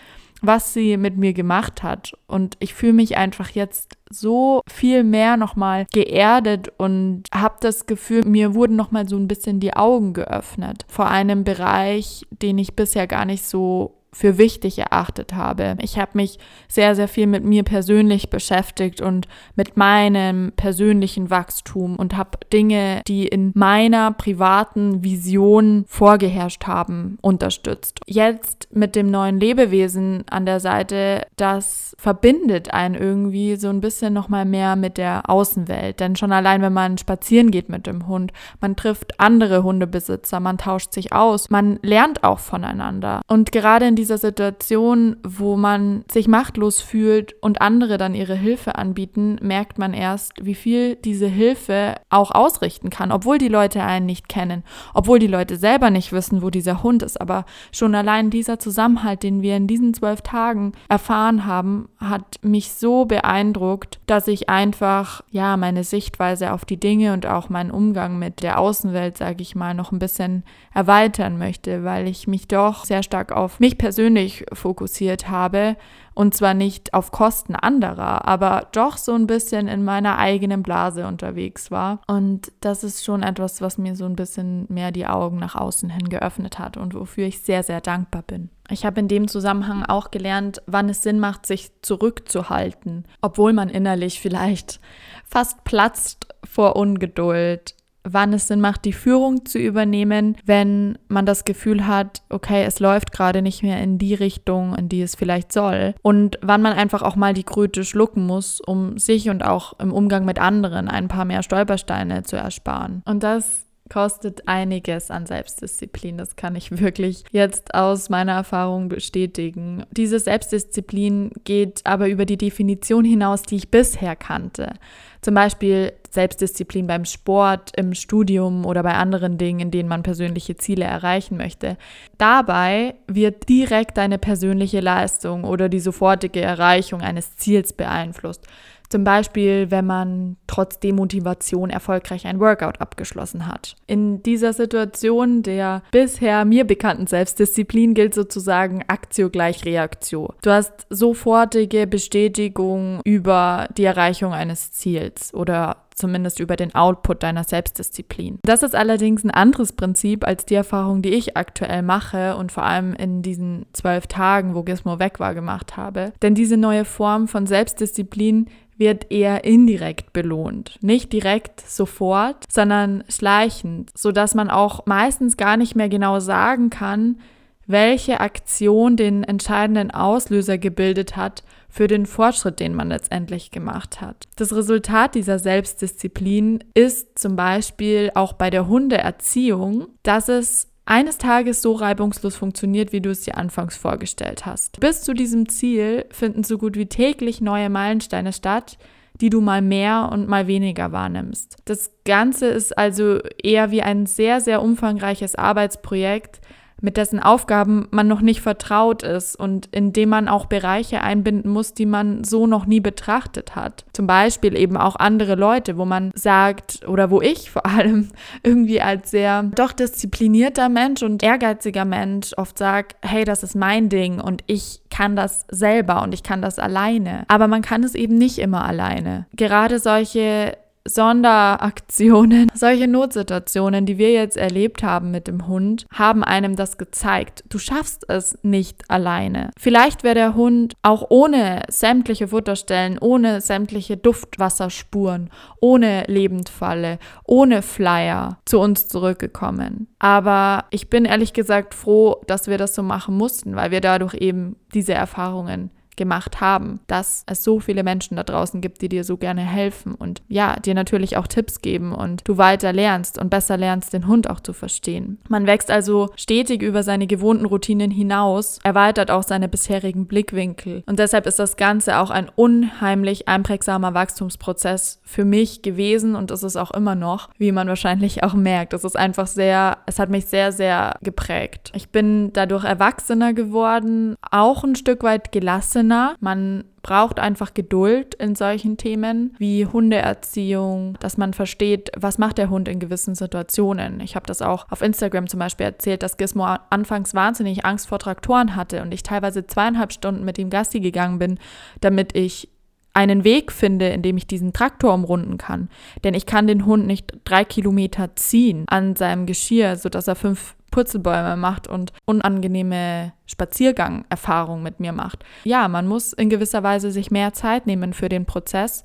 was 0.42 0.74
sie 0.74 0.96
mit 0.96 1.16
mir 1.16 1.32
gemacht 1.32 1.82
hat. 1.82 2.12
Und 2.26 2.56
ich 2.60 2.74
fühle 2.74 2.92
mich 2.92 3.16
einfach 3.16 3.50
jetzt 3.50 3.93
so 4.10 4.60
viel 4.68 5.04
mehr 5.04 5.36
nochmal 5.36 5.86
geerdet 5.92 6.72
und 6.76 7.24
habe 7.32 7.56
das 7.60 7.86
Gefühl, 7.86 8.24
mir 8.24 8.54
wurden 8.54 8.76
nochmal 8.76 9.08
so 9.08 9.16
ein 9.16 9.28
bisschen 9.28 9.60
die 9.60 9.74
Augen 9.74 10.12
geöffnet. 10.12 10.84
Vor 10.88 11.08
einem 11.08 11.44
Bereich, 11.44 12.26
den 12.30 12.58
ich 12.58 12.74
bisher 12.74 13.06
gar 13.06 13.24
nicht 13.24 13.44
so 13.44 13.94
für 14.14 14.38
wichtig 14.38 14.78
erachtet 14.78 15.34
habe. 15.34 15.76
Ich 15.80 15.98
habe 15.98 16.12
mich 16.14 16.38
sehr, 16.68 16.94
sehr 16.94 17.08
viel 17.08 17.26
mit 17.26 17.44
mir 17.44 17.64
persönlich 17.64 18.30
beschäftigt 18.30 19.00
und 19.00 19.28
mit 19.56 19.76
meinem 19.76 20.52
persönlichen 20.56 21.30
Wachstum 21.30 21.96
und 21.96 22.16
habe 22.16 22.38
Dinge, 22.52 23.02
die 23.06 23.26
in 23.26 23.52
meiner 23.54 24.12
privaten 24.12 25.02
Vision 25.02 25.84
vorgeherrscht 25.88 26.66
haben, 26.66 27.18
unterstützt. 27.20 28.00
Jetzt 28.06 28.68
mit 28.72 28.96
dem 28.96 29.10
neuen 29.10 29.40
Lebewesen 29.40 30.24
an 30.30 30.46
der 30.46 30.60
Seite, 30.60 31.26
das 31.36 31.96
verbindet 31.98 32.72
einen 32.72 32.94
irgendwie 32.94 33.56
so 33.56 33.68
ein 33.68 33.80
bisschen 33.80 34.12
nochmal 34.14 34.44
mehr 34.44 34.76
mit 34.76 34.98
der 34.98 35.28
Außenwelt. 35.28 36.00
Denn 36.00 36.16
schon 36.16 36.32
allein, 36.32 36.62
wenn 36.62 36.72
man 36.72 36.98
spazieren 36.98 37.50
geht 37.50 37.68
mit 37.68 37.86
dem 37.86 38.06
Hund, 38.06 38.32
man 38.60 38.76
trifft 38.76 39.18
andere 39.18 39.62
Hundebesitzer, 39.62 40.40
man 40.40 40.58
tauscht 40.58 40.92
sich 40.92 41.12
aus, 41.12 41.50
man 41.50 41.78
lernt 41.82 42.22
auch 42.24 42.38
voneinander. 42.38 43.22
Und 43.26 43.52
gerade 43.52 43.86
in 43.86 43.96
dieser 44.04 44.18
Situation, 44.18 45.16
wo 45.26 45.56
man 45.56 46.04
sich 46.12 46.28
machtlos 46.28 46.82
fühlt 46.82 47.34
und 47.42 47.62
andere 47.62 47.96
dann 47.96 48.14
ihre 48.14 48.34
Hilfe 48.34 48.74
anbieten, 48.74 49.38
merkt 49.40 49.78
man 49.78 49.94
erst, 49.94 50.34
wie 50.42 50.54
viel 50.54 50.96
diese 50.96 51.26
Hilfe 51.26 51.94
auch 52.10 52.30
ausrichten 52.30 52.90
kann, 52.90 53.10
obwohl 53.10 53.38
die 53.38 53.48
Leute 53.48 53.82
einen 53.82 54.04
nicht 54.04 54.28
kennen, 54.28 54.62
obwohl 54.92 55.18
die 55.18 55.26
Leute 55.26 55.56
selber 55.56 55.88
nicht 55.88 56.12
wissen, 56.12 56.42
wo 56.42 56.50
dieser 56.50 56.82
Hund 56.82 57.02
ist. 57.02 57.18
Aber 57.18 57.46
schon 57.72 57.94
allein 57.94 58.28
dieser 58.28 58.58
Zusammenhalt, 58.58 59.22
den 59.22 59.40
wir 59.40 59.56
in 59.56 59.66
diesen 59.66 59.94
zwölf 59.94 60.20
Tagen 60.20 60.72
erfahren 60.90 61.46
haben, 61.46 61.88
hat 61.98 62.40
mich 62.42 62.72
so 62.72 63.06
beeindruckt, 63.06 64.00
dass 64.04 64.28
ich 64.28 64.50
einfach, 64.50 65.22
ja, 65.30 65.56
meine 65.56 65.82
Sichtweise 65.82 66.52
auf 66.52 66.66
die 66.66 66.78
Dinge 66.78 67.14
und 67.14 67.24
auch 67.24 67.48
meinen 67.48 67.70
Umgang 67.70 68.18
mit 68.18 68.42
der 68.42 68.58
Außenwelt, 68.60 69.16
sage 69.16 69.40
ich 69.40 69.54
mal, 69.56 69.72
noch 69.72 69.92
ein 69.92 69.98
bisschen 69.98 70.44
erweitern 70.74 71.38
möchte, 71.38 71.84
weil 71.84 72.06
ich 72.06 72.26
mich 72.26 72.48
doch 72.48 72.84
sehr 72.84 73.02
stark 73.02 73.32
auf 73.32 73.60
mich 73.60 73.78
persönlich 73.78 73.93
persönlich 73.94 74.44
fokussiert 74.52 75.28
habe 75.28 75.76
und 76.14 76.34
zwar 76.34 76.52
nicht 76.52 76.94
auf 76.94 77.12
Kosten 77.12 77.54
anderer, 77.54 78.26
aber 78.26 78.66
doch 78.72 78.96
so 78.96 79.12
ein 79.12 79.28
bisschen 79.28 79.68
in 79.68 79.84
meiner 79.84 80.18
eigenen 80.18 80.64
Blase 80.64 81.06
unterwegs 81.06 81.70
war. 81.70 82.00
Und 82.08 82.50
das 82.60 82.82
ist 82.82 83.04
schon 83.04 83.22
etwas, 83.22 83.60
was 83.60 83.78
mir 83.78 83.94
so 83.94 84.04
ein 84.04 84.16
bisschen 84.16 84.66
mehr 84.68 84.90
die 84.90 85.06
Augen 85.06 85.38
nach 85.38 85.54
außen 85.54 85.90
hin 85.90 86.08
geöffnet 86.08 86.58
hat 86.58 86.76
und 86.76 86.94
wofür 86.94 87.26
ich 87.26 87.40
sehr, 87.40 87.62
sehr 87.62 87.80
dankbar 87.80 88.22
bin. 88.22 88.50
Ich 88.68 88.84
habe 88.84 88.98
in 88.98 89.06
dem 89.06 89.28
Zusammenhang 89.28 89.84
auch 89.84 90.10
gelernt, 90.10 90.60
wann 90.66 90.88
es 90.88 91.02
Sinn 91.02 91.20
macht, 91.20 91.46
sich 91.46 91.70
zurückzuhalten, 91.82 93.04
obwohl 93.20 93.52
man 93.52 93.68
innerlich 93.68 94.20
vielleicht 94.20 94.80
fast 95.24 95.62
platzt 95.62 96.26
vor 96.42 96.74
Ungeduld 96.74 97.76
wann 98.04 98.32
es 98.32 98.48
Sinn 98.48 98.60
macht, 98.60 98.84
die 98.84 98.92
Führung 98.92 99.46
zu 99.46 99.58
übernehmen, 99.58 100.36
wenn 100.44 100.98
man 101.08 101.26
das 101.26 101.44
Gefühl 101.44 101.86
hat, 101.86 102.22
okay, 102.28 102.64
es 102.64 102.78
läuft 102.80 103.12
gerade 103.12 103.42
nicht 103.42 103.62
mehr 103.62 103.82
in 103.82 103.98
die 103.98 104.14
Richtung, 104.14 104.74
in 104.76 104.88
die 104.88 105.02
es 105.02 105.14
vielleicht 105.14 105.52
soll. 105.52 105.94
Und 106.02 106.38
wann 106.42 106.62
man 106.62 106.74
einfach 106.74 107.02
auch 107.02 107.16
mal 107.16 107.34
die 107.34 107.44
Kröte 107.44 107.84
schlucken 107.84 108.26
muss, 108.26 108.60
um 108.60 108.98
sich 108.98 109.30
und 109.30 109.44
auch 109.44 109.78
im 109.80 109.92
Umgang 109.92 110.24
mit 110.24 110.38
anderen 110.38 110.88
ein 110.88 111.08
paar 111.08 111.24
mehr 111.24 111.42
Stolpersteine 111.42 112.22
zu 112.22 112.36
ersparen. 112.36 113.02
Und 113.06 113.22
das 113.22 113.63
kostet 113.90 114.48
einiges 114.48 115.10
an 115.10 115.26
Selbstdisziplin. 115.26 116.16
Das 116.16 116.36
kann 116.36 116.56
ich 116.56 116.70
wirklich 116.80 117.24
jetzt 117.30 117.74
aus 117.74 118.08
meiner 118.08 118.32
Erfahrung 118.32 118.88
bestätigen. 118.88 119.84
Diese 119.90 120.18
Selbstdisziplin 120.18 121.32
geht 121.44 121.82
aber 121.84 122.08
über 122.08 122.24
die 122.24 122.38
Definition 122.38 123.04
hinaus, 123.04 123.42
die 123.42 123.56
ich 123.56 123.70
bisher 123.70 124.16
kannte. 124.16 124.74
Zum 125.20 125.34
Beispiel 125.34 125.92
Selbstdisziplin 126.10 126.86
beim 126.86 127.06
Sport, 127.06 127.72
im 127.76 127.94
Studium 127.94 128.66
oder 128.66 128.82
bei 128.82 128.92
anderen 128.92 129.38
Dingen, 129.38 129.60
in 129.60 129.70
denen 129.70 129.88
man 129.88 130.02
persönliche 130.02 130.56
Ziele 130.56 130.84
erreichen 130.84 131.38
möchte. 131.38 131.78
Dabei 132.18 132.94
wird 133.06 133.48
direkt 133.48 133.96
deine 133.96 134.18
persönliche 134.18 134.80
Leistung 134.80 135.44
oder 135.44 135.70
die 135.70 135.80
sofortige 135.80 136.42
Erreichung 136.42 137.00
eines 137.00 137.36
Ziels 137.36 137.72
beeinflusst. 137.72 138.46
Zum 138.94 139.02
Beispiel, 139.02 139.72
wenn 139.72 139.86
man 139.86 140.36
trotz 140.46 140.78
Demotivation 140.78 141.68
erfolgreich 141.68 142.28
ein 142.28 142.38
Workout 142.38 142.80
abgeschlossen 142.80 143.48
hat. 143.48 143.74
In 143.88 144.22
dieser 144.22 144.52
Situation 144.52 145.42
der 145.42 145.82
bisher 145.90 146.44
mir 146.44 146.64
bekannten 146.64 147.08
Selbstdisziplin 147.08 147.94
gilt 147.94 148.14
sozusagen 148.14 148.84
Aktio 148.86 149.30
gleich 149.30 149.64
Reaktio. 149.64 150.32
Du 150.42 150.50
hast 150.52 150.86
sofortige 150.90 151.88
Bestätigung 151.88 153.00
über 153.02 153.66
die 153.76 153.82
Erreichung 153.82 154.32
eines 154.32 154.70
Ziels 154.70 155.34
oder 155.34 155.78
zumindest 155.94 156.40
über 156.40 156.56
den 156.56 156.74
Output 156.74 157.22
deiner 157.22 157.44
Selbstdisziplin. 157.44 158.38
Das 158.42 158.62
ist 158.62 158.74
allerdings 158.74 159.24
ein 159.24 159.30
anderes 159.30 159.72
Prinzip 159.72 160.26
als 160.26 160.44
die 160.44 160.54
Erfahrung, 160.54 161.02
die 161.02 161.10
ich 161.10 161.36
aktuell 161.36 161.82
mache 161.82 162.36
und 162.36 162.52
vor 162.52 162.64
allem 162.64 162.94
in 162.94 163.22
diesen 163.22 163.66
zwölf 163.72 164.06
Tagen, 164.06 164.54
wo 164.54 164.62
Gizmo 164.62 164.98
weg 164.98 165.20
war, 165.20 165.34
gemacht 165.34 165.76
habe. 165.76 166.12
Denn 166.22 166.34
diese 166.34 166.56
neue 166.56 166.84
Form 166.84 167.28
von 167.28 167.46
Selbstdisziplin 167.46 168.48
wird 168.76 169.10
eher 169.10 169.44
indirekt 169.44 170.12
belohnt. 170.12 170.78
Nicht 170.80 171.12
direkt 171.12 171.60
sofort, 171.60 172.44
sondern 172.50 173.04
schleichend, 173.08 173.90
sodass 173.94 174.34
man 174.34 174.50
auch 174.50 174.86
meistens 174.86 175.36
gar 175.36 175.56
nicht 175.56 175.76
mehr 175.76 175.88
genau 175.88 176.20
sagen 176.20 176.70
kann, 176.70 177.18
welche 177.66 178.20
Aktion 178.20 178.96
den 178.96 179.24
entscheidenden 179.24 179.90
Auslöser 179.90 180.58
gebildet 180.58 181.16
hat 181.16 181.44
für 181.68 181.86
den 181.86 182.06
Fortschritt, 182.06 182.60
den 182.60 182.74
man 182.74 182.88
letztendlich 182.88 183.50
gemacht 183.50 184.00
hat. 184.00 184.26
Das 184.36 184.54
Resultat 184.54 185.14
dieser 185.14 185.38
Selbstdisziplin 185.38 186.62
ist 186.74 187.18
zum 187.18 187.36
Beispiel 187.36 188.10
auch 188.14 188.34
bei 188.34 188.50
der 188.50 188.68
Hundeerziehung, 188.68 189.86
dass 190.02 190.28
es 190.28 190.68
eines 190.86 191.18
Tages 191.18 191.62
so 191.62 191.72
reibungslos 191.72 192.36
funktioniert, 192.36 192.92
wie 192.92 193.00
du 193.00 193.10
es 193.10 193.22
dir 193.22 193.36
anfangs 193.36 193.76
vorgestellt 193.76 194.46
hast. 194.46 194.80
Bis 194.80 195.02
zu 195.02 195.14
diesem 195.14 195.48
Ziel 195.48 196.04
finden 196.10 196.44
so 196.44 196.58
gut 196.58 196.76
wie 196.76 196.86
täglich 196.86 197.40
neue 197.40 197.70
Meilensteine 197.70 198.32
statt, 198.32 198.78
die 199.20 199.30
du 199.30 199.40
mal 199.40 199.62
mehr 199.62 200.08
und 200.12 200.28
mal 200.28 200.46
weniger 200.46 200.92
wahrnimmst. 200.92 201.56
Das 201.64 201.92
Ganze 202.04 202.46
ist 202.46 202.76
also 202.76 203.20
eher 203.42 203.70
wie 203.70 203.82
ein 203.82 204.06
sehr, 204.06 204.40
sehr 204.40 204.60
umfangreiches 204.60 205.36
Arbeitsprojekt, 205.36 206.40
mit 206.84 206.98
dessen 206.98 207.18
Aufgaben 207.18 207.88
man 207.90 208.06
noch 208.06 208.20
nicht 208.20 208.42
vertraut 208.42 209.02
ist 209.02 209.36
und 209.36 209.66
in 209.72 209.92
dem 209.92 210.10
man 210.10 210.28
auch 210.28 210.46
Bereiche 210.46 211.00
einbinden 211.00 211.50
muss, 211.50 211.72
die 211.72 211.86
man 211.86 212.24
so 212.24 212.46
noch 212.46 212.66
nie 212.66 212.80
betrachtet 212.80 213.56
hat. 213.56 213.86
Zum 213.94 214.06
Beispiel 214.06 214.54
eben 214.54 214.76
auch 214.76 214.96
andere 214.96 215.34
Leute, 215.34 215.78
wo 215.78 215.86
man 215.86 216.10
sagt, 216.14 216.86
oder 216.86 217.10
wo 217.10 217.22
ich 217.22 217.50
vor 217.54 217.64
allem 217.64 218.10
irgendwie 218.42 218.82
als 218.82 219.10
sehr 219.10 219.42
doch 219.42 219.72
disziplinierter 219.72 220.68
Mensch 220.68 221.02
und 221.02 221.22
ehrgeiziger 221.22 221.86
Mensch 221.86 222.32
oft 222.36 222.58
sage, 222.58 222.88
hey, 223.02 223.24
das 223.24 223.42
ist 223.42 223.56
mein 223.56 223.88
Ding 223.88 224.20
und 224.20 224.44
ich 224.46 224.82
kann 224.90 225.16
das 225.16 225.46
selber 225.50 226.02
und 226.02 226.12
ich 226.12 226.22
kann 226.22 226.42
das 226.42 226.58
alleine. 226.58 227.24
Aber 227.28 227.48
man 227.48 227.62
kann 227.62 227.82
es 227.82 227.94
eben 227.94 228.18
nicht 228.18 228.38
immer 228.38 228.64
alleine. 228.64 229.26
Gerade 229.34 229.78
solche 229.78 230.56
Sonderaktionen, 230.86 232.50
solche 232.54 232.86
Notsituationen, 232.86 233.86
die 233.86 233.98
wir 233.98 234.12
jetzt 234.12 234.36
erlebt 234.36 234.82
haben 234.82 235.10
mit 235.10 235.26
dem 235.26 235.46
Hund, 235.46 235.86
haben 235.92 236.22
einem 236.22 236.56
das 236.56 236.76
gezeigt. 236.76 237.44
Du 237.48 237.58
schaffst 237.58 238.08
es 238.08 238.38
nicht 238.42 238.90
alleine. 238.90 239.50
Vielleicht 239.58 240.04
wäre 240.04 240.14
der 240.14 240.34
Hund 240.34 240.74
auch 240.82 241.06
ohne 241.08 241.62
sämtliche 241.68 242.28
Futterstellen, 242.28 242.98
ohne 242.98 243.40
sämtliche 243.40 243.96
Duftwasserspuren, 243.96 245.30
ohne 245.60 246.04
Lebendfalle, 246.06 246.98
ohne 247.24 247.62
Flyer 247.62 248.38
zu 248.44 248.60
uns 248.60 248.88
zurückgekommen. 248.88 249.88
Aber 249.98 250.66
ich 250.70 250.90
bin 250.90 251.06
ehrlich 251.06 251.32
gesagt 251.32 251.74
froh, 251.74 252.20
dass 252.26 252.46
wir 252.46 252.58
das 252.58 252.74
so 252.74 252.82
machen 252.82 253.16
mussten, 253.16 253.56
weil 253.56 253.70
wir 253.70 253.80
dadurch 253.80 254.14
eben 254.14 254.56
diese 254.74 254.92
Erfahrungen 254.92 255.70
gemacht 255.96 256.40
haben, 256.40 256.80
dass 256.86 257.24
es 257.26 257.44
so 257.44 257.60
viele 257.60 257.82
Menschen 257.82 258.16
da 258.16 258.22
draußen 258.22 258.60
gibt, 258.60 258.82
die 258.82 258.88
dir 258.88 259.04
so 259.04 259.16
gerne 259.16 259.42
helfen 259.42 259.94
und 259.94 260.22
ja, 260.28 260.56
dir 260.56 260.74
natürlich 260.74 261.16
auch 261.16 261.26
Tipps 261.26 261.60
geben 261.60 261.92
und 261.92 262.26
du 262.26 262.38
weiter 262.38 262.72
lernst 262.72 263.18
und 263.18 263.30
besser 263.30 263.56
lernst, 263.56 263.92
den 263.92 264.06
Hund 264.06 264.28
auch 264.28 264.40
zu 264.40 264.52
verstehen. 264.52 265.18
Man 265.28 265.46
wächst 265.46 265.70
also 265.70 266.10
stetig 266.16 266.62
über 266.62 266.82
seine 266.82 267.06
gewohnten 267.06 267.46
Routinen 267.46 267.90
hinaus, 267.90 268.58
erweitert 268.62 269.10
auch 269.10 269.22
seine 269.22 269.48
bisherigen 269.48 270.06
Blickwinkel 270.06 270.82
und 270.86 270.98
deshalb 270.98 271.26
ist 271.26 271.38
das 271.38 271.56
Ganze 271.56 271.98
auch 271.98 272.10
ein 272.10 272.30
unheimlich 272.34 273.28
einprägsamer 273.28 273.94
Wachstumsprozess 273.94 275.00
für 275.02 275.24
mich 275.24 275.62
gewesen 275.62 276.16
und 276.16 276.30
ist 276.30 276.42
es 276.42 276.56
auch 276.56 276.72
immer 276.72 276.94
noch, 276.94 277.28
wie 277.38 277.52
man 277.52 277.68
wahrscheinlich 277.68 278.22
auch 278.22 278.34
merkt. 278.34 278.72
Es 278.72 278.84
ist 278.84 278.96
einfach 278.96 279.26
sehr, 279.26 279.78
es 279.86 279.98
hat 279.98 280.10
mich 280.10 280.26
sehr, 280.26 280.52
sehr 280.52 280.96
geprägt. 281.02 281.70
Ich 281.74 281.90
bin 281.90 282.32
dadurch 282.32 282.64
erwachsener 282.64 283.32
geworden, 283.32 284.16
auch 284.30 284.64
ein 284.64 284.76
Stück 284.76 285.02
weit 285.02 285.32
gelassener 285.32 285.83
offener. 285.84 286.16
Man 286.20 286.64
braucht 286.82 287.18
einfach 287.18 287.54
Geduld 287.54 288.14
in 288.14 288.34
solchen 288.34 288.76
Themen 288.76 289.34
wie 289.38 289.66
Hundeerziehung, 289.66 290.96
dass 291.00 291.16
man 291.16 291.32
versteht, 291.32 291.90
was 291.96 292.18
macht 292.18 292.38
der 292.38 292.50
Hund 292.50 292.68
in 292.68 292.78
gewissen 292.78 293.14
Situationen. 293.14 294.00
Ich 294.00 294.16
habe 294.16 294.26
das 294.26 294.42
auch 294.42 294.70
auf 294.70 294.82
Instagram 294.82 295.28
zum 295.28 295.40
Beispiel 295.40 295.66
erzählt, 295.66 296.02
dass 296.02 296.16
Gizmo 296.16 296.44
anfangs 296.70 297.14
wahnsinnig 297.14 297.64
Angst 297.64 297.88
vor 297.88 297.98
Traktoren 297.98 298.56
hatte 298.56 298.82
und 298.82 298.92
ich 298.92 299.02
teilweise 299.02 299.46
zweieinhalb 299.46 299.92
Stunden 299.92 300.24
mit 300.24 300.38
ihm 300.38 300.50
Gassi 300.50 300.80
gegangen 300.80 301.18
bin, 301.18 301.38
damit 301.80 302.14
ich 302.14 302.48
einen 302.92 303.24
Weg 303.24 303.50
finde, 303.50 303.88
in 303.88 304.02
dem 304.02 304.16
ich 304.16 304.26
diesen 304.26 304.52
Traktor 304.52 304.94
umrunden 304.94 305.36
kann. 305.36 305.68
Denn 306.04 306.14
ich 306.14 306.26
kann 306.26 306.46
den 306.46 306.64
Hund 306.64 306.86
nicht 306.86 307.12
drei 307.24 307.44
Kilometer 307.44 308.14
ziehen 308.14 308.64
an 308.68 308.94
seinem 308.94 309.26
Geschirr, 309.26 309.76
sodass 309.76 310.06
er 310.06 310.14
fünf 310.14 310.54
Purzelbäume 310.74 311.36
macht 311.36 311.68
und 311.68 311.92
unangenehme 312.04 313.12
Spaziergang-Erfahrungen 313.26 314.64
mit 314.64 314.80
mir 314.80 314.92
macht. 314.92 315.24
Ja, 315.44 315.68
man 315.68 315.86
muss 315.86 316.12
in 316.12 316.28
gewisser 316.28 316.64
Weise 316.64 316.90
sich 316.90 317.12
mehr 317.12 317.32
Zeit 317.32 317.68
nehmen 317.68 317.92
für 317.92 318.08
den 318.08 318.26
Prozess 318.26 318.84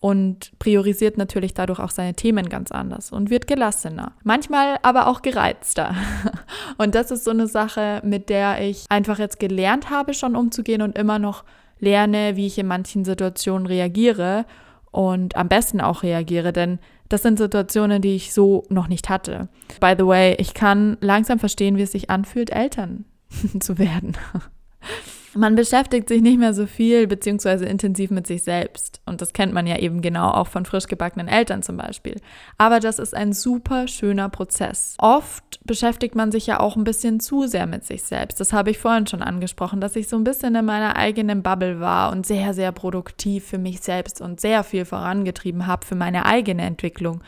und 0.00 0.58
priorisiert 0.58 1.18
natürlich 1.18 1.52
dadurch 1.52 1.78
auch 1.78 1.90
seine 1.90 2.14
Themen 2.14 2.48
ganz 2.48 2.72
anders 2.72 3.12
und 3.12 3.28
wird 3.28 3.46
gelassener. 3.46 4.12
Manchmal 4.24 4.78
aber 4.80 5.08
auch 5.08 5.20
gereizter. 5.20 5.94
Und 6.78 6.94
das 6.94 7.10
ist 7.10 7.24
so 7.24 7.30
eine 7.30 7.46
Sache, 7.46 8.00
mit 8.04 8.28
der 8.28 8.60
ich 8.60 8.84
einfach 8.88 9.18
jetzt 9.18 9.38
gelernt 9.38 9.88
habe, 9.90 10.12
schon 10.12 10.36
umzugehen 10.36 10.82
und 10.82 10.96
immer 10.98 11.18
noch 11.18 11.44
lerne, 11.78 12.36
wie 12.36 12.46
ich 12.46 12.58
in 12.58 12.66
manchen 12.66 13.04
Situationen 13.04 13.66
reagiere 13.66 14.44
und 14.90 15.36
am 15.36 15.48
besten 15.48 15.80
auch 15.80 16.02
reagiere, 16.02 16.52
denn 16.52 16.78
das 17.08 17.22
sind 17.22 17.38
Situationen, 17.38 18.02
die 18.02 18.16
ich 18.16 18.32
so 18.32 18.64
noch 18.68 18.88
nicht 18.88 19.08
hatte. 19.08 19.48
By 19.80 19.94
the 19.96 20.06
way, 20.06 20.34
ich 20.38 20.54
kann 20.54 20.96
langsam 21.00 21.38
verstehen, 21.38 21.76
wie 21.76 21.82
es 21.82 21.92
sich 21.92 22.10
anfühlt, 22.10 22.50
Eltern 22.50 23.04
zu 23.60 23.78
werden. 23.78 24.16
Man 25.36 25.54
beschäftigt 25.54 26.08
sich 26.08 26.22
nicht 26.22 26.38
mehr 26.38 26.54
so 26.54 26.66
viel 26.66 27.06
beziehungsweise 27.06 27.66
intensiv 27.66 28.10
mit 28.10 28.26
sich 28.26 28.42
selbst. 28.42 29.00
Und 29.04 29.20
das 29.20 29.32
kennt 29.32 29.52
man 29.52 29.66
ja 29.66 29.78
eben 29.78 30.00
genau 30.00 30.30
auch 30.30 30.46
von 30.46 30.64
frisch 30.64 30.86
gebackenen 30.86 31.28
Eltern 31.28 31.62
zum 31.62 31.76
Beispiel. 31.76 32.20
Aber 32.58 32.80
das 32.80 32.98
ist 32.98 33.14
ein 33.14 33.32
super 33.32 33.86
schöner 33.86 34.28
Prozess. 34.28 34.96
Oft 34.98 35.60
beschäftigt 35.64 36.14
man 36.14 36.32
sich 36.32 36.46
ja 36.46 36.60
auch 36.60 36.76
ein 36.76 36.84
bisschen 36.84 37.20
zu 37.20 37.46
sehr 37.46 37.66
mit 37.66 37.84
sich 37.84 38.02
selbst. 38.02 38.40
Das 38.40 38.52
habe 38.52 38.70
ich 38.70 38.78
vorhin 38.78 39.06
schon 39.06 39.22
angesprochen, 39.22 39.80
dass 39.80 39.96
ich 39.96 40.08
so 40.08 40.16
ein 40.16 40.24
bisschen 40.24 40.54
in 40.54 40.64
meiner 40.64 40.96
eigenen 40.96 41.42
Bubble 41.42 41.80
war 41.80 42.12
und 42.12 42.26
sehr, 42.26 42.54
sehr 42.54 42.72
produktiv 42.72 43.46
für 43.46 43.58
mich 43.58 43.80
selbst 43.80 44.20
und 44.20 44.40
sehr 44.40 44.64
viel 44.64 44.84
vorangetrieben 44.84 45.66
habe 45.66 45.84
für 45.84 45.96
meine 45.96 46.24
eigene 46.24 46.62
Entwicklung. 46.62 47.20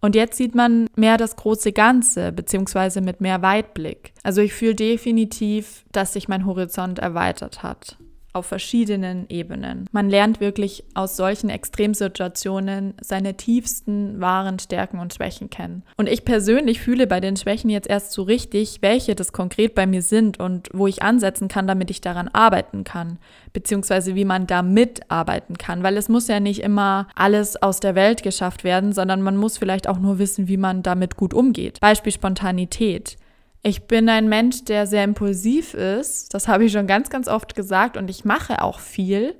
Und 0.00 0.14
jetzt 0.14 0.36
sieht 0.36 0.54
man 0.54 0.86
mehr 0.96 1.16
das 1.16 1.36
große 1.36 1.72
Ganze, 1.72 2.32
beziehungsweise 2.32 3.00
mit 3.00 3.20
mehr 3.20 3.42
Weitblick. 3.42 4.12
Also 4.22 4.40
ich 4.40 4.52
fühle 4.52 4.74
definitiv, 4.74 5.84
dass 5.92 6.12
sich 6.12 6.28
mein 6.28 6.46
Horizont 6.46 6.98
erweitert 6.98 7.62
hat 7.62 7.98
auf 8.32 8.46
verschiedenen 8.46 9.26
Ebenen. 9.28 9.86
Man 9.90 10.10
lernt 10.10 10.40
wirklich 10.40 10.84
aus 10.94 11.16
solchen 11.16 11.50
Extremsituationen 11.50 12.94
seine 13.00 13.36
tiefsten 13.36 14.20
wahren 14.20 14.58
Stärken 14.58 14.98
und 14.98 15.14
Schwächen 15.14 15.50
kennen. 15.50 15.82
Und 15.96 16.08
ich 16.08 16.24
persönlich 16.24 16.80
fühle 16.80 17.06
bei 17.06 17.20
den 17.20 17.36
Schwächen 17.36 17.70
jetzt 17.70 17.88
erst 17.88 18.12
so 18.12 18.22
richtig, 18.22 18.78
welche 18.80 19.14
das 19.14 19.32
konkret 19.32 19.74
bei 19.74 19.86
mir 19.86 20.02
sind 20.02 20.38
und 20.38 20.68
wo 20.72 20.86
ich 20.86 21.02
ansetzen 21.02 21.48
kann, 21.48 21.66
damit 21.66 21.90
ich 21.90 22.00
daran 22.00 22.28
arbeiten 22.28 22.84
kann, 22.84 23.18
beziehungsweise 23.52 24.14
wie 24.14 24.24
man 24.24 24.46
damit 24.46 25.00
arbeiten 25.10 25.56
kann, 25.56 25.82
weil 25.82 25.96
es 25.96 26.08
muss 26.08 26.28
ja 26.28 26.38
nicht 26.38 26.62
immer 26.62 27.08
alles 27.14 27.60
aus 27.60 27.80
der 27.80 27.94
Welt 27.94 28.22
geschafft 28.22 28.62
werden, 28.62 28.92
sondern 28.92 29.22
man 29.22 29.36
muss 29.36 29.58
vielleicht 29.58 29.88
auch 29.88 29.98
nur 29.98 30.18
wissen, 30.18 30.48
wie 30.48 30.56
man 30.56 30.82
damit 30.82 31.16
gut 31.16 31.32
umgeht. 31.34 31.80
Beispiel 31.80 32.12
Spontanität. 32.12 33.16
Ich 33.68 33.82
bin 33.82 34.08
ein 34.08 34.30
Mensch, 34.30 34.64
der 34.64 34.86
sehr 34.86 35.04
impulsiv 35.04 35.74
ist. 35.74 36.32
Das 36.32 36.48
habe 36.48 36.64
ich 36.64 36.72
schon 36.72 36.86
ganz, 36.86 37.10
ganz 37.10 37.28
oft 37.28 37.54
gesagt 37.54 37.98
und 37.98 38.08
ich 38.08 38.24
mache 38.24 38.62
auch 38.62 38.80
viel. 38.80 39.34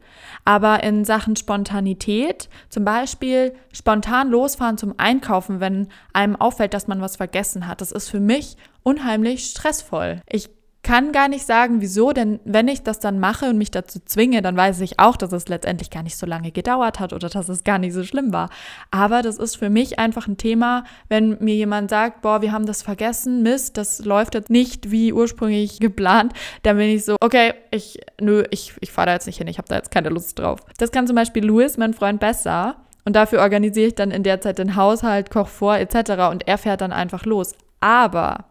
Aber 0.45 0.83
in 0.83 1.07
Sachen 1.07 1.35
Spontanität, 1.35 2.51
zum 2.69 2.85
Beispiel 2.85 3.55
spontan 3.73 4.29
losfahren 4.29 4.77
zum 4.77 4.93
Einkaufen, 4.99 5.61
wenn 5.61 5.89
einem 6.13 6.37
auffällt, 6.37 6.75
dass 6.75 6.89
man 6.89 7.01
was 7.01 7.17
vergessen 7.17 7.67
hat, 7.67 7.81
das 7.81 7.91
ist 7.91 8.11
für 8.11 8.21
mich 8.21 8.59
unheimlich 8.83 9.47
stressvoll. 9.47 10.21
Ich 10.29 10.51
kann 10.89 11.13
gar 11.13 11.29
nicht 11.29 11.45
sagen, 11.45 11.83
wieso, 11.83 12.15
denn 12.15 12.41
wenn 12.47 12.67
ich 12.67 12.83
das 12.83 12.99
dann 12.99 13.19
mache 13.19 13.51
und 13.51 13.59
mich 13.59 13.71
dazu 13.71 13.99
zwinge, 14.03 14.41
dann 14.41 14.57
weiß 14.57 14.81
ich 14.81 14.99
auch, 14.99 15.19
dass 15.19 15.33
es 15.33 15.47
letztendlich 15.47 15.91
gar 15.91 16.03
nicht 16.03 16.17
so 16.17 16.25
lange 16.25 16.51
gedauert 16.51 16.99
hat 16.99 17.13
oder 17.13 17.29
dass 17.29 17.51
es 17.51 17.63
gar 17.63 17.79
nicht 17.79 17.93
so 17.93 18.05
schlimm 18.05 18.33
war. 18.33 18.49
Aber 18.91 19.21
das 19.21 19.37
ist 19.37 19.57
für 19.57 19.69
mich 19.69 19.99
einfach 19.99 20.27
ein 20.29 20.39
Thema, 20.39 20.85
wenn 21.11 21.37
mir 21.41 21.55
jemand 21.57 21.91
sagt, 21.91 22.23
boah, 22.23 22.41
wir 22.41 22.53
haben 22.53 22.65
das 22.65 22.81
vergessen, 22.81 23.43
Mist, 23.43 23.77
das 23.77 24.03
läuft 24.03 24.35
jetzt 24.35 24.49
nicht 24.49 24.91
wie 24.91 25.13
ursprünglich 25.13 25.79
geplant, 25.79 26.33
dann 26.63 26.79
bin 26.79 26.89
ich 26.89 27.05
so, 27.05 27.17
okay, 27.21 27.53
ich, 27.71 28.01
nö, 28.19 28.45
ich, 28.51 28.73
ich 28.81 28.91
fahre 28.91 29.09
da 29.09 29.13
jetzt 29.13 29.27
nicht 29.27 29.37
hin, 29.37 29.47
ich 29.47 29.59
habe 29.59 29.69
da 29.69 29.77
jetzt 29.77 29.91
keine 29.91 30.09
Lust 30.09 30.39
drauf. 30.39 30.61
Das 30.79 30.91
kann 30.91 31.07
zum 31.07 31.17
Beispiel 31.17 31.45
Louis, 31.45 31.77
mein 31.77 31.93
Freund, 31.93 32.19
besser. 32.19 32.77
Und 33.05 33.15
dafür 33.15 33.41
organisiere 33.41 33.89
ich 33.89 33.95
dann 33.95 34.11
in 34.11 34.23
der 34.23 34.41
Zeit 34.41 34.57
den 34.57 34.75
Haushalt, 34.75 35.31
koch 35.31 35.49
vor 35.49 35.77
etc. 35.77 36.31
Und 36.31 36.49
er 36.49 36.57
fährt 36.57 36.81
dann 36.81 36.93
einfach 36.93 37.27
los. 37.27 37.53
Aber 37.81 38.47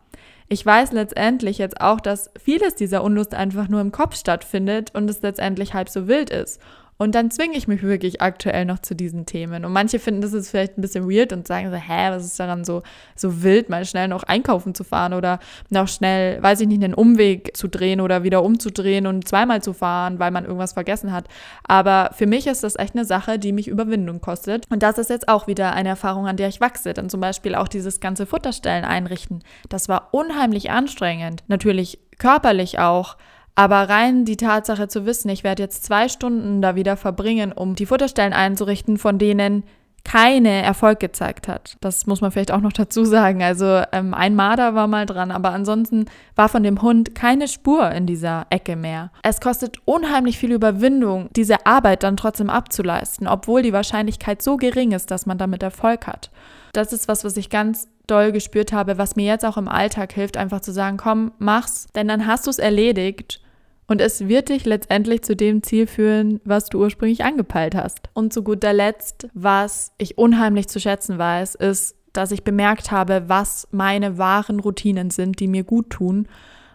ich 0.49 0.65
weiß 0.65 0.93
letztendlich 0.93 1.57
jetzt 1.57 1.81
auch, 1.81 1.99
dass 1.99 2.31
vieles 2.41 2.75
dieser 2.75 3.03
Unlust 3.03 3.33
einfach 3.33 3.67
nur 3.67 3.81
im 3.81 3.91
Kopf 3.91 4.15
stattfindet 4.15 4.95
und 4.95 5.09
es 5.09 5.21
letztendlich 5.21 5.73
halb 5.73 5.89
so 5.89 6.07
wild 6.07 6.29
ist. 6.29 6.61
Und 6.97 7.13
dann 7.13 7.31
zwinge 7.31 7.57
ich 7.57 7.67
mich 7.67 7.83
wirklich 7.83 8.21
aktuell 8.21 8.65
noch 8.65 8.79
zu 8.79 8.95
diesen 8.95 9.25
Themen. 9.25 9.65
Und 9.65 9.71
manche 9.71 9.99
finden 9.99 10.21
das 10.21 10.33
ist 10.33 10.49
vielleicht 10.49 10.77
ein 10.77 10.81
bisschen 10.81 11.09
weird 11.09 11.31
und 11.31 11.47
sagen 11.47 11.69
so, 11.69 11.75
hä, 11.75 12.09
was 12.09 12.25
ist 12.25 12.39
daran 12.39 12.65
so, 12.65 12.81
so 13.15 13.43
wild, 13.43 13.69
mal 13.69 13.85
schnell 13.85 14.07
noch 14.07 14.23
einkaufen 14.23 14.73
zu 14.73 14.83
fahren 14.83 15.13
oder 15.13 15.39
noch 15.69 15.87
schnell, 15.87 16.41
weiß 16.41 16.61
ich 16.61 16.67
nicht, 16.67 16.83
einen 16.83 16.93
Umweg 16.93 17.55
zu 17.55 17.67
drehen 17.67 18.01
oder 18.01 18.23
wieder 18.23 18.43
umzudrehen 18.43 19.05
und 19.05 19.27
zweimal 19.27 19.61
zu 19.61 19.73
fahren, 19.73 20.19
weil 20.19 20.31
man 20.31 20.45
irgendwas 20.45 20.73
vergessen 20.73 21.11
hat. 21.11 21.25
Aber 21.67 22.11
für 22.15 22.25
mich 22.25 22.47
ist 22.47 22.63
das 22.63 22.77
echt 22.77 22.95
eine 22.95 23.05
Sache, 23.05 23.37
die 23.37 23.51
mich 23.51 23.67
Überwindung 23.67 24.19
kostet. 24.19 24.65
Und 24.69 24.81
das 24.81 24.97
ist 24.97 25.09
jetzt 25.09 25.27
auch 25.29 25.47
wieder 25.47 25.73
eine 25.73 25.89
Erfahrung, 25.89 26.27
an 26.27 26.37
der 26.37 26.47
ich 26.47 26.61
wachse. 26.61 26.93
Dann 26.93 27.09
zum 27.09 27.21
Beispiel 27.21 27.55
auch 27.55 27.67
dieses 27.67 27.99
ganze 27.99 28.25
Futterstellen 28.25 28.85
einrichten. 28.85 29.43
Das 29.69 29.87
war 29.87 30.09
unheimlich 30.11 30.71
anstrengend. 30.71 31.43
Natürlich 31.47 31.99
körperlich 32.17 32.79
auch. 32.79 33.17
Aber 33.57 33.89
rein 33.89 34.23
die 34.23 34.37
Tatsache 34.37 34.87
zu 34.87 35.07
wissen, 35.07 35.29
ich 35.29 35.43
werde 35.43 35.63
jetzt 35.63 35.83
zwei 35.83 36.09
Stunden 36.09 36.61
da 36.61 36.75
wieder 36.75 36.95
verbringen, 36.95 37.51
um 37.51 37.73
die 37.73 37.87
Futterstellen 37.87 38.31
einzurichten, 38.31 38.99
von 38.99 39.17
denen 39.17 39.63
keine 40.03 40.61
Erfolg 40.61 40.99
gezeigt 40.99 41.47
hat. 41.47 41.75
Das 41.81 42.05
muss 42.05 42.21
man 42.21 42.31
vielleicht 42.31 42.51
auch 42.51 42.61
noch 42.61 42.71
dazu 42.71 43.03
sagen. 43.03 43.41
Also 43.41 43.81
ähm, 43.91 44.13
ein 44.13 44.35
Marder 44.35 44.75
war 44.75 44.85
mal 44.85 45.07
dran, 45.07 45.31
aber 45.31 45.53
ansonsten 45.53 46.05
war 46.35 46.49
von 46.49 46.61
dem 46.61 46.83
Hund 46.83 47.15
keine 47.15 47.47
Spur 47.47 47.89
in 47.89 48.05
dieser 48.05 48.45
Ecke 48.51 48.75
mehr. 48.75 49.09
Es 49.23 49.41
kostet 49.41 49.79
unheimlich 49.85 50.37
viel 50.37 50.51
Überwindung, 50.51 51.29
diese 51.35 51.65
Arbeit 51.65 52.03
dann 52.03 52.15
trotzdem 52.15 52.51
abzuleisten, 52.51 53.27
obwohl 53.27 53.63
die 53.63 53.73
Wahrscheinlichkeit 53.73 54.43
so 54.43 54.57
gering 54.57 54.91
ist, 54.91 55.09
dass 55.09 55.25
man 55.25 55.39
damit 55.39 55.63
Erfolg 55.63 56.05
hat. 56.05 56.29
Das 56.73 56.93
ist 56.93 57.07
was, 57.07 57.25
was 57.25 57.35
ich 57.37 57.49
ganz 57.49 57.87
doll 58.05 58.31
gespürt 58.31 58.71
habe, 58.71 58.99
was 58.99 59.15
mir 59.15 59.25
jetzt 59.25 59.45
auch 59.45 59.57
im 59.57 59.67
Alltag 59.67 60.13
hilft, 60.13 60.37
einfach 60.37 60.61
zu 60.61 60.71
sagen, 60.71 60.97
komm, 60.97 61.31
mach's, 61.39 61.87
denn 61.95 62.07
dann 62.07 62.27
hast 62.27 62.45
du 62.45 62.51
es 62.51 62.59
erledigt 62.59 63.41
und 63.87 64.01
es 64.01 64.27
wird 64.27 64.49
dich 64.49 64.65
letztendlich 64.65 65.21
zu 65.21 65.35
dem 65.35 65.63
Ziel 65.63 65.87
führen, 65.87 66.41
was 66.43 66.65
du 66.65 66.79
ursprünglich 66.79 67.23
angepeilt 67.23 67.73
hast. 67.73 68.09
Und 68.13 68.33
zu 68.33 68.43
guter 68.43 68.73
Letzt, 68.73 69.29
was 69.33 69.93
ich 69.97 70.17
unheimlich 70.17 70.67
zu 70.67 70.79
schätzen 70.79 71.17
weiß, 71.17 71.55
ist, 71.55 71.95
dass 72.11 72.31
ich 72.31 72.43
bemerkt 72.43 72.91
habe, 72.91 73.23
was 73.27 73.67
meine 73.71 74.17
wahren 74.17 74.59
Routinen 74.59 75.09
sind, 75.09 75.39
die 75.39 75.47
mir 75.47 75.63
gut 75.63 75.89
tun 75.89 76.27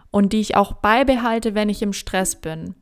und 0.09 0.33
die 0.33 0.39
ich 0.39 0.55
auch 0.55 0.73
beibehalte, 0.73 1.53
wenn 1.53 1.69
ich 1.69 1.81
im 1.81 1.93
Stress 1.93 2.35
bin. 2.35 2.75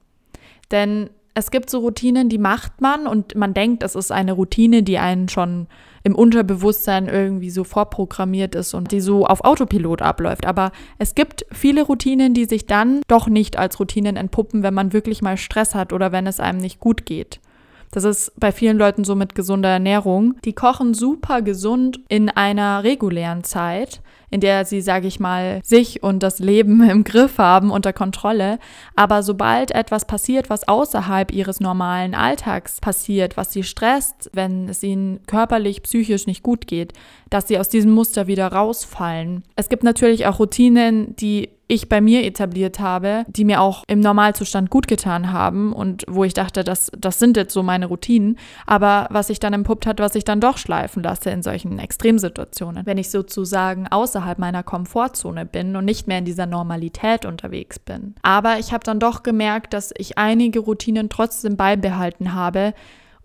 Denn 0.70 1.10
es 1.34 1.52
gibt 1.52 1.70
so 1.70 1.80
Routinen, 1.80 2.30
die 2.30 2.38
macht 2.38 2.82
man 2.82 3.08
und 3.08 3.36
man 3.36 3.54
denkt, 3.54 3.84
es 3.84 3.96
ist 3.96 4.12
eine 4.12 4.34
Routine, 4.34 4.84
die 4.84 4.98
einen 4.98 5.28
schon 5.28 5.68
im 6.04 6.16
Unterbewusstsein 6.16 7.08
irgendwie 7.08 7.50
so 7.50 7.64
vorprogrammiert 7.64 8.56
ist 8.56 8.74
und 8.74 8.92
die 8.92 9.02
so 9.02 9.26
auf 9.26 9.44
Autopilot 9.44 10.02
abläuft. 10.02 10.46
Aber 10.46 10.72
es 10.98 11.16
gibt 11.16 11.46
viele 11.52 11.84
Routinen, 11.84 12.34
die 12.34 12.46
sich 12.46 12.66
dann 12.66 13.02
doch 13.08 13.28
nicht 13.28 13.58
als 13.58 13.80
Routinen 13.80 14.16
entpuppen, 14.16 14.64
wenn 14.64 14.74
man 14.74 14.94
wirklich 14.94 15.22
mal 15.22 15.38
Stress 15.38 15.76
hat 15.76 15.94
oder 15.94 16.12
wenn 16.12 16.28
es 16.28 16.40
einem 16.40 16.60
nicht 16.60 16.80
gut 16.80 17.06
geht. 17.06 17.40
Das 17.92 18.06
ist 18.06 18.32
bei 18.40 18.52
vielen 18.52 18.78
Leuten 18.78 19.04
so 19.04 19.16
mit 19.16 19.36
gesunder 19.36 19.70
Ernährung. 19.70 20.36
Die 20.46 20.54
kochen 20.54 20.94
super 20.94 21.42
gesund 21.42 22.00
in 22.08 22.30
einer 22.30 22.84
regulären 22.84 23.44
Zeit, 23.44 24.02
in 24.32 24.40
der 24.40 24.66
sie, 24.66 24.82
sage 24.82 25.08
ich 25.08 25.20
mal, 25.20 25.62
sich 25.64 26.02
und 26.02 26.24
das 26.24 26.40
Leben 26.40 26.82
im 26.90 27.04
Griff 27.04 27.38
haben, 27.38 27.70
unter 27.70 27.94
Kontrolle. 27.94 28.58
Aber 28.96 29.22
sobald 29.22 29.72
etwas 29.72 30.06
passiert, 30.06 30.50
was 30.50 30.68
außerhalb 30.68 31.32
ihres 31.32 31.60
normalen 31.60 32.16
Alltags 32.16 32.80
passiert, 32.80 33.38
was 33.38 33.52
sie 33.54 33.64
stresst, 33.64 34.30
wenn 34.34 34.70
es 34.70 34.82
ihnen 34.82 35.20
körperlich, 35.28 35.84
psychisch 35.84 36.26
nicht 36.26 36.42
gut 36.42 36.66
geht, 36.66 36.94
dass 37.32 37.48
sie 37.48 37.58
aus 37.58 37.70
diesem 37.70 37.92
Muster 37.92 38.28
wieder 38.28 38.52
rausfallen. 38.52 39.44
Es 39.56 39.70
gibt 39.70 39.84
natürlich 39.84 40.28
auch 40.28 40.38
Routinen, 40.38 41.16
die 41.16 41.50
ich 41.72 41.88
bei 41.88 42.02
mir 42.02 42.26
etabliert 42.26 42.82
habe, 42.82 43.24
die 43.30 43.46
mir 43.46 43.62
auch 43.62 43.86
im 43.88 44.02
Normalzustand 44.02 44.70
gut 44.70 44.90
getan 44.90 45.32
haben 45.32 45.72
und 45.72 46.04
wo 46.10 46.26
ich 46.26 46.34
dachte, 46.34 46.66
das, 46.66 46.92
das 46.98 47.18
sind 47.18 47.38
jetzt 47.38 47.54
so 47.54 47.64
meine 47.64 47.86
Routinen, 47.86 48.38
aber 48.66 49.08
was 49.10 49.28
sich 49.28 49.40
dann 49.40 49.54
empuppt 49.54 49.88
hat, 49.88 50.02
was 50.02 50.16
ich 50.16 50.26
dann 50.26 50.42
doch 50.42 50.58
schleifen 50.58 51.02
lasse 51.02 51.30
in 51.30 51.42
solchen 51.42 51.80
Extremsituationen. 51.80 52.86
Wenn 52.86 52.98
ich 52.98 53.10
sozusagen 53.10 53.88
außerhalb 53.88 54.38
meiner 54.38 54.64
Komfortzone 54.64 55.46
bin 55.46 55.78
und 55.78 55.86
nicht 55.86 56.08
mehr 56.08 56.18
in 56.18 56.26
dieser 56.26 56.46
Normalität 56.46 57.26
unterwegs 57.26 57.80
bin. 57.80 58.16
Aber 58.22 58.60
ich 58.60 58.74
habe 58.74 58.84
dann 58.84 59.00
doch 59.00 59.24
gemerkt, 59.24 59.74
dass 59.74 59.94
ich 59.98 60.18
einige 60.18 60.60
Routinen 60.60 61.08
trotzdem 61.08 61.56
beibehalten 61.56 62.34
habe, 62.34 62.74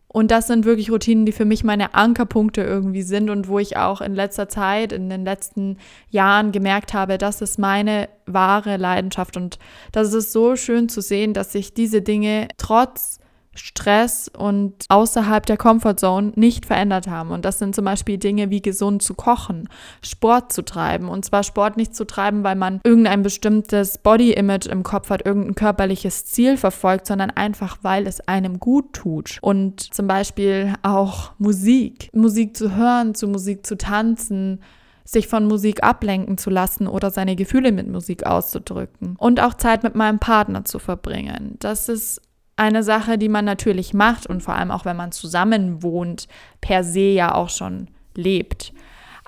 und 0.09 0.31
das 0.31 0.47
sind 0.47 0.65
wirklich 0.65 0.91
Routinen, 0.91 1.27
die 1.27 1.33
für 1.33 1.45
mich 1.45 1.65
meine 1.65 1.95
Ankerpunkte 1.95 2.63
irgendwie 2.63 3.03
sind 3.03 3.29
und 3.29 3.49
wo 3.49 3.59
ich 3.59 3.77
auch 3.77 4.01
in 4.01 4.15
letzter 4.15 4.49
Zeit, 4.49 4.93
in 4.93 5.11
den 5.11 5.25
letzten 5.25 5.79
Jahren 6.09 6.53
gemerkt 6.53 6.95
habe, 6.95 7.19
das 7.19 7.43
ist 7.43 7.59
meine 7.59 8.09
wahre 8.25 8.77
Leidenschaft. 8.77 9.37
Und 9.37 9.59
das 9.93 10.15
ist 10.15 10.33
so 10.33 10.57
schön 10.57 10.89
zu 10.89 11.01
sehen, 11.01 11.35
dass 11.35 11.53
sich 11.53 11.75
diese 11.75 12.03
Dinge 12.03 12.49
trotz 12.57 13.19
Stress 13.57 14.31
und 14.37 14.75
außerhalb 14.89 15.45
der 15.47 15.57
Comfortzone 15.57 16.33
nicht 16.37 16.67
verändert 16.67 17.09
haben. 17.09 17.31
Und 17.31 17.45
das 17.45 17.59
sind 17.59 17.75
zum 17.75 17.85
Beispiel 17.85 18.19
Dinge 18.19 18.51
wie 18.51 18.63
gesund 18.63 19.03
zu 19.03 19.15
kochen, 19.15 19.69
Sport 20.03 20.53
zu 20.53 20.63
treiben. 20.63 21.09
Und 21.09 21.25
zwar 21.25 21.43
Sport 21.43 21.77
nicht 21.77 21.95
zu 21.95 22.07
treiben, 22.07 22.45
weil 22.45 22.57
man 22.57 22.81
irgendein 22.85 23.23
bestimmtes 23.23 23.99
Body-Image 23.99 24.67
im 24.67 24.83
Kopf 24.83 25.11
hat, 25.11 25.27
irgendein 25.27 25.55
körperliches 25.55 26.27
Ziel 26.27 26.57
verfolgt, 26.57 27.07
sondern 27.07 27.31
einfach, 27.31 27.79
weil 27.83 28.07
es 28.07 28.21
einem 28.29 28.61
gut 28.61 28.93
tut. 28.93 29.39
Und 29.41 29.81
zum 29.81 30.07
Beispiel 30.07 30.75
auch 30.83 31.33
Musik. 31.39 32.11
Musik 32.13 32.57
zu 32.57 32.77
hören, 32.77 33.15
zu 33.15 33.29
Musik 33.29 33.67
zu 33.67 33.77
tanzen, 33.77 34.61
sich 35.07 35.29
von 35.29 35.47
Musik 35.47 35.83
ablenken 35.83 36.37
zu 36.37 36.51
lassen 36.51 36.87
oder 36.89 37.11
seine 37.11 37.37
Gefühle 37.37 37.73
mit 37.73 37.89
Musik 37.89 38.27
auszudrücken 38.27 39.17
und 39.19 39.41
auch 39.41 39.55
Zeit 39.55 39.83
mit 39.83 39.95
meinem 39.95 40.19
Partner 40.19 40.65
zu 40.65 40.79
verbringen. 40.79 41.57
Das 41.61 41.89
ist 41.89 42.21
eine 42.57 42.83
Sache, 42.83 43.19
die 43.19 43.29
man 43.29 43.45
natürlich 43.45 43.95
macht 43.95 44.27
und 44.27 44.43
vor 44.43 44.55
allem 44.55 44.71
auch, 44.71 44.85
wenn 44.85 44.97
man 44.97 45.13
zusammen 45.13 45.83
wohnt, 45.83 46.27
per 46.61 46.85
se 46.85 47.01
ja 47.01 47.35
auch 47.35 47.51
schon 47.51 47.89
lebt. 48.15 48.73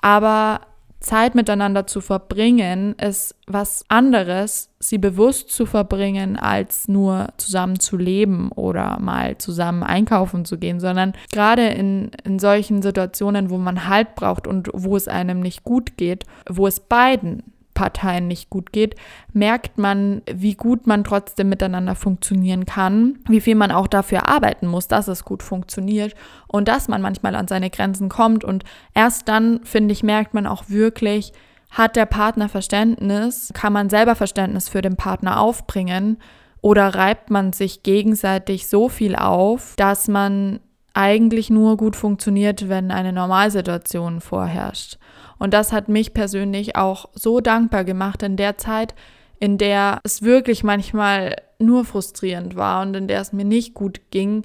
Aber 0.01 0.61
Zeit 0.99 1.33
miteinander 1.33 1.87
zu 1.87 2.01
verbringen 2.01 2.93
ist 2.95 3.35
was 3.47 3.85
anderes, 3.87 4.69
sie 4.79 4.97
bewusst 4.97 5.49
zu 5.49 5.65
verbringen, 5.65 6.37
als 6.37 6.89
nur 6.89 7.29
zusammen 7.37 7.79
zu 7.79 7.95
leben 7.95 8.51
oder 8.51 8.99
mal 8.99 9.37
zusammen 9.37 9.83
einkaufen 9.83 10.43
zu 10.43 10.57
gehen, 10.57 10.81
sondern 10.81 11.13
gerade 11.31 11.67
in, 11.69 12.11
in 12.25 12.37
solchen 12.37 12.81
Situationen, 12.81 13.49
wo 13.49 13.57
man 13.57 13.87
Halt 13.87 14.15
braucht 14.15 14.45
und 14.45 14.69
wo 14.73 14.97
es 14.97 15.07
einem 15.07 15.39
nicht 15.39 15.63
gut 15.63 15.95
geht, 15.95 16.25
wo 16.49 16.67
es 16.67 16.81
beiden 16.81 17.43
Parteien 17.79 18.27
nicht 18.27 18.49
gut 18.49 18.73
geht, 18.73 18.95
merkt 19.31 19.77
man, 19.77 20.21
wie 20.29 20.55
gut 20.55 20.85
man 20.85 21.05
trotzdem 21.05 21.47
miteinander 21.47 21.95
funktionieren 21.95 22.65
kann, 22.65 23.19
wie 23.29 23.39
viel 23.39 23.55
man 23.55 23.71
auch 23.71 23.87
dafür 23.87 24.27
arbeiten 24.27 24.67
muss, 24.67 24.89
dass 24.89 25.07
es 25.07 25.23
gut 25.23 25.43
funktioniert 25.43 26.13
und 26.49 26.67
dass 26.67 26.89
man 26.89 27.01
manchmal 27.01 27.35
an 27.35 27.47
seine 27.47 27.69
Grenzen 27.69 28.09
kommt. 28.09 28.43
Und 28.43 28.65
erst 28.93 29.29
dann, 29.29 29.61
finde 29.63 29.93
ich, 29.93 30.03
merkt 30.03 30.33
man 30.33 30.45
auch 30.45 30.65
wirklich, 30.67 31.31
hat 31.71 31.95
der 31.95 32.05
Partner 32.05 32.49
Verständnis, 32.49 33.51
kann 33.53 33.71
man 33.71 33.89
selber 33.89 34.15
Verständnis 34.15 34.67
für 34.67 34.81
den 34.81 34.97
Partner 34.97 35.39
aufbringen 35.39 36.17
oder 36.59 36.95
reibt 36.95 37.29
man 37.29 37.53
sich 37.53 37.81
gegenseitig 37.83 38.67
so 38.67 38.89
viel 38.89 39.15
auf, 39.15 39.75
dass 39.77 40.09
man 40.09 40.59
eigentlich 40.99 41.49
nur 41.49 41.77
gut 41.77 41.95
funktioniert, 41.95 42.67
wenn 42.67 42.91
eine 42.91 43.13
Normalsituation 43.13 44.19
vorherrscht. 44.19 44.97
Und 45.37 45.53
das 45.53 45.71
hat 45.71 45.87
mich 45.87 46.13
persönlich 46.13 46.75
auch 46.75 47.07
so 47.13 47.39
dankbar 47.39 47.85
gemacht 47.85 48.21
in 48.21 48.35
der 48.35 48.57
Zeit, 48.57 48.93
in 49.39 49.57
der 49.57 50.01
es 50.03 50.23
wirklich 50.23 50.61
manchmal 50.65 51.37
nur 51.57 51.85
frustrierend 51.85 52.57
war 52.57 52.81
und 52.81 52.95
in 52.95 53.07
der 53.07 53.21
es 53.21 53.31
mir 53.31 53.45
nicht 53.45 53.73
gut 53.73 54.11
ging, 54.11 54.43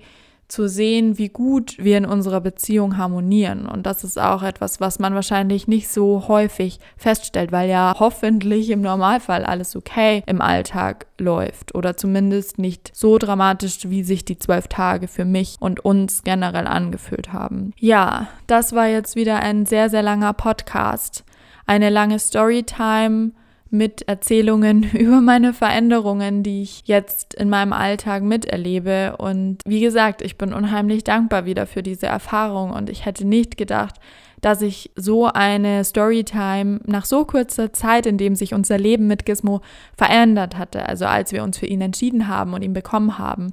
zu 0.48 0.68
sehen, 0.68 1.18
wie 1.18 1.28
gut 1.28 1.76
wir 1.78 1.98
in 1.98 2.06
unserer 2.06 2.40
Beziehung 2.40 2.96
harmonieren. 2.96 3.66
Und 3.66 3.86
das 3.86 4.04
ist 4.04 4.18
auch 4.18 4.42
etwas, 4.42 4.80
was 4.80 4.98
man 4.98 5.14
wahrscheinlich 5.14 5.68
nicht 5.68 5.88
so 5.88 6.28
häufig 6.28 6.78
feststellt, 6.96 7.52
weil 7.52 7.68
ja 7.68 7.94
hoffentlich 7.98 8.70
im 8.70 8.82
Normalfall 8.82 9.44
alles 9.44 9.76
okay 9.76 10.22
im 10.26 10.40
Alltag 10.40 11.06
läuft 11.18 11.74
oder 11.74 11.96
zumindest 11.96 12.58
nicht 12.58 12.90
so 12.94 13.18
dramatisch, 13.18 13.88
wie 13.88 14.02
sich 14.02 14.24
die 14.24 14.38
zwölf 14.38 14.68
Tage 14.68 15.08
für 15.08 15.24
mich 15.24 15.56
und 15.60 15.84
uns 15.84 16.22
generell 16.22 16.66
angefühlt 16.66 17.32
haben. 17.32 17.72
Ja, 17.78 18.28
das 18.46 18.74
war 18.74 18.86
jetzt 18.86 19.16
wieder 19.16 19.40
ein 19.40 19.66
sehr, 19.66 19.90
sehr 19.90 20.02
langer 20.02 20.32
Podcast. 20.32 21.24
Eine 21.66 21.90
lange 21.90 22.18
Storytime 22.18 23.32
mit 23.70 24.02
Erzählungen 24.08 24.82
über 24.92 25.20
meine 25.20 25.52
Veränderungen, 25.52 26.42
die 26.42 26.62
ich 26.62 26.82
jetzt 26.86 27.34
in 27.34 27.48
meinem 27.48 27.72
Alltag 27.72 28.22
miterlebe. 28.22 29.16
Und 29.18 29.58
wie 29.66 29.80
gesagt, 29.80 30.22
ich 30.22 30.38
bin 30.38 30.52
unheimlich 30.52 31.04
dankbar 31.04 31.44
wieder 31.44 31.66
für 31.66 31.82
diese 31.82 32.06
Erfahrung 32.06 32.70
und 32.70 32.90
ich 32.90 33.04
hätte 33.04 33.26
nicht 33.26 33.56
gedacht, 33.56 33.96
dass 34.40 34.60
ich 34.60 34.90
so 34.94 35.26
eine 35.26 35.84
Storytime 35.84 36.80
nach 36.84 37.06
so 37.06 37.24
kurzer 37.24 37.72
Zeit, 37.72 38.04
in 38.04 38.18
dem 38.18 38.36
sich 38.36 38.52
unser 38.52 38.76
Leben 38.76 39.06
mit 39.06 39.24
Gizmo 39.24 39.62
verändert 39.96 40.58
hatte, 40.58 40.86
also 40.86 41.06
als 41.06 41.32
wir 41.32 41.42
uns 41.42 41.58
für 41.58 41.66
ihn 41.66 41.80
entschieden 41.80 42.28
haben 42.28 42.52
und 42.52 42.60
ihn 42.60 42.74
bekommen 42.74 43.16
haben, 43.16 43.52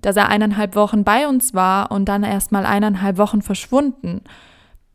dass 0.00 0.16
er 0.16 0.30
eineinhalb 0.30 0.74
Wochen 0.74 1.04
bei 1.04 1.28
uns 1.28 1.52
war 1.52 1.90
und 1.90 2.06
dann 2.06 2.22
erst 2.22 2.50
mal 2.50 2.64
eineinhalb 2.64 3.18
Wochen 3.18 3.42
verschwunden 3.42 4.22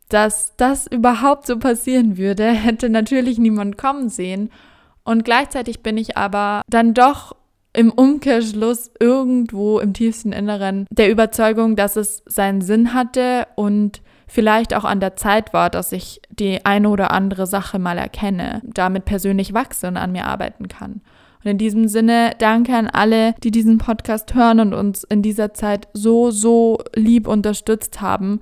dass 0.08 0.54
das 0.56 0.86
überhaupt 0.86 1.46
so 1.46 1.58
passieren 1.58 2.16
würde, 2.16 2.50
hätte 2.50 2.88
natürlich 2.88 3.38
niemand 3.38 3.78
kommen 3.78 4.08
sehen. 4.08 4.50
Und 5.04 5.24
gleichzeitig 5.24 5.82
bin 5.82 5.96
ich 5.96 6.16
aber 6.16 6.62
dann 6.68 6.94
doch 6.94 7.34
im 7.72 7.90
Umkehrschluss 7.90 8.90
irgendwo 8.98 9.78
im 9.78 9.92
tiefsten 9.92 10.32
Inneren 10.32 10.86
der 10.90 11.10
Überzeugung, 11.10 11.76
dass 11.76 11.96
es 11.96 12.22
seinen 12.26 12.60
Sinn 12.60 12.94
hatte 12.94 13.46
und 13.56 14.02
vielleicht 14.26 14.74
auch 14.74 14.84
an 14.84 15.00
der 15.00 15.16
Zeit 15.16 15.52
war, 15.52 15.70
dass 15.70 15.92
ich 15.92 16.20
die 16.30 16.64
eine 16.64 16.88
oder 16.88 17.12
andere 17.12 17.46
Sache 17.46 17.78
mal 17.78 17.98
erkenne, 17.98 18.62
damit 18.64 19.04
persönlich 19.04 19.54
wachse 19.54 19.88
und 19.88 19.96
an 19.96 20.12
mir 20.12 20.26
arbeiten 20.26 20.68
kann. 20.68 21.00
Und 21.44 21.50
in 21.50 21.58
diesem 21.58 21.88
Sinne 21.88 22.32
danke 22.38 22.74
an 22.74 22.88
alle, 22.88 23.34
die 23.42 23.50
diesen 23.50 23.78
Podcast 23.78 24.34
hören 24.34 24.60
und 24.60 24.74
uns 24.74 25.04
in 25.04 25.22
dieser 25.22 25.54
Zeit 25.54 25.88
so, 25.92 26.30
so 26.30 26.78
lieb 26.94 27.28
unterstützt 27.28 28.00
haben. 28.00 28.40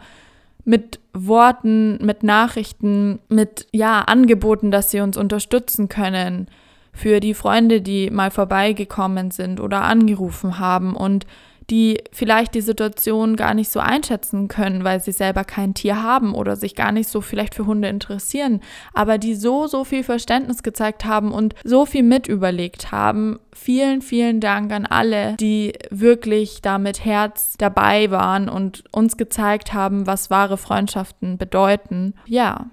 Mit 0.67 1.01
Worten, 1.15 2.05
mit 2.05 2.23
Nachrichten, 2.23 3.21
mit 3.31 3.67
ja, 3.73 4.03
Angeboten, 4.03 4.71
dass 4.71 4.91
sie 4.91 5.01
uns 5.01 5.17
unterstützen 5.17 5.89
können. 5.89 6.49
Für 6.93 7.21
die 7.21 7.33
Freunde, 7.33 7.81
die 7.81 8.11
mal 8.11 8.31
vorbeigekommen 8.31 9.31
sind 9.31 9.61
oder 9.61 9.83
angerufen 9.83 10.59
haben 10.59 10.95
und 10.95 11.27
die 11.71 11.99
vielleicht 12.13 12.55
die 12.55 12.61
Situation 12.61 13.37
gar 13.37 13.55
nicht 13.55 13.71
so 13.71 13.81
einschätzen 13.81 14.49
können, 14.49 14.85
weil 14.85 15.01
sie 15.01 15.13
selber 15.13 15.45
kein 15.45 15.75
Tier 15.75 16.03
haben 16.03 16.35
oder 16.35 16.57
sich 16.57 16.75
gar 16.75 16.93
nicht 16.93 17.09
so 17.09 17.21
vielleicht 17.21 17.55
für 17.55 17.67
Hunde 17.67 17.89
interessieren, 17.89 18.61
aber 18.95 19.19
die 19.19 19.35
so, 19.35 19.67
so 19.67 19.85
viel 19.85 20.05
Verständnis 20.05 20.63
gezeigt 20.63 21.05
haben 21.05 21.33
und 21.33 21.55
so 21.65 21.87
viel 21.87 22.03
mit 22.03 22.29
überlegt 22.29 22.93
haben. 22.93 23.39
Vielen, 23.53 24.03
vielen 24.03 24.41
Dank 24.41 24.73
an 24.73 24.87
alle, 24.87 25.35
die 25.41 25.73
wirklich 25.91 26.61
da 26.63 26.79
mit 26.79 27.05
Herz 27.05 27.55
dabei 27.59 28.11
waren 28.11 28.49
und 28.49 28.85
uns 28.93 29.17
gezeigt 29.17 29.73
haben, 29.73 30.07
was 30.07 30.31
wahre 30.31 30.59
Freundschaften 30.59 31.39
bedeuten. 31.39 32.15
Ja, 32.27 32.67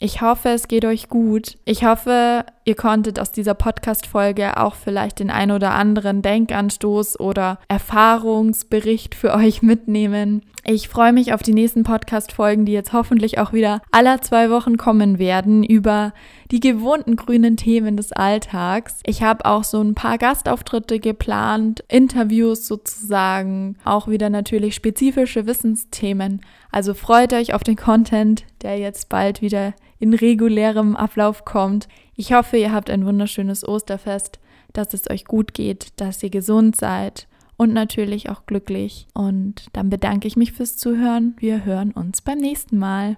ich 0.00 0.20
hoffe, 0.22 0.50
es 0.50 0.68
geht 0.68 0.84
euch 0.84 1.08
gut. 1.08 1.58
Ich 1.64 1.84
hoffe, 1.84 2.44
ihr 2.64 2.76
konntet 2.76 3.18
aus 3.18 3.32
dieser 3.32 3.54
Podcast-Folge 3.54 4.56
auch 4.56 4.76
vielleicht 4.76 5.18
den 5.18 5.30
ein 5.30 5.50
oder 5.50 5.72
anderen 5.72 6.22
Denkanstoß 6.22 7.18
oder 7.18 7.58
Erfahrungsbericht 7.66 9.16
für 9.16 9.34
euch 9.34 9.60
mitnehmen. 9.62 10.42
Ich 10.64 10.88
freue 10.88 11.12
mich 11.12 11.32
auf 11.32 11.42
die 11.42 11.54
nächsten 11.54 11.82
Podcast-Folgen, 11.82 12.64
die 12.64 12.72
jetzt 12.72 12.92
hoffentlich 12.92 13.38
auch 13.38 13.52
wieder 13.52 13.80
aller 13.90 14.20
zwei 14.20 14.50
Wochen 14.50 14.76
kommen 14.76 15.18
werden, 15.18 15.64
über 15.64 16.12
die 16.50 16.60
gewohnten 16.60 17.16
grünen 17.16 17.56
Themen 17.56 17.96
des 17.96 18.12
Alltags. 18.12 19.00
Ich 19.04 19.22
habe 19.22 19.46
auch 19.46 19.64
so 19.64 19.80
ein 19.80 19.94
paar 19.94 20.18
Gastauftritte 20.18 21.00
geplant, 21.00 21.82
Interviews 21.88 22.66
sozusagen, 22.66 23.76
auch 23.84 24.08
wieder 24.08 24.30
natürlich 24.30 24.74
spezifische 24.74 25.46
Wissensthemen. 25.46 26.42
Also 26.70 26.94
freut 26.94 27.32
euch 27.32 27.54
auf 27.54 27.62
den 27.62 27.76
Content, 27.76 28.44
der 28.62 28.78
jetzt 28.78 29.08
bald 29.08 29.40
wieder 29.42 29.74
in 29.98 30.14
regulärem 30.14 30.96
Ablauf 30.96 31.44
kommt. 31.44 31.88
Ich 32.14 32.32
hoffe, 32.32 32.56
ihr 32.56 32.72
habt 32.72 32.90
ein 32.90 33.06
wunderschönes 33.06 33.66
Osterfest, 33.66 34.38
dass 34.72 34.94
es 34.94 35.10
euch 35.10 35.24
gut 35.24 35.54
geht, 35.54 35.92
dass 35.96 36.22
ihr 36.22 36.30
gesund 36.30 36.76
seid 36.76 37.26
und 37.56 37.72
natürlich 37.72 38.30
auch 38.30 38.46
glücklich. 38.46 39.06
Und 39.14 39.66
dann 39.72 39.90
bedanke 39.90 40.28
ich 40.28 40.36
mich 40.36 40.52
fürs 40.52 40.76
Zuhören. 40.76 41.34
Wir 41.38 41.64
hören 41.64 41.92
uns 41.92 42.22
beim 42.22 42.38
nächsten 42.38 42.78
Mal. 42.78 43.16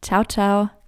Ciao, 0.00 0.24
ciao. 0.24 0.81